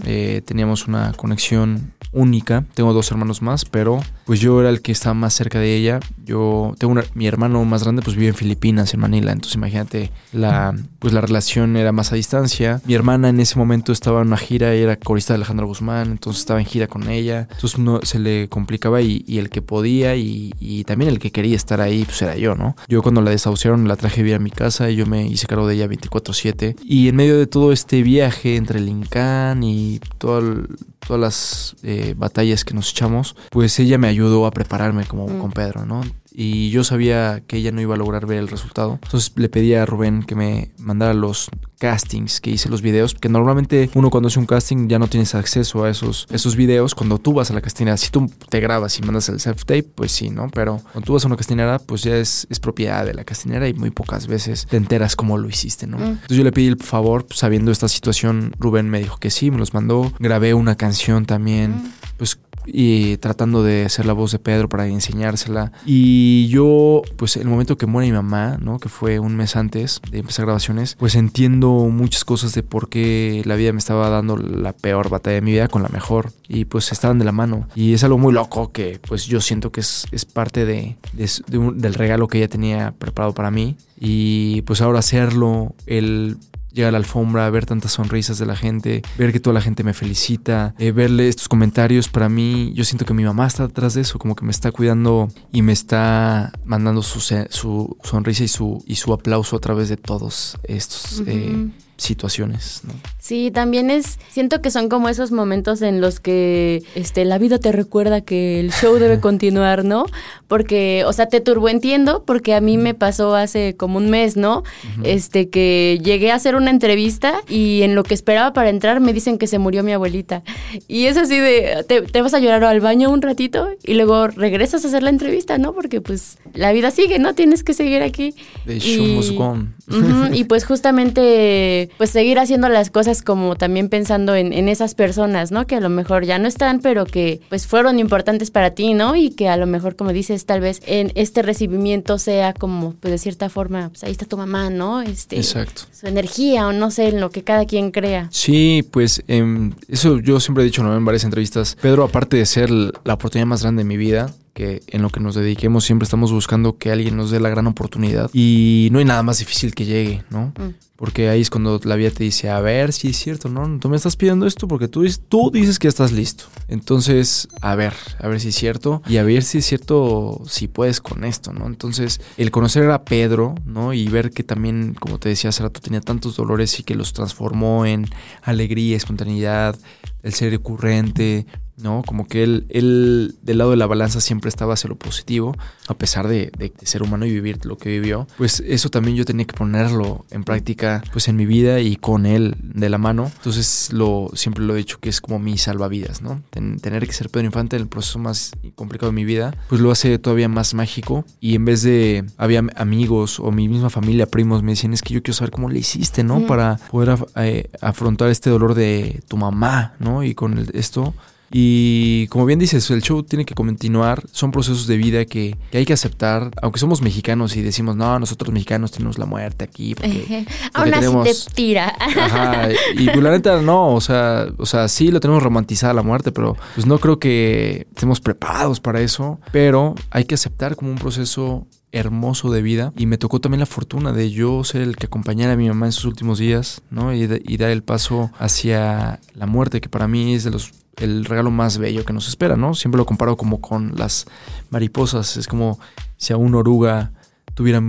Eh, 0.04 0.42
teníamos 0.44 0.88
una 0.88 1.12
conexión 1.12 1.92
única. 2.16 2.64
Tengo 2.74 2.92
dos 2.92 3.10
hermanos 3.10 3.42
más, 3.42 3.64
pero 3.64 4.00
pues 4.24 4.40
yo 4.40 4.58
era 4.60 4.70
el 4.70 4.82
que 4.82 4.90
estaba 4.92 5.14
más 5.14 5.34
cerca 5.34 5.60
de 5.60 5.76
ella. 5.76 6.00
Yo 6.24 6.74
tengo 6.78 6.92
una- 6.92 7.04
mi 7.14 7.26
hermano 7.28 7.64
más 7.64 7.84
grande, 7.84 8.02
pues 8.02 8.16
vive 8.16 8.28
en 8.28 8.34
Filipinas, 8.34 8.92
en 8.94 9.00
Manila. 9.00 9.30
Entonces 9.32 9.54
imagínate, 9.56 10.10
la, 10.32 10.74
pues 10.98 11.12
la 11.12 11.20
relación 11.20 11.76
era 11.76 11.92
más 11.92 12.12
a 12.12 12.16
distancia. 12.16 12.80
Mi 12.86 12.94
hermana 12.94 13.28
en 13.28 13.38
ese 13.38 13.58
momento 13.58 13.92
estaba 13.92 14.20
en 14.22 14.28
una 14.28 14.36
gira 14.36 14.72
era 14.74 14.96
corista 14.96 15.32
de 15.34 15.36
Alejandra 15.36 15.66
Guzmán, 15.66 16.10
entonces 16.10 16.40
estaba 16.40 16.58
en 16.58 16.66
gira 16.66 16.86
con 16.88 17.08
ella. 17.08 17.46
Entonces 17.52 17.78
se 18.08 18.18
le 18.18 18.48
complicaba 18.48 19.00
y, 19.02 19.24
el 19.38 19.48
que 19.50 19.62
podía 19.62 20.16
y, 20.16 20.52
y 20.58 20.84
también 20.84 21.10
el 21.10 21.18
que 21.18 21.30
quería 21.30 21.54
estar 21.56 21.80
ahí, 21.80 22.04
pues 22.04 22.20
era 22.22 22.36
yo, 22.36 22.54
¿no? 22.54 22.74
Yo 22.88 23.02
cuando 23.02 23.20
la 23.20 23.30
desahuciaron 23.30 23.86
la 23.86 23.96
traje 23.96 24.20
a 24.20 24.24
vivir 24.24 24.36
a 24.36 24.38
mi 24.40 24.50
casa 24.50 24.90
y 24.90 24.96
yo 24.96 25.06
me 25.06 25.26
hice 25.26 25.46
cargo 25.46 25.68
de 25.68 25.74
ella 25.74 25.86
24/7. 25.86 26.76
Y 26.84 27.08
en 27.08 27.16
medio 27.16 27.38
de 27.38 27.46
todo 27.46 27.72
este 27.72 28.02
viaje 28.02 28.56
entre 28.56 28.78
el 28.78 28.88
Incán 28.88 29.62
y 29.62 30.00
todo 30.18 30.38
el- 30.38 30.68
todas 31.06 31.20
las 31.20 31.76
eh, 31.82 32.14
batallas 32.16 32.64
que 32.64 32.74
nos 32.74 32.90
echamos, 32.90 33.36
pues 33.50 33.78
ella 33.78 33.98
me 33.98 34.08
ayudó 34.08 34.46
a 34.46 34.50
prepararme 34.50 35.04
como 35.04 35.26
Mm. 35.28 35.38
con 35.40 35.52
Pedro, 35.52 35.86
¿no? 35.86 36.02
Y 36.38 36.68
yo 36.68 36.84
sabía 36.84 37.42
que 37.46 37.56
ella 37.56 37.72
no 37.72 37.80
iba 37.80 37.94
a 37.94 37.96
lograr 37.96 38.26
ver 38.26 38.36
el 38.36 38.48
resultado. 38.48 38.98
Entonces 39.02 39.32
le 39.36 39.48
pedí 39.48 39.72
a 39.72 39.86
Rubén 39.86 40.22
que 40.22 40.34
me 40.34 40.70
mandara 40.76 41.14
los 41.14 41.48
castings 41.78 42.42
que 42.42 42.50
hice 42.50 42.68
los 42.68 42.82
videos, 42.82 43.14
porque 43.14 43.30
normalmente 43.30 43.88
uno 43.94 44.10
cuando 44.10 44.28
hace 44.28 44.38
un 44.38 44.44
casting 44.44 44.86
ya 44.86 44.98
no 44.98 45.08
tienes 45.08 45.34
acceso 45.34 45.84
a 45.84 45.88
esos, 45.88 46.26
esos 46.30 46.54
videos. 46.54 46.94
Cuando 46.94 47.18
tú 47.18 47.32
vas 47.32 47.50
a 47.50 47.54
la 47.54 47.62
castinera, 47.62 47.96
si 47.96 48.10
tú 48.10 48.30
te 48.50 48.60
grabas 48.60 48.98
y 48.98 49.02
mandas 49.02 49.30
el 49.30 49.40
self-tape, 49.40 49.86
pues 49.94 50.12
sí, 50.12 50.28
¿no? 50.28 50.50
Pero 50.50 50.82
cuando 50.92 51.06
tú 51.06 51.14
vas 51.14 51.24
a 51.24 51.28
una 51.28 51.36
castinera, 51.38 51.78
pues 51.78 52.02
ya 52.02 52.16
es, 52.16 52.46
es 52.50 52.60
propiedad 52.60 53.06
de 53.06 53.14
la 53.14 53.24
castinera 53.24 53.66
y 53.66 53.72
muy 53.72 53.90
pocas 53.90 54.26
veces 54.26 54.66
te 54.66 54.76
enteras 54.76 55.16
cómo 55.16 55.38
lo 55.38 55.48
hiciste, 55.48 55.86
¿no? 55.86 55.96
Mm. 55.96 56.02
Entonces 56.02 56.36
yo 56.36 56.44
le 56.44 56.52
pedí 56.52 56.66
el 56.66 56.76
favor, 56.76 57.24
pues, 57.24 57.38
sabiendo 57.38 57.70
esta 57.72 57.88
situación, 57.88 58.52
Rubén 58.58 58.90
me 58.90 58.98
dijo 58.98 59.16
que 59.16 59.30
sí, 59.30 59.50
me 59.50 59.56
los 59.56 59.72
mandó. 59.72 60.12
Grabé 60.18 60.52
una 60.52 60.76
canción 60.76 61.24
también, 61.24 61.94
pues 62.18 62.38
y 62.66 63.16
tratando 63.18 63.62
de 63.62 63.84
hacer 63.84 64.06
la 64.06 64.12
voz 64.12 64.32
de 64.32 64.38
Pedro 64.38 64.68
para 64.68 64.86
enseñársela. 64.86 65.72
Y 65.84 66.48
yo, 66.48 67.02
pues 67.16 67.36
el 67.36 67.46
momento 67.48 67.76
que 67.78 67.86
muere 67.86 68.08
mi 68.08 68.12
mamá, 68.16 68.58
¿no? 68.60 68.78
Que 68.78 68.88
fue 68.88 69.18
un 69.18 69.36
mes 69.36 69.56
antes 69.56 70.00
de 70.10 70.18
empezar 70.18 70.44
grabaciones, 70.46 70.96
pues 70.98 71.14
entiendo 71.14 71.70
muchas 71.90 72.24
cosas 72.24 72.52
de 72.54 72.62
por 72.62 72.88
qué 72.88 73.42
la 73.44 73.56
vida 73.56 73.72
me 73.72 73.78
estaba 73.78 74.08
dando 74.08 74.36
la 74.36 74.72
peor 74.72 75.08
batalla 75.10 75.36
de 75.36 75.42
mi 75.42 75.52
vida 75.52 75.68
con 75.68 75.82
la 75.82 75.88
mejor. 75.88 76.32
Y 76.48 76.64
pues 76.66 76.92
estaban 76.92 77.18
de 77.18 77.24
la 77.24 77.32
mano. 77.32 77.68
Y 77.74 77.92
es 77.94 78.04
algo 78.04 78.18
muy 78.18 78.32
loco 78.32 78.70
que 78.72 79.00
pues 79.06 79.26
yo 79.26 79.40
siento 79.40 79.72
que 79.72 79.80
es, 79.80 80.06
es 80.12 80.24
parte 80.24 80.64
de, 80.64 80.96
de- 81.12 81.58
un- 81.58 81.78
del 81.78 81.94
regalo 81.94 82.28
que 82.28 82.38
ella 82.38 82.48
tenía 82.48 82.94
preparado 82.98 83.32
para 83.34 83.50
mí. 83.50 83.76
Y 83.98 84.62
pues 84.62 84.80
ahora 84.80 84.98
hacerlo, 85.00 85.74
el 85.86 86.36
llegar 86.76 86.90
a 86.90 86.92
la 86.92 86.98
alfombra, 86.98 87.48
ver 87.50 87.66
tantas 87.66 87.92
sonrisas 87.92 88.38
de 88.38 88.46
la 88.46 88.54
gente, 88.54 89.02
ver 89.18 89.32
que 89.32 89.40
toda 89.40 89.54
la 89.54 89.60
gente 89.60 89.82
me 89.82 89.94
felicita, 89.94 90.74
eh, 90.78 90.92
verle 90.92 91.28
estos 91.28 91.48
comentarios, 91.48 92.08
para 92.08 92.28
mí, 92.28 92.72
yo 92.74 92.84
siento 92.84 93.04
que 93.04 93.14
mi 93.14 93.24
mamá 93.24 93.46
está 93.46 93.66
detrás 93.66 93.94
de 93.94 94.02
eso, 94.02 94.18
como 94.18 94.36
que 94.36 94.44
me 94.44 94.52
está 94.52 94.70
cuidando 94.70 95.28
y 95.52 95.62
me 95.62 95.72
está 95.72 96.52
mandando 96.64 97.02
su, 97.02 97.20
su 97.20 97.96
sonrisa 98.02 98.44
y 98.44 98.48
su, 98.48 98.82
y 98.86 98.96
su 98.96 99.12
aplauso 99.12 99.56
a 99.56 99.60
través 99.60 99.88
de 99.88 99.96
todos 99.96 100.58
estos 100.64 101.22
eh. 101.26 101.68
Situaciones. 101.96 102.82
¿no? 102.84 102.92
Sí, 103.18 103.50
también 103.50 103.90
es, 103.90 104.18
siento 104.30 104.60
que 104.62 104.70
son 104.70 104.88
como 104.88 105.08
esos 105.08 105.32
momentos 105.32 105.82
en 105.82 106.00
los 106.00 106.20
que 106.20 106.82
este, 106.94 107.24
la 107.24 107.38
vida 107.38 107.58
te 107.58 107.72
recuerda 107.72 108.20
que 108.20 108.60
el 108.60 108.70
show 108.72 108.94
debe 108.98 109.20
continuar, 109.20 109.84
¿no? 109.84 110.06
Porque, 110.48 111.02
o 111.06 111.12
sea, 111.12 111.26
te 111.26 111.40
turbo 111.40 111.68
entiendo, 111.68 112.22
porque 112.24 112.54
a 112.54 112.60
mí 112.60 112.76
me 112.78 112.94
pasó 112.94 113.34
hace 113.34 113.74
como 113.76 113.98
un 113.98 114.10
mes, 114.10 114.36
¿no? 114.36 114.62
Este, 115.02 115.48
que 115.48 115.98
llegué 116.04 116.30
a 116.30 116.36
hacer 116.36 116.54
una 116.54 116.70
entrevista 116.70 117.40
y 117.48 117.82
en 117.82 117.94
lo 117.94 118.02
que 118.04 118.14
esperaba 118.14 118.52
para 118.52 118.70
entrar 118.70 119.00
me 119.00 119.12
dicen 119.12 119.38
que 119.38 119.46
se 119.46 119.58
murió 119.58 119.82
mi 119.82 119.92
abuelita. 119.92 120.42
Y 120.86 121.06
es 121.06 121.16
así 121.16 121.38
de, 121.38 121.84
te, 121.88 122.02
te 122.02 122.22
vas 122.22 122.34
a 122.34 122.38
llorar 122.38 122.62
al 122.64 122.80
baño 122.80 123.10
un 123.10 123.22
ratito 123.22 123.68
y 123.84 123.94
luego 123.94 124.28
regresas 124.28 124.84
a 124.84 124.88
hacer 124.88 125.02
la 125.02 125.10
entrevista, 125.10 125.58
¿no? 125.58 125.72
Porque 125.72 126.00
pues 126.00 126.38
la 126.54 126.72
vida 126.72 126.90
sigue, 126.90 127.18
¿no? 127.18 127.34
Tienes 127.34 127.64
que 127.64 127.74
seguir 127.74 128.02
aquí. 128.02 128.34
The 128.66 128.78
show 128.78 129.04
must 129.06 129.32
Y- 129.32 129.36
go 129.36 129.44
on. 129.44 129.74
Ujú, 129.88 130.34
y 130.34 130.44
pues 130.44 130.64
justamente, 131.16 131.85
pues 131.96 132.10
seguir 132.10 132.38
haciendo 132.38 132.68
las 132.68 132.90
cosas 132.90 133.22
como 133.22 133.56
también 133.56 133.88
pensando 133.88 134.34
en, 134.34 134.52
en 134.52 134.68
esas 134.68 134.94
personas, 134.94 135.52
¿no? 135.52 135.66
Que 135.66 135.76
a 135.76 135.80
lo 135.80 135.88
mejor 135.88 136.24
ya 136.24 136.38
no 136.38 136.48
están, 136.48 136.80
pero 136.80 137.06
que 137.06 137.40
pues 137.48 137.66
fueron 137.66 137.98
importantes 137.98 138.50
para 138.50 138.70
ti, 138.70 138.94
¿no? 138.94 139.16
Y 139.16 139.30
que 139.30 139.48
a 139.48 139.56
lo 139.56 139.66
mejor, 139.66 139.96
como 139.96 140.12
dices, 140.12 140.46
tal 140.46 140.60
vez 140.60 140.80
en 140.86 141.12
este 141.14 141.42
recibimiento 141.42 142.18
sea 142.18 142.52
como, 142.52 142.94
pues 142.94 143.12
de 143.12 143.18
cierta 143.18 143.48
forma, 143.48 143.88
pues 143.88 144.04
ahí 144.04 144.12
está 144.12 144.26
tu 144.26 144.36
mamá, 144.36 144.70
¿no? 144.70 145.02
Este, 145.02 145.36
Exacto. 145.36 145.82
Su 145.92 146.06
energía 146.06 146.66
o 146.66 146.72
no 146.72 146.90
sé, 146.90 147.08
en 147.08 147.20
lo 147.20 147.30
que 147.30 147.42
cada 147.42 147.66
quien 147.66 147.90
crea. 147.90 148.28
Sí, 148.30 148.86
pues 148.90 149.22
em, 149.28 149.72
eso 149.88 150.18
yo 150.20 150.40
siempre 150.40 150.62
he 150.62 150.66
dicho 150.66 150.82
¿no? 150.82 150.96
en 150.96 151.04
varias 151.04 151.24
entrevistas. 151.24 151.76
Pedro, 151.80 152.04
aparte 152.04 152.36
de 152.36 152.46
ser 152.46 152.70
la 152.70 153.14
oportunidad 153.14 153.46
más 153.46 153.62
grande 153.62 153.80
de 153.80 153.88
mi 153.88 153.96
vida, 153.96 154.32
que 154.56 154.80
en 154.88 155.02
lo 155.02 155.10
que 155.10 155.20
nos 155.20 155.34
dediquemos 155.34 155.84
siempre 155.84 156.04
estamos 156.04 156.32
buscando 156.32 156.78
que 156.78 156.90
alguien 156.90 157.14
nos 157.14 157.30
dé 157.30 157.40
la 157.40 157.50
gran 157.50 157.66
oportunidad. 157.66 158.30
Y 158.32 158.88
no 158.90 159.00
hay 159.00 159.04
nada 159.04 159.22
más 159.22 159.38
difícil 159.38 159.74
que 159.74 159.84
llegue, 159.84 160.24
¿no? 160.30 160.46
Mm. 160.58 160.72
Porque 160.96 161.28
ahí 161.28 161.42
es 161.42 161.50
cuando 161.50 161.78
la 161.84 161.94
vida 161.94 162.10
te 162.10 162.24
dice, 162.24 162.48
a 162.48 162.58
ver 162.60 162.94
si 162.94 163.08
es 163.08 163.18
cierto, 163.18 163.50
¿no? 163.50 163.78
Tú 163.78 163.90
me 163.90 163.96
estás 163.96 164.16
pidiendo 164.16 164.46
esto 164.46 164.66
porque 164.66 164.88
tú, 164.88 165.02
dices- 165.02 165.20
tú 165.28 165.50
dices 165.52 165.78
que 165.78 165.88
estás 165.88 166.10
listo. 166.10 166.44
Entonces, 166.68 167.48
a 167.60 167.74
ver, 167.74 167.92
a 168.18 168.28
ver 168.28 168.40
si 168.40 168.48
es 168.48 168.54
cierto. 168.54 169.02
Y 169.06 169.18
a 169.18 169.22
ver 169.22 169.42
si 169.42 169.58
es 169.58 169.66
cierto 169.66 170.40
si 170.48 170.68
puedes 170.68 171.02
con 171.02 171.24
esto, 171.24 171.52
¿no? 171.52 171.66
Entonces, 171.66 172.22
el 172.38 172.50
conocer 172.50 172.90
a 172.90 173.04
Pedro, 173.04 173.56
¿no? 173.66 173.92
Y 173.92 174.08
ver 174.08 174.30
que 174.30 174.42
también, 174.42 174.94
como 174.98 175.18
te 175.18 175.28
decía 175.28 175.50
hace 175.50 175.64
rato, 175.64 175.82
tenía 175.82 176.00
tantos 176.00 176.34
dolores 176.36 176.80
y 176.80 176.82
que 176.82 176.94
los 176.94 177.12
transformó 177.12 177.84
en 177.84 178.08
alegría, 178.40 178.96
espontaneidad, 178.96 179.76
el 180.22 180.32
ser 180.32 180.50
recurrente, 180.50 181.44
¿no? 181.76 182.02
Como 182.06 182.26
que 182.26 182.42
él, 182.42 182.66
él 182.68 183.36
del 183.42 183.58
lado 183.58 183.70
de 183.70 183.76
la 183.76 183.86
balanza 183.86 184.20
siempre 184.20 184.48
estaba 184.48 184.74
hacia 184.74 184.88
lo 184.88 184.96
positivo, 184.96 185.56
a 185.88 185.94
pesar 185.94 186.28
de, 186.28 186.50
de 186.58 186.72
ser 186.82 187.02
humano 187.02 187.26
y 187.26 187.32
vivir 187.32 187.64
lo 187.64 187.76
que 187.76 187.90
vivió. 187.90 188.26
Pues 188.38 188.62
eso 188.66 188.88
también 188.88 189.16
yo 189.16 189.24
tenía 189.24 189.46
que 189.46 189.56
ponerlo 189.56 190.24
en 190.30 190.44
práctica, 190.44 191.02
pues 191.12 191.28
en 191.28 191.36
mi 191.36 191.46
vida 191.46 191.80
y 191.80 191.96
con 191.96 192.26
él 192.26 192.56
de 192.60 192.88
la 192.88 192.98
mano. 192.98 193.30
Entonces 193.36 193.92
lo, 193.92 194.30
siempre 194.34 194.64
lo 194.64 194.74
he 194.74 194.78
dicho 194.78 194.98
que 195.00 195.08
es 195.08 195.20
como 195.20 195.38
mi 195.38 195.58
salvavidas, 195.58 196.22
¿no? 196.22 196.42
tener 196.50 197.06
que 197.06 197.12
ser 197.12 197.30
Pedro 197.30 197.46
Infante 197.46 197.76
en 197.76 197.82
el 197.82 197.88
proceso 197.88 198.18
más 198.18 198.52
complicado 198.74 199.10
de 199.10 199.16
mi 199.16 199.24
vida, 199.24 199.54
pues 199.68 199.80
lo 199.80 199.90
hace 199.90 200.18
todavía 200.18 200.48
más 200.48 200.74
mágico. 200.74 201.24
Y 201.40 201.54
en 201.54 201.64
vez 201.64 201.82
de, 201.82 202.24
había 202.36 202.62
amigos 202.76 203.40
o 203.40 203.50
mi 203.50 203.68
misma 203.68 203.90
familia, 203.90 204.26
primos, 204.26 204.62
me 204.62 204.72
decían, 204.72 204.92
es 204.92 205.02
que 205.02 205.14
yo 205.14 205.22
quiero 205.22 205.34
saber 205.34 205.50
cómo 205.50 205.68
le 205.68 205.78
hiciste, 205.78 206.24
¿no? 206.24 206.46
Para 206.46 206.76
poder 206.90 207.16
eh, 207.36 207.70
afrontar 207.80 208.28
este 208.30 208.50
dolor 208.50 208.74
de 208.74 209.22
tu 209.28 209.36
mamá, 209.36 209.94
¿no? 209.98 210.22
Y 210.22 210.34
con 210.34 210.66
esto 210.74 211.14
y 211.50 212.26
como 212.28 212.44
bien 212.44 212.58
dices, 212.58 212.90
el 212.90 213.02
show 213.02 213.22
tiene 213.22 213.44
que 213.44 213.54
continuar. 213.54 214.22
Son 214.32 214.50
procesos 214.50 214.86
de 214.86 214.96
vida 214.96 215.24
que, 215.24 215.56
hay 215.72 215.84
que 215.84 215.92
aceptar. 215.92 216.50
Aunque 216.62 216.80
somos 216.80 217.02
mexicanos 217.02 217.56
y 217.56 217.62
decimos, 217.62 217.96
no, 217.96 218.18
nosotros 218.18 218.52
mexicanos 218.52 218.90
tenemos 218.90 219.18
la 219.18 219.26
muerte 219.26 219.64
aquí. 219.64 219.94
Porque, 219.94 220.46
Aún 220.74 220.94
así 220.94 221.46
te 221.46 221.54
tira. 221.54 221.94
Ajá. 222.00 222.68
Y 222.96 223.06
pues 223.06 223.22
la 223.22 223.30
neta, 223.30 223.60
no. 223.60 223.94
O 223.94 224.00
sea, 224.00 224.46
o 224.58 224.66
sea, 224.66 224.88
sí 224.88 225.10
lo 225.10 225.20
tenemos 225.20 225.42
romantizada 225.42 225.94
la 225.94 226.02
muerte, 226.02 226.32
pero 226.32 226.56
pues 226.74 226.86
no 226.86 226.98
creo 226.98 227.18
que 227.18 227.86
estemos 227.94 228.20
preparados 228.20 228.80
para 228.80 229.00
eso. 229.00 229.38
Pero 229.52 229.94
hay 230.10 230.24
que 230.24 230.34
aceptar 230.34 230.76
como 230.76 230.90
un 230.90 230.98
proceso 230.98 231.66
hermoso 231.96 232.50
de 232.50 232.62
vida 232.62 232.92
y 232.96 233.06
me 233.06 233.18
tocó 233.18 233.40
también 233.40 233.60
la 233.60 233.66
fortuna 233.66 234.12
de 234.12 234.30
yo 234.30 234.62
ser 234.64 234.82
el 234.82 234.96
que 234.96 235.06
acompañara 235.06 235.54
a 235.54 235.56
mi 235.56 235.68
mamá 235.68 235.86
en 235.86 235.92
sus 235.92 236.04
últimos 236.04 236.38
días, 236.38 236.82
¿no? 236.90 237.14
Y, 237.14 237.26
dar 237.26 237.70
el 237.70 237.82
paso 237.82 238.30
hacia 238.38 239.20
la 239.34 239.46
muerte, 239.46 239.80
que 239.80 239.88
para 239.88 240.08
mí 240.08 240.34
es 240.34 240.48
el 240.96 241.24
regalo 241.24 241.50
más 241.50 241.78
bello 241.78 242.04
que 242.04 242.12
nos 242.12 242.28
espera, 242.28 242.56
¿no? 242.56 242.74
Siempre 242.74 242.98
lo 242.98 243.06
comparo 243.06 243.36
como 243.36 243.60
con 243.60 243.94
las 243.96 244.26
mariposas. 244.70 245.36
Es 245.36 245.46
como 245.46 245.78
si 246.16 246.32
a 246.32 246.36
una 246.36 246.58
oruga 246.58 247.12
tuviera 247.54 247.82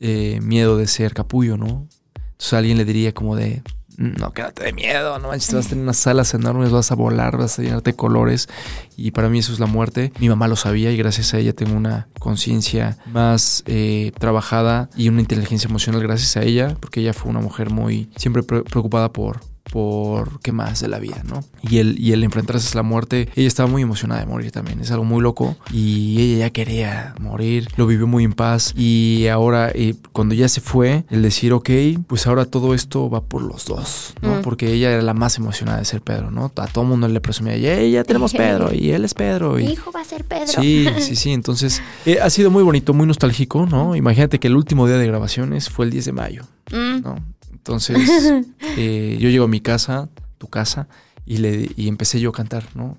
eh, 0.00 0.40
miedo 0.42 0.76
de 0.76 0.86
ser 0.86 1.14
capullo, 1.14 1.56
¿no? 1.56 1.86
Entonces 2.32 2.52
alguien 2.52 2.76
le 2.76 2.84
diría 2.84 3.12
como 3.12 3.36
de, 3.36 3.62
no, 3.96 4.32
quédate 4.32 4.64
de 4.64 4.72
miedo, 4.72 5.18
no 5.18 5.28
manches, 5.28 5.54
vas 5.54 5.66
a 5.66 5.68
tener 5.70 5.84
unas 5.84 6.06
alas 6.06 6.34
enormes, 6.34 6.70
vas 6.70 6.90
a 6.90 6.94
volar, 6.94 7.36
vas 7.36 7.58
a 7.58 7.62
llenarte 7.62 7.92
de 7.92 7.96
colores. 7.96 8.48
Y 8.96 9.12
para 9.12 9.28
mí 9.28 9.38
eso 9.38 9.52
es 9.52 9.60
la 9.60 9.66
muerte. 9.66 10.12
Mi 10.18 10.28
mamá 10.28 10.48
lo 10.48 10.56
sabía 10.56 10.90
y 10.90 10.96
gracias 10.96 11.34
a 11.34 11.38
ella 11.38 11.52
tengo 11.52 11.76
una 11.76 12.08
conciencia 12.18 12.98
más 13.06 13.62
eh, 13.66 14.12
trabajada 14.18 14.88
y 14.96 15.08
una 15.08 15.20
inteligencia 15.20 15.68
emocional 15.68 16.02
gracias 16.02 16.36
a 16.36 16.42
ella, 16.42 16.76
porque 16.80 17.00
ella 17.00 17.12
fue 17.12 17.30
una 17.30 17.40
mujer 17.40 17.70
muy 17.70 18.10
siempre 18.16 18.42
preocupada 18.42 19.12
por 19.12 19.40
por 19.74 20.38
qué 20.38 20.52
más 20.52 20.78
de 20.78 20.86
la 20.86 21.00
vida, 21.00 21.20
¿no? 21.24 21.42
Y 21.68 21.78
el, 21.78 21.98
y 21.98 22.12
el 22.12 22.22
enfrentarse 22.22 22.70
a 22.74 22.76
la 22.76 22.84
muerte, 22.84 23.28
ella 23.34 23.48
estaba 23.48 23.68
muy 23.68 23.82
emocionada 23.82 24.20
de 24.20 24.26
morir 24.26 24.52
también, 24.52 24.78
es 24.80 24.92
algo 24.92 25.02
muy 25.02 25.20
loco 25.20 25.56
y 25.72 26.20
ella 26.20 26.46
ya 26.46 26.50
quería 26.50 27.16
morir, 27.20 27.66
lo 27.74 27.88
vivió 27.88 28.06
muy 28.06 28.22
en 28.22 28.34
paz 28.34 28.72
y 28.76 29.26
ahora 29.26 29.72
eh, 29.74 29.96
cuando 30.12 30.36
ya 30.36 30.48
se 30.48 30.60
fue, 30.60 31.02
el 31.10 31.22
decir, 31.22 31.52
ok, 31.52 31.70
pues 32.06 32.28
ahora 32.28 32.44
todo 32.44 32.72
esto 32.72 33.10
va 33.10 33.24
por 33.24 33.42
los 33.42 33.64
dos, 33.64 34.14
¿no? 34.22 34.36
Mm. 34.36 34.42
Porque 34.42 34.72
ella 34.72 34.92
era 34.92 35.02
la 35.02 35.12
más 35.12 35.38
emocionada 35.38 35.80
de 35.80 35.86
ser 35.86 36.02
Pedro, 36.02 36.30
¿no? 36.30 36.52
A 36.54 36.68
todo 36.68 36.84
mundo 36.84 37.08
le 37.08 37.20
presumía, 37.20 37.56
ya, 37.56 37.82
ya 37.82 38.04
tenemos 38.04 38.32
Pedro 38.32 38.72
y 38.72 38.90
él 38.92 39.04
es 39.04 39.14
Pedro. 39.14 39.58
Y... 39.58 39.64
Mi 39.64 39.72
hijo 39.72 39.90
va 39.90 40.02
a 40.02 40.04
ser 40.04 40.22
Pedro. 40.22 40.46
Sí, 40.46 40.86
sí, 41.00 41.16
sí, 41.16 41.32
entonces 41.32 41.82
eh, 42.06 42.20
ha 42.22 42.30
sido 42.30 42.52
muy 42.52 42.62
bonito, 42.62 42.94
muy 42.94 43.08
nostálgico, 43.08 43.66
¿no? 43.66 43.96
Imagínate 43.96 44.38
que 44.38 44.46
el 44.46 44.54
último 44.54 44.86
día 44.86 44.98
de 44.98 45.06
grabaciones 45.08 45.68
fue 45.68 45.86
el 45.86 45.90
10 45.90 46.04
de 46.04 46.12
mayo, 46.12 46.42
mm. 46.70 47.02
¿no? 47.02 47.33
Entonces, 47.64 47.96
eh, 48.76 49.16
yo 49.18 49.30
llego 49.30 49.46
a 49.46 49.48
mi 49.48 49.60
casa, 49.60 50.10
tu 50.36 50.48
casa, 50.48 50.86
y, 51.24 51.38
le, 51.38 51.70
y 51.76 51.88
empecé 51.88 52.20
yo 52.20 52.28
a 52.28 52.32
cantar, 52.34 52.64
¿no? 52.74 52.98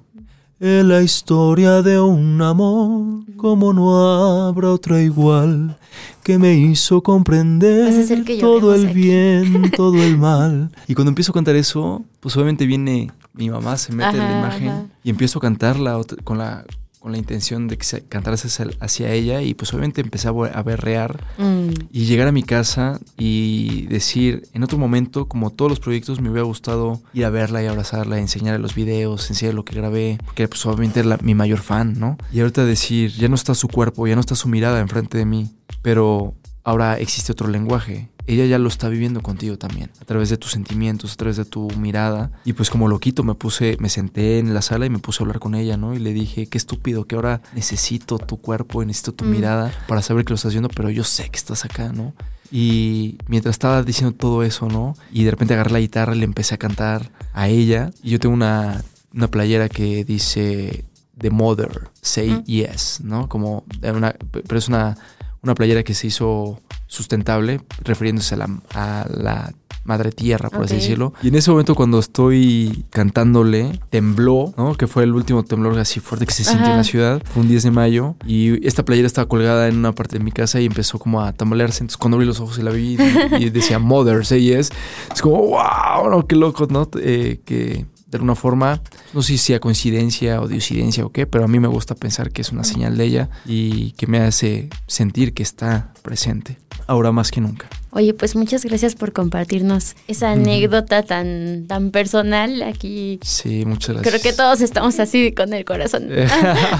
Es 0.59 0.83
la 0.83 1.03
historia 1.03 1.83
de 1.83 1.99
un 1.99 2.41
amor, 2.41 3.25
como 3.37 3.73
no 3.73 4.47
habrá 4.47 4.71
otra 4.71 5.03
igual, 5.03 5.77
que 6.23 6.39
me 6.39 6.55
hizo 6.55 7.03
comprender 7.03 8.07
todo 8.39 8.73
el 8.73 8.87
bien, 8.87 9.69
todo 9.75 10.01
el 10.01 10.17
mal. 10.17 10.71
Y 10.87 10.95
cuando 10.95 11.09
empiezo 11.09 11.31
a 11.31 11.35
cantar 11.35 11.55
eso, 11.55 12.03
pues 12.19 12.35
obviamente 12.35 12.65
viene 12.65 13.11
mi 13.33 13.51
mamá, 13.51 13.77
se 13.77 13.93
mete 13.93 14.17
en 14.17 14.23
la 14.23 14.39
imagen 14.39 14.91
y 15.03 15.11
empiezo 15.11 15.37
a 15.37 15.43
cantarla 15.43 16.01
con 16.23 16.39
la 16.39 16.65
con 17.05 17.11
la 17.11 17.19
intención 17.19 17.67
de 17.67 17.77
que 17.77 17.83
se 17.83 18.01
cantase 18.03 18.47
hacia 18.79 19.11
ella 19.11 19.43
y 19.43 19.53
pues 19.53 19.71
obviamente 19.71 20.01
empecé 20.01 20.27
a 20.27 20.63
berrear 20.63 21.23
mm. 21.37 21.69
y 21.91 22.05
llegar 22.05 22.27
a 22.27 22.31
mi 22.31 22.41
casa 22.41 22.99
y 23.15 23.85
decir, 23.85 24.47
en 24.53 24.63
otro 24.63 24.79
momento, 24.79 25.27
como 25.27 25.51
todos 25.51 25.69
los 25.69 25.79
proyectos, 25.79 26.19
me 26.19 26.31
hubiera 26.31 26.47
gustado 26.47 27.03
ir 27.13 27.25
a 27.25 27.29
verla 27.29 27.61
y 27.61 27.67
abrazarla, 27.67 28.17
enseñarle 28.17 28.57
los 28.57 28.73
videos, 28.73 29.29
enseñarle 29.29 29.57
lo 29.57 29.65
que 29.65 29.75
grabé, 29.75 30.17
porque 30.25 30.47
pues 30.47 30.65
obviamente 30.65 31.01
era 31.01 31.19
mi 31.21 31.35
mayor 31.35 31.59
fan, 31.59 31.93
¿no? 31.99 32.17
Y 32.33 32.39
ahorita 32.39 32.65
decir, 32.65 33.11
ya 33.11 33.27
no 33.27 33.35
está 33.35 33.53
su 33.53 33.67
cuerpo, 33.67 34.07
ya 34.07 34.15
no 34.15 34.21
está 34.21 34.33
su 34.33 34.49
mirada 34.49 34.79
enfrente 34.79 35.19
de 35.19 35.25
mí, 35.25 35.51
pero 35.83 36.33
ahora 36.63 36.97
existe 36.97 37.33
otro 37.33 37.49
lenguaje 37.49 38.09
ella 38.27 38.45
ya 38.45 38.59
lo 38.59 38.67
está 38.67 38.89
viviendo 38.89 39.21
contigo 39.21 39.57
también, 39.57 39.91
a 40.01 40.05
través 40.05 40.29
de 40.29 40.37
tus 40.37 40.51
sentimientos, 40.51 41.13
a 41.13 41.15
través 41.15 41.37
de 41.37 41.45
tu 41.45 41.69
mirada. 41.71 42.31
Y 42.43 42.53
pues 42.53 42.69
como 42.69 42.87
loquito 42.87 43.23
me 43.23 43.35
puse, 43.35 43.77
me 43.79 43.89
senté 43.89 44.39
en 44.39 44.53
la 44.53 44.61
sala 44.61 44.85
y 44.85 44.89
me 44.89 44.99
puse 44.99 45.21
a 45.21 45.23
hablar 45.23 45.39
con 45.39 45.55
ella, 45.55 45.77
¿no? 45.77 45.93
Y 45.93 45.99
le 45.99 46.13
dije, 46.13 46.47
qué 46.47 46.57
estúpido, 46.57 47.05
que 47.05 47.15
ahora 47.15 47.41
necesito 47.53 48.17
tu 48.17 48.37
cuerpo 48.37 48.81
y 48.81 48.85
necesito 48.85 49.13
tu 49.13 49.25
mm. 49.25 49.29
mirada 49.29 49.73
para 49.87 50.01
saber 50.01 50.25
que 50.25 50.31
lo 50.31 50.35
estás 50.35 50.53
viendo, 50.53 50.69
pero 50.69 50.89
yo 50.89 51.03
sé 51.03 51.29
que 51.29 51.37
estás 51.37 51.65
acá, 51.65 51.91
¿no? 51.91 52.13
Y 52.51 53.17
mientras 53.27 53.55
estaba 53.55 53.83
diciendo 53.83 54.15
todo 54.15 54.43
eso, 54.43 54.67
¿no? 54.67 54.95
Y 55.11 55.23
de 55.23 55.31
repente 55.31 55.53
agarré 55.53 55.71
la 55.71 55.79
guitarra 55.79 56.15
y 56.15 56.19
le 56.19 56.25
empecé 56.25 56.55
a 56.55 56.57
cantar 56.57 57.11
a 57.33 57.47
ella. 57.47 57.91
Y 58.03 58.11
yo 58.11 58.19
tengo 58.19 58.33
una, 58.33 58.83
una 59.13 59.27
playera 59.29 59.67
que 59.69 60.05
dice 60.05 60.85
The 61.17 61.29
Mother, 61.31 61.89
Say 62.01 62.43
Yes, 62.45 63.01
¿no? 63.03 63.27
Como 63.27 63.65
una, 63.81 64.15
pero 64.31 64.57
es 64.57 64.67
una, 64.67 64.97
una 65.41 65.55
playera 65.55 65.83
que 65.83 65.93
se 65.93 66.07
hizo 66.07 66.61
sustentable, 66.87 67.61
refiriéndose 67.83 68.35
a 68.35 69.07
la, 69.09 69.53
madre 69.83 70.11
tierra, 70.11 70.49
por 70.49 70.63
así 70.63 70.75
decirlo. 70.75 71.13
Y 71.21 71.27
en 71.27 71.35
ese 71.35 71.51
momento 71.51 71.75
cuando 71.75 71.99
estoy 71.99 72.85
cantándole, 72.89 73.79
tembló, 73.91 74.51
¿no? 74.57 74.73
Que 74.73 74.87
fue 74.87 75.03
el 75.03 75.13
último 75.13 75.43
temblor 75.43 75.77
así 75.77 75.99
fuerte 75.99 76.25
que 76.25 76.33
se 76.33 76.43
sintió 76.43 76.71
en 76.71 76.77
la 76.77 76.83
ciudad. 76.83 77.21
Fue 77.23 77.43
un 77.43 77.47
10 77.47 77.61
de 77.61 77.71
mayo 77.71 78.15
y 78.25 78.65
esta 78.65 78.83
playera 78.83 79.05
estaba 79.05 79.27
colgada 79.27 79.67
en 79.67 79.77
una 79.77 79.93
parte 79.93 80.17
de 80.17 80.23
mi 80.23 80.31
casa 80.31 80.59
y 80.59 80.65
empezó 80.65 80.97
como 80.97 81.21
a 81.21 81.33
tambalearse. 81.33 81.83
Entonces 81.83 81.97
cuando 81.97 82.15
abrí 82.15 82.25
los 82.25 82.39
ojos 82.39 82.57
y 82.57 82.63
la 82.63 82.71
vi 82.71 82.97
y, 83.39 83.49
decía 83.51 83.77
Mother, 83.77 84.25
say 84.25 84.41
yes. 84.41 84.71
Es 85.13 85.21
como, 85.21 85.37
wow, 85.37 86.09
no, 86.09 86.25
qué 86.25 86.35
loco, 86.35 86.65
¿no? 86.67 86.89
Eh, 86.99 87.41
que 87.45 87.85
de 88.15 88.19
alguna 88.19 88.35
forma, 88.35 88.81
no 89.13 89.21
sé 89.21 89.33
si 89.33 89.37
sea 89.37 89.59
coincidencia 89.59 90.39
o 90.39 90.47
diosidencia 90.47 91.05
o 91.05 91.09
qué, 91.09 91.27
pero 91.27 91.43
a 91.43 91.47
mí 91.49 91.59
me 91.59 91.67
gusta 91.67 91.95
pensar 91.95 92.31
que 92.31 92.41
es 92.41 92.51
una 92.53 92.63
señal 92.63 92.97
de 92.97 93.03
ella 93.03 93.29
y 93.45 93.91
que 93.91 94.07
me 94.07 94.19
hace 94.19 94.69
sentir 94.87 95.33
que 95.33 95.43
está 95.43 95.91
presente, 96.01 96.57
ahora 96.87 97.11
más 97.11 97.29
que 97.29 97.41
nunca. 97.41 97.67
Oye, 97.95 98.13
pues 98.13 98.35
muchas 98.35 98.65
gracias 98.65 98.93
por 98.93 99.13
compartirnos 99.13 99.95
esa 100.09 100.31
anécdota 100.31 101.03
tan, 101.03 101.65
tan 101.65 101.91
personal 101.91 102.61
aquí. 102.63 103.19
Sí, 103.21 103.63
muchas 103.65 103.95
gracias. 103.95 104.13
Creo 104.13 104.21
que 104.21 104.35
todos 104.35 104.59
estamos 104.59 104.99
así 104.99 105.31
con 105.31 105.53
el 105.53 105.63
corazón. 105.63 106.09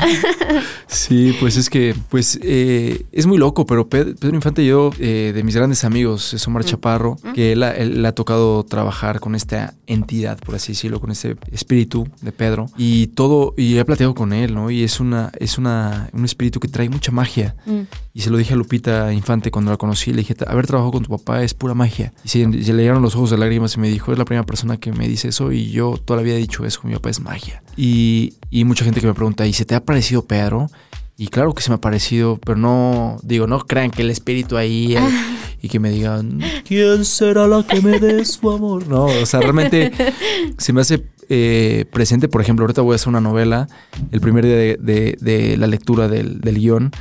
sí, 0.88 1.34
pues 1.40 1.56
es 1.56 1.70
que, 1.70 1.96
pues 2.10 2.38
eh, 2.44 3.06
es 3.14 3.28
muy 3.28 3.38
loco, 3.38 3.66
pero 3.66 3.88
Pedro, 3.88 4.36
Infante 4.36 4.64
y 4.64 4.68
yo, 4.68 4.92
eh, 5.00 5.32
de 5.34 5.42
mis 5.44 5.56
grandes 5.56 5.86
amigos, 5.86 6.34
es 6.34 6.46
Omar 6.48 6.64
mm. 6.64 6.66
Chaparro, 6.66 7.16
mm. 7.24 7.32
que 7.32 7.54
él, 7.54 7.64
él, 7.64 8.06
ha 8.06 8.12
tocado 8.12 8.66
trabajar 8.66 9.22
con 9.22 9.36
esta 9.36 9.74
entidad, 9.88 10.38
por 10.40 10.56
así 10.56 10.74
decirlo, 10.74 11.00
con 11.00 11.12
este 11.12 11.38
espíritu 11.50 12.10
de 12.20 12.34
Pedro. 12.34 12.66
Y 12.76 13.08
todo, 13.08 13.54
y 13.56 13.78
he 13.78 13.86
platicado 13.86 14.16
con 14.16 14.34
él, 14.34 14.54
¿no? 14.54 14.70
Y 14.70 14.84
es 14.84 15.00
una, 15.00 15.32
es 15.40 15.58
una, 15.58 16.10
un 16.12 16.26
espíritu 16.26 16.60
que 16.60 16.68
trae 16.68 16.90
mucha 16.90 17.14
magia. 17.14 17.56
Mm. 17.66 17.84
Y 18.14 18.22
se 18.22 18.30
lo 18.30 18.38
dije 18.38 18.54
a 18.54 18.58
Lupita 18.58 19.14
Infante 19.14 19.50
cuando 19.50 19.72
la 19.72 19.78
conocí, 19.78 20.12
le 20.12 20.18
dije, 20.18 20.36
haber 20.46 20.68
trabajado 20.68 20.92
con 20.92 21.05
tu 21.06 21.16
papá 21.16 21.44
es 21.44 21.54
pura 21.54 21.76
magia. 21.76 22.12
Y 22.24 22.30
se, 22.30 22.48
le 22.48 22.82
llegaron 22.82 23.04
los 23.04 23.16
ojos 23.16 23.30
de 23.30 23.38
lágrimas 23.38 23.76
y 23.76 23.80
me 23.80 23.90
dijo, 23.90 24.12
es 24.12 24.18
la 24.18 24.26
primera 24.26 24.44
persona 24.44 24.78
que 24.78 24.92
me 24.92 25.08
dice 25.08 25.28
eso 25.28 25.52
y 25.52 25.70
yo 25.70 26.00
toda 26.04 26.18
la 26.18 26.24
vida 26.24 26.36
he 26.36 26.40
dicho 26.40 26.66
eso, 26.66 26.80
mi 26.84 26.94
papá 26.94 27.12
es 27.12 27.20
magia. 27.20 27.62
Y, 27.78 28.34
y 28.50 28.66
mucha 28.66 28.84
gente 28.84 29.02
que 29.02 29.08
me 29.08 29.14
pregunta, 29.14 29.46
¿y 29.46 29.54
se 29.54 29.66
te 29.66 29.76
ha 29.76 29.84
parecido 29.84 30.26
Pedro? 30.26 30.68
Y 31.16 31.28
claro 31.28 31.54
que 31.54 31.62
se 31.62 31.70
me 31.70 31.76
ha 31.76 31.82
parecido, 31.82 32.40
pero 32.44 32.58
no, 32.58 33.20
digo, 33.22 33.46
no 33.46 33.60
crean 33.60 33.92
que 33.92 34.02
el 34.02 34.10
espíritu 34.10 34.58
ahí 34.58 34.96
ah. 34.98 35.08
y 35.62 35.70
que 35.70 35.80
me 35.80 35.92
digan, 35.92 36.42
¿quién 36.68 37.06
será 37.06 37.48
la 37.48 37.62
que 37.62 37.82
me 37.82 38.00
dé 38.00 38.26
su 38.26 38.50
amor? 38.50 38.88
No, 38.88 39.06
o 39.06 39.26
sea, 39.28 39.42
realmente 39.42 39.92
se 40.58 40.74
me 40.74 40.82
hace 40.82 41.06
eh, 41.30 41.86
presente, 41.92 42.28
por 42.28 42.42
ejemplo, 42.42 42.64
ahorita 42.64 42.82
voy 42.82 42.94
a 42.94 42.96
hacer 42.96 43.10
una 43.10 43.22
novela, 43.22 43.68
el 44.12 44.22
primer 44.22 44.44
día 44.44 44.56
de, 44.56 45.18
de, 45.22 45.58
la 45.58 45.68
lectura 45.68 46.08
del, 46.08 46.42
del 46.42 46.56
guion 46.56 46.92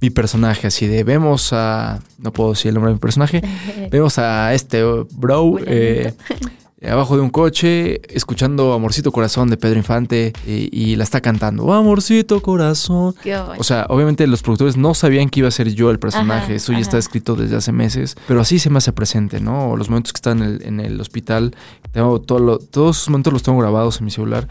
mi 0.00 0.10
personaje, 0.10 0.66
así 0.66 0.86
de 0.86 1.04
vemos 1.04 1.52
a, 1.52 2.00
no 2.18 2.32
puedo 2.32 2.50
decir 2.50 2.68
el 2.68 2.74
nombre 2.74 2.90
de 2.90 2.94
mi 2.94 3.00
personaje, 3.00 3.42
vemos 3.90 4.18
a 4.18 4.52
este 4.54 4.82
bro 5.12 5.56
eh, 5.64 6.14
abajo 6.86 7.16
de 7.16 7.22
un 7.22 7.30
coche, 7.30 8.00
escuchando 8.14 8.74
Amorcito 8.74 9.10
Corazón 9.10 9.48
de 9.48 9.56
Pedro 9.56 9.78
Infante 9.78 10.32
y, 10.46 10.94
la 10.96 11.04
está 11.04 11.20
cantando, 11.20 11.72
Amorcito 11.72 12.42
Corazón. 12.42 13.14
O 13.58 13.64
sea, 13.64 13.86
obviamente 13.88 14.26
los 14.26 14.42
productores 14.42 14.76
no 14.76 14.94
sabían 14.94 15.30
que 15.30 15.40
iba 15.40 15.48
a 15.48 15.52
ser 15.52 15.72
yo 15.72 15.90
el 15.90 15.98
personaje, 15.98 16.56
eso 16.56 16.72
ya 16.72 16.78
está 16.78 16.98
escrito 16.98 17.34
desde 17.34 17.56
hace 17.56 17.72
meses, 17.72 18.16
pero 18.28 18.40
así 18.40 18.58
se 18.58 18.70
me 18.70 18.78
hace 18.78 18.92
presente, 18.92 19.40
¿no? 19.40 19.76
Los 19.76 19.88
momentos 19.88 20.12
que 20.12 20.18
están 20.18 20.42
en 20.42 20.80
el, 20.80 21.00
hospital, 21.00 21.54
tengo 21.92 22.20
todo 22.20 22.58
todos 22.58 22.98
esos 22.98 23.08
momentos 23.08 23.32
los 23.32 23.42
tengo 23.42 23.58
grabados 23.58 23.98
en 23.98 24.04
mi 24.04 24.10
celular 24.10 24.48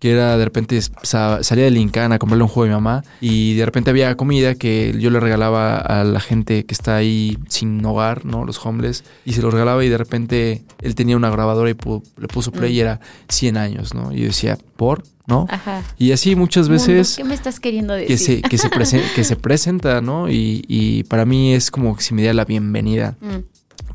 que 0.00 0.10
era 0.10 0.36
de 0.36 0.44
repente 0.44 0.80
sa- 1.02 1.42
salía 1.44 1.64
del 1.66 1.76
Incán 1.76 2.10
a 2.12 2.18
comprarle 2.18 2.42
un 2.42 2.48
juego 2.48 2.64
a 2.74 2.76
mi 2.78 2.82
mamá 2.82 3.04
y 3.20 3.54
de 3.54 3.64
repente 3.66 3.90
había 3.90 4.16
comida 4.16 4.54
que 4.56 4.92
yo 4.98 5.10
le 5.10 5.20
regalaba 5.20 5.76
a 5.76 6.02
la 6.02 6.18
gente 6.20 6.64
que 6.64 6.74
está 6.74 6.96
ahí 6.96 7.38
sin 7.48 7.84
hogar, 7.84 8.24
¿no? 8.24 8.44
Los 8.44 8.64
homeless, 8.64 9.04
y 9.24 9.34
se 9.34 9.42
los 9.42 9.52
regalaba 9.54 9.84
y 9.84 9.88
de 9.90 9.98
repente 9.98 10.64
él 10.80 10.94
tenía 10.96 11.16
una 11.16 11.30
grabadora 11.30 11.70
y 11.70 11.74
le 12.18 12.28
puso 12.28 12.50
play 12.50 12.72
y 12.74 12.80
era 12.80 12.98
100 13.28 13.56
años, 13.58 13.94
¿no? 13.94 14.12
Y 14.12 14.20
yo 14.20 14.24
decía, 14.26 14.58
¿por? 14.76 15.04
¿No? 15.26 15.46
Ajá. 15.48 15.82
Y 15.96 16.10
así 16.10 16.34
muchas 16.34 16.68
veces 16.68 17.14
¿Qué 17.16 17.22
me 17.22 17.34
estás 17.34 17.60
queriendo 17.60 17.94
decir? 17.94 18.08
que 18.08 18.18
se, 18.18 18.42
que, 18.42 18.58
se 18.58 18.68
presen- 18.68 19.04
que 19.14 19.22
se 19.22 19.36
presenta, 19.36 20.00
¿no? 20.00 20.28
Y, 20.28 20.64
y 20.66 21.04
para 21.04 21.24
mí 21.24 21.52
es 21.54 21.70
como 21.70 21.96
si 22.00 22.14
me 22.14 22.22
diera 22.22 22.34
la 22.34 22.44
bienvenida, 22.46 23.16
Mm. 23.20 23.44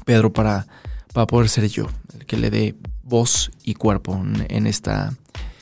Pedro, 0.06 0.32
para, 0.32 0.68
para 1.14 1.26
poder 1.26 1.50
ser 1.50 1.68
yo, 1.68 1.88
el 2.18 2.26
que 2.28 2.38
le 2.38 2.52
dé 2.52 2.76
voz 3.04 3.52
y 3.64 3.74
cuerpo 3.74 4.14
en, 4.16 4.46
en 4.50 4.68
esta 4.68 5.14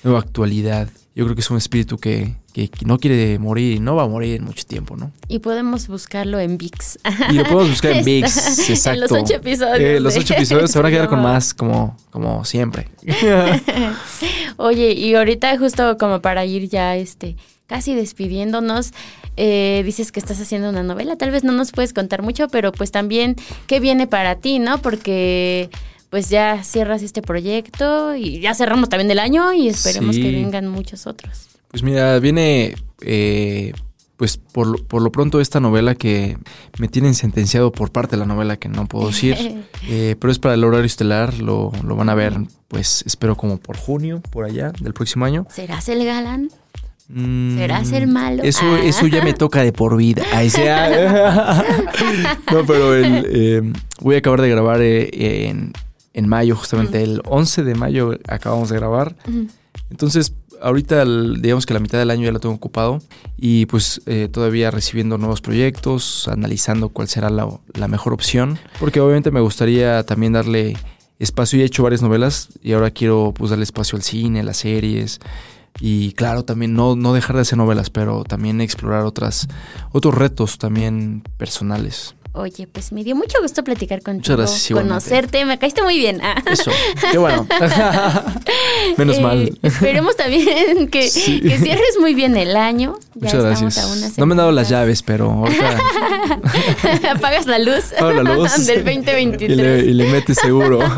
nueva 0.03 0.19
actualidad. 0.19 0.89
Yo 1.15 1.25
creo 1.25 1.35
que 1.35 1.41
es 1.41 1.51
un 1.51 1.57
espíritu 1.57 1.97
que, 1.99 2.35
que- 2.53 2.69
que 2.69 2.85
no 2.85 2.97
quiere 2.97 3.37
morir 3.37 3.73
y 3.73 3.79
no 3.79 3.95
va 3.95 4.03
a 4.03 4.07
morir 4.07 4.35
en 4.37 4.45
mucho 4.45 4.65
tiempo, 4.65 4.97
¿no? 4.97 5.11
Y 5.27 5.39
podemos 5.39 5.87
buscarlo 5.87 6.39
en 6.39 6.57
VIX. 6.57 6.97
Y 7.29 7.33
lo 7.33 7.43
podemos 7.43 7.69
buscar 7.69 7.91
en 7.91 8.03
VIX, 8.05 8.69
exacto. 8.69 8.93
En 8.95 8.99
los 9.01 9.11
ocho 9.11 9.35
episodios. 9.35 9.79
Eh, 9.79 9.99
los 9.99 10.17
ocho 10.17 10.33
episodios 10.33 10.71
se 10.71 10.79
van 10.79 10.87
a 10.87 10.89
quedar 10.91 11.07
con 11.09 11.21
más, 11.21 11.53
como, 11.53 11.95
como 12.09 12.43
siempre. 12.45 12.89
Oye, 14.57 14.91
y 14.93 15.15
ahorita 15.15 15.57
justo 15.57 15.97
como 15.97 16.21
para 16.21 16.45
ir 16.45 16.69
ya 16.69 16.95
este 16.95 17.35
casi 17.67 17.95
despidiéndonos, 17.95 18.91
eh, 19.37 19.81
dices 19.85 20.11
que 20.11 20.19
estás 20.19 20.39
haciendo 20.39 20.69
una 20.69 20.83
novela, 20.83 21.15
tal 21.15 21.31
vez 21.31 21.43
no 21.43 21.53
nos 21.53 21.71
puedes 21.71 21.93
contar 21.93 22.21
mucho, 22.21 22.47
pero 22.49 22.71
pues 22.71 22.91
también 22.91 23.35
qué 23.67 23.79
viene 23.79 24.05
para 24.05 24.35
ti, 24.35 24.59
¿no? 24.59 24.79
Porque 24.79 25.69
pues 26.13 26.29
ya 26.29 26.63
cierras 26.63 27.01
este 27.01 27.23
proyecto 27.23 28.15
y 28.15 28.39
ya 28.39 28.53
cerramos 28.53 28.87
también 28.87 29.09
el 29.09 29.17
año 29.17 29.51
y 29.51 29.67
esperemos 29.67 30.15
Sí. 30.15 30.21
que 30.21 30.31
vengan 30.31 30.67
muchos 30.67 31.07
otros. 31.07 31.47
Pues 31.71 31.81
mira, 31.81 32.19
viene, 32.19 32.75
eh, 33.01 33.73
pues 34.15 34.37
por, 34.37 34.67
lo- 34.67 34.77
por 34.77 35.01
lo 35.01 35.11
pronto 35.11 35.41
esta 35.41 35.59
novela 35.59 35.95
que 35.95 36.37
me 36.77 36.87
tienen 36.87 37.15
sentenciado 37.15 37.71
por 37.71 37.91
parte 37.91 38.11
de 38.15 38.19
la 38.19 38.27
novela 38.27 38.57
que 38.57 38.69
no 38.69 38.85
puedo 38.85 39.07
decir, 39.07 39.35
eh, 39.89 40.15
pero 40.19 40.31
es 40.31 40.37
para 40.37 40.53
el 40.53 40.63
horario 40.63 40.85
estelar, 40.85 41.33
lo, 41.39 41.71
lo 41.83 41.95
van 41.95 42.09
a 42.09 42.13
ver, 42.13 42.35
pues 42.67 43.03
espero 43.07 43.35
como 43.35 43.57
por 43.57 43.75
junio, 43.75 44.21
por 44.29 44.45
allá, 44.45 44.71
del 44.81 44.93
próximo 44.93 45.25
año. 45.25 45.47
¿Serás 45.49 45.89
el 45.89 46.05
galán? 46.05 46.51
Mm, 47.09 47.57
¿Serás 47.57 47.91
el 47.91 48.05
malo? 48.05 48.43
Eso, 48.43 48.61
Ah. 48.65 48.81
eso 48.83 49.07
ya 49.07 49.23
me 49.23 49.33
toca 49.33 49.63
de 49.63 49.73
por 49.73 49.97
vida. 49.97 50.21
Ahí 50.31 50.51
sea. 50.51 51.63
no, 52.51 52.65
pero 52.67 52.93
el, 52.93 53.25
eh, 53.29 53.73
voy 53.99 54.13
a 54.13 54.19
acabar 54.19 54.41
de 54.41 54.49
grabar 54.49 54.79
eh, 54.81 55.47
en, 55.49 55.73
en 56.13 56.27
mayo, 56.27 56.55
justamente 56.55 57.03
el 57.03 57.21
11 57.25 57.63
de 57.63 57.75
mayo 57.75 58.17
acabamos 58.27 58.69
de 58.69 58.75
grabar. 58.75 59.15
Entonces, 59.89 60.33
ahorita 60.61 61.03
digamos 61.05 61.65
que 61.65 61.73
la 61.73 61.79
mitad 61.79 61.99
del 61.99 62.11
año 62.11 62.23
ya 62.23 62.31
lo 62.31 62.39
tengo 62.39 62.55
ocupado 62.55 63.01
y 63.37 63.65
pues 63.65 64.01
eh, 64.05 64.29
todavía 64.31 64.71
recibiendo 64.71 65.17
nuevos 65.17 65.41
proyectos, 65.41 66.27
analizando 66.27 66.89
cuál 66.89 67.07
será 67.07 67.29
la, 67.29 67.47
la 67.73 67.87
mejor 67.87 68.13
opción, 68.13 68.57
porque 68.79 68.99
obviamente 68.99 69.31
me 69.31 69.41
gustaría 69.41 70.03
también 70.05 70.33
darle 70.33 70.77
espacio, 71.19 71.57
ya 71.57 71.63
he 71.63 71.67
hecho 71.67 71.83
varias 71.83 72.01
novelas 72.01 72.49
y 72.61 72.73
ahora 72.73 72.91
quiero 72.91 73.33
pues 73.35 73.49
darle 73.49 73.63
espacio 73.63 73.97
al 73.97 74.03
cine, 74.03 74.43
las 74.43 74.57
series 74.57 75.19
y 75.79 76.13
claro, 76.13 76.45
también 76.45 76.73
no, 76.73 76.95
no 76.95 77.13
dejar 77.13 77.35
de 77.35 77.41
hacer 77.41 77.57
novelas, 77.57 77.89
pero 77.89 78.23
también 78.23 78.61
explorar 78.61 79.05
otras, 79.05 79.47
otros 79.91 80.15
retos 80.15 80.57
también 80.57 81.23
personales. 81.37 82.15
Oye, 82.35 82.65
pues 82.67 82.91
me 82.91 83.03
dio 83.03 83.15
mucho 83.15 83.37
gusto 83.43 83.63
platicar 83.63 84.01
contigo, 84.01 84.35
gracias, 84.37 84.75
conocerte, 84.75 85.45
me 85.45 85.59
caíste 85.59 85.83
muy 85.83 85.97
bien. 85.99 86.19
Ah. 86.23 86.35
Eso, 86.49 86.71
qué 87.11 87.19
bueno. 87.19 87.45
Menos 88.97 89.17
Eh, 89.17 89.21
mal. 89.21 89.57
Esperemos 89.61 90.15
también 90.15 90.87
que, 90.89 91.09
Sí. 91.09 91.41
que 91.41 91.59
cierres 91.59 91.95
muy 91.99 92.15
bien 92.15 92.35
el 92.35 92.57
año. 92.57 92.97
Ya 93.13 93.27
Muchas 93.37 93.43
gracias. 93.61 93.77
a 93.77 94.19
No 94.19 94.25
me 94.25 94.33
han 94.33 94.37
dado 94.37 94.51
las 94.51 94.67
llaves, 94.67 95.03
pero 95.03 95.29
ahorita 95.31 95.79
Apagas 97.11 97.45
la 97.45 97.59
luz, 97.59 97.93
apago 97.95 98.23
la 98.23 98.33
luz. 98.35 98.65
del 98.65 98.79
Y 98.79 98.83
le, 98.83 98.93
2023. 98.95 99.83
y 99.85 99.93
le 99.93 100.05
metes 100.11 100.37
seguro. 100.39 100.79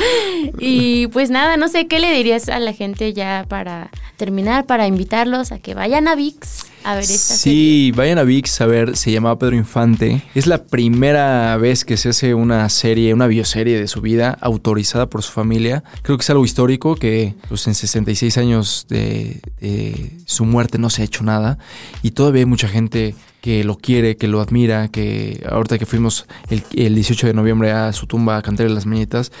Y 0.58 1.06
pues 1.08 1.30
nada, 1.30 1.56
no 1.56 1.68
sé, 1.68 1.86
¿qué 1.86 1.98
le 1.98 2.12
dirías 2.12 2.48
a 2.48 2.58
la 2.58 2.72
gente 2.72 3.12
ya 3.12 3.46
para 3.48 3.90
terminar, 4.16 4.66
para 4.66 4.86
invitarlos 4.86 5.52
a 5.52 5.58
que 5.58 5.74
vayan 5.74 6.08
a 6.08 6.14
VIX 6.14 6.64
a 6.84 6.94
ver 6.94 7.04
esta 7.04 7.34
serie? 7.34 7.58
Sí, 7.58 7.92
vayan 7.92 8.18
a 8.18 8.22
VIX 8.22 8.60
a 8.60 8.66
ver, 8.66 8.96
se 8.96 9.12
llamaba 9.12 9.38
Pedro 9.38 9.56
Infante. 9.56 10.22
Es 10.34 10.46
la 10.46 10.64
primera 10.64 11.56
vez 11.56 11.84
que 11.84 11.96
se 11.96 12.10
hace 12.10 12.34
una 12.34 12.68
serie, 12.68 13.14
una 13.14 13.26
bioserie 13.26 13.78
de 13.78 13.88
su 13.88 14.00
vida, 14.00 14.36
autorizada 14.40 15.08
por 15.08 15.22
su 15.22 15.32
familia. 15.32 15.82
Creo 16.02 16.18
que 16.18 16.22
es 16.22 16.30
algo 16.30 16.44
histórico 16.44 16.96
que 16.96 17.34
pues, 17.48 17.66
en 17.66 17.74
66 17.74 18.38
años 18.38 18.86
de, 18.88 19.40
de 19.60 20.12
su 20.26 20.44
muerte 20.44 20.78
no 20.78 20.90
se 20.90 21.02
ha 21.02 21.04
hecho 21.04 21.24
nada. 21.24 21.58
Y 22.02 22.10
todavía 22.12 22.40
hay 22.40 22.46
mucha 22.46 22.68
gente 22.68 23.14
que 23.40 23.64
lo 23.64 23.76
quiere, 23.78 24.16
que 24.16 24.28
lo 24.28 24.40
admira, 24.40 24.88
que 24.88 25.44
ahorita 25.48 25.78
que 25.78 25.86
fuimos 25.86 26.26
el, 26.50 26.62
el 26.74 26.94
18 26.94 27.28
de 27.28 27.34
noviembre 27.34 27.72
a 27.72 27.92
su 27.92 28.06
tumba 28.06 28.36
a 28.36 28.42
cantarle 28.42 28.74
las 28.74 28.86
mañanitas, 28.86 29.32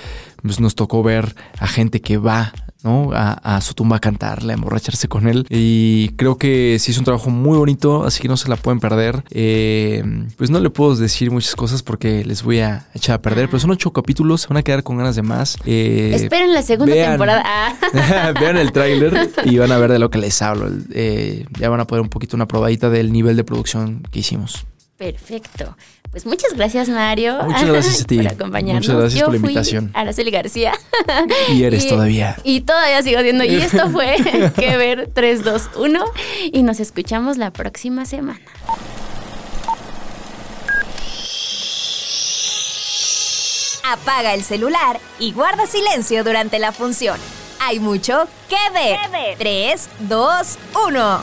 pues 0.42 0.60
nos 0.60 0.74
tocó 0.74 1.02
ver 1.02 1.34
a 1.58 1.66
gente 1.66 2.00
que 2.00 2.16
va 2.18 2.52
¿no? 2.82 3.10
A, 3.12 3.32
a 3.56 3.60
su 3.60 3.74
tumba 3.74 3.96
a 3.96 4.00
cantarle, 4.00 4.52
a 4.52 4.56
emborracharse 4.56 5.06
con 5.06 5.28
él. 5.28 5.46
Y 5.50 6.08
creo 6.16 6.38
que 6.38 6.78
sí 6.80 6.92
es 6.92 6.96
un 6.98 7.04
trabajo 7.04 7.28
muy 7.28 7.58
bonito, 7.58 8.04
así 8.06 8.22
que 8.22 8.28
no 8.28 8.38
se 8.38 8.48
la 8.48 8.56
pueden 8.56 8.80
perder. 8.80 9.22
Eh, 9.32 10.02
pues 10.38 10.48
no 10.48 10.60
le 10.60 10.70
puedo 10.70 10.96
decir 10.96 11.30
muchas 11.30 11.54
cosas 11.56 11.82
porque 11.82 12.24
les 12.24 12.42
voy 12.42 12.60
a 12.60 12.86
echar 12.94 13.16
a 13.16 13.20
perder, 13.20 13.48
pero 13.48 13.60
son 13.60 13.70
ocho 13.70 13.92
capítulos, 13.92 14.40
se 14.40 14.48
van 14.48 14.56
a 14.56 14.62
quedar 14.62 14.82
con 14.82 14.96
ganas 14.96 15.14
de 15.14 15.20
más. 15.20 15.58
Eh, 15.66 16.12
Esperen 16.14 16.54
la 16.54 16.62
segunda 16.62 16.94
vean- 16.94 17.10
temporada. 17.10 17.44
Ah. 17.92 18.32
Vean 18.40 18.56
el 18.56 18.72
tráiler 18.72 19.30
y 19.44 19.58
van 19.58 19.72
a 19.72 19.76
ver 19.76 19.92
de 19.92 19.98
lo 19.98 20.08
que 20.08 20.16
les 20.18 20.40
hablo. 20.40 20.70
Eh, 20.94 21.44
ya 21.58 21.68
van 21.68 21.80
a 21.80 21.86
poder 21.86 22.00
un 22.00 22.08
poquito 22.08 22.34
una 22.34 22.48
probadita 22.48 22.88
del 22.88 23.12
nivel 23.12 23.36
de 23.36 23.44
producción 23.44 24.04
que 24.10 24.20
hicimos. 24.20 24.64
Perfecto. 24.96 25.76
Pues 26.10 26.26
muchas 26.26 26.54
gracias, 26.54 26.88
Mario. 26.88 27.38
Muchas 27.44 27.66
gracias 27.66 28.00
a 28.00 28.04
ti. 28.08 28.16
Por 28.16 28.28
acompañarnos. 28.28 28.86
Muchas 28.86 29.00
gracias 29.00 29.20
Yo 29.20 29.26
por 29.26 29.34
la 29.34 29.40
fui 29.40 29.48
invitación. 29.50 29.90
Araceli 29.94 30.30
García. 30.30 30.72
Y 31.52 31.62
eres 31.62 31.86
todavía. 31.88 32.36
Y 32.42 32.62
todavía 32.62 33.02
sigo 33.02 33.20
siendo. 33.20 33.44
Y 33.44 33.54
esto 33.56 33.88
fue 33.90 34.16
Que 34.56 34.76
Ver 34.76 35.10
3, 35.12 35.44
2, 35.44 35.70
1. 35.76 36.04
Y 36.52 36.62
nos 36.62 36.80
escuchamos 36.80 37.36
la 37.38 37.52
próxima 37.52 38.04
semana. 38.06 38.40
Apaga 43.84 44.34
el 44.34 44.42
celular 44.44 45.00
y 45.18 45.32
guarda 45.32 45.66
silencio 45.66 46.22
durante 46.22 46.58
la 46.58 46.72
función. 46.72 47.18
Hay 47.60 47.80
mucho 47.80 48.26
que 48.48 48.56
ver. 48.72 49.36
3, 49.38 49.88
2, 50.00 50.58
1. 50.88 51.22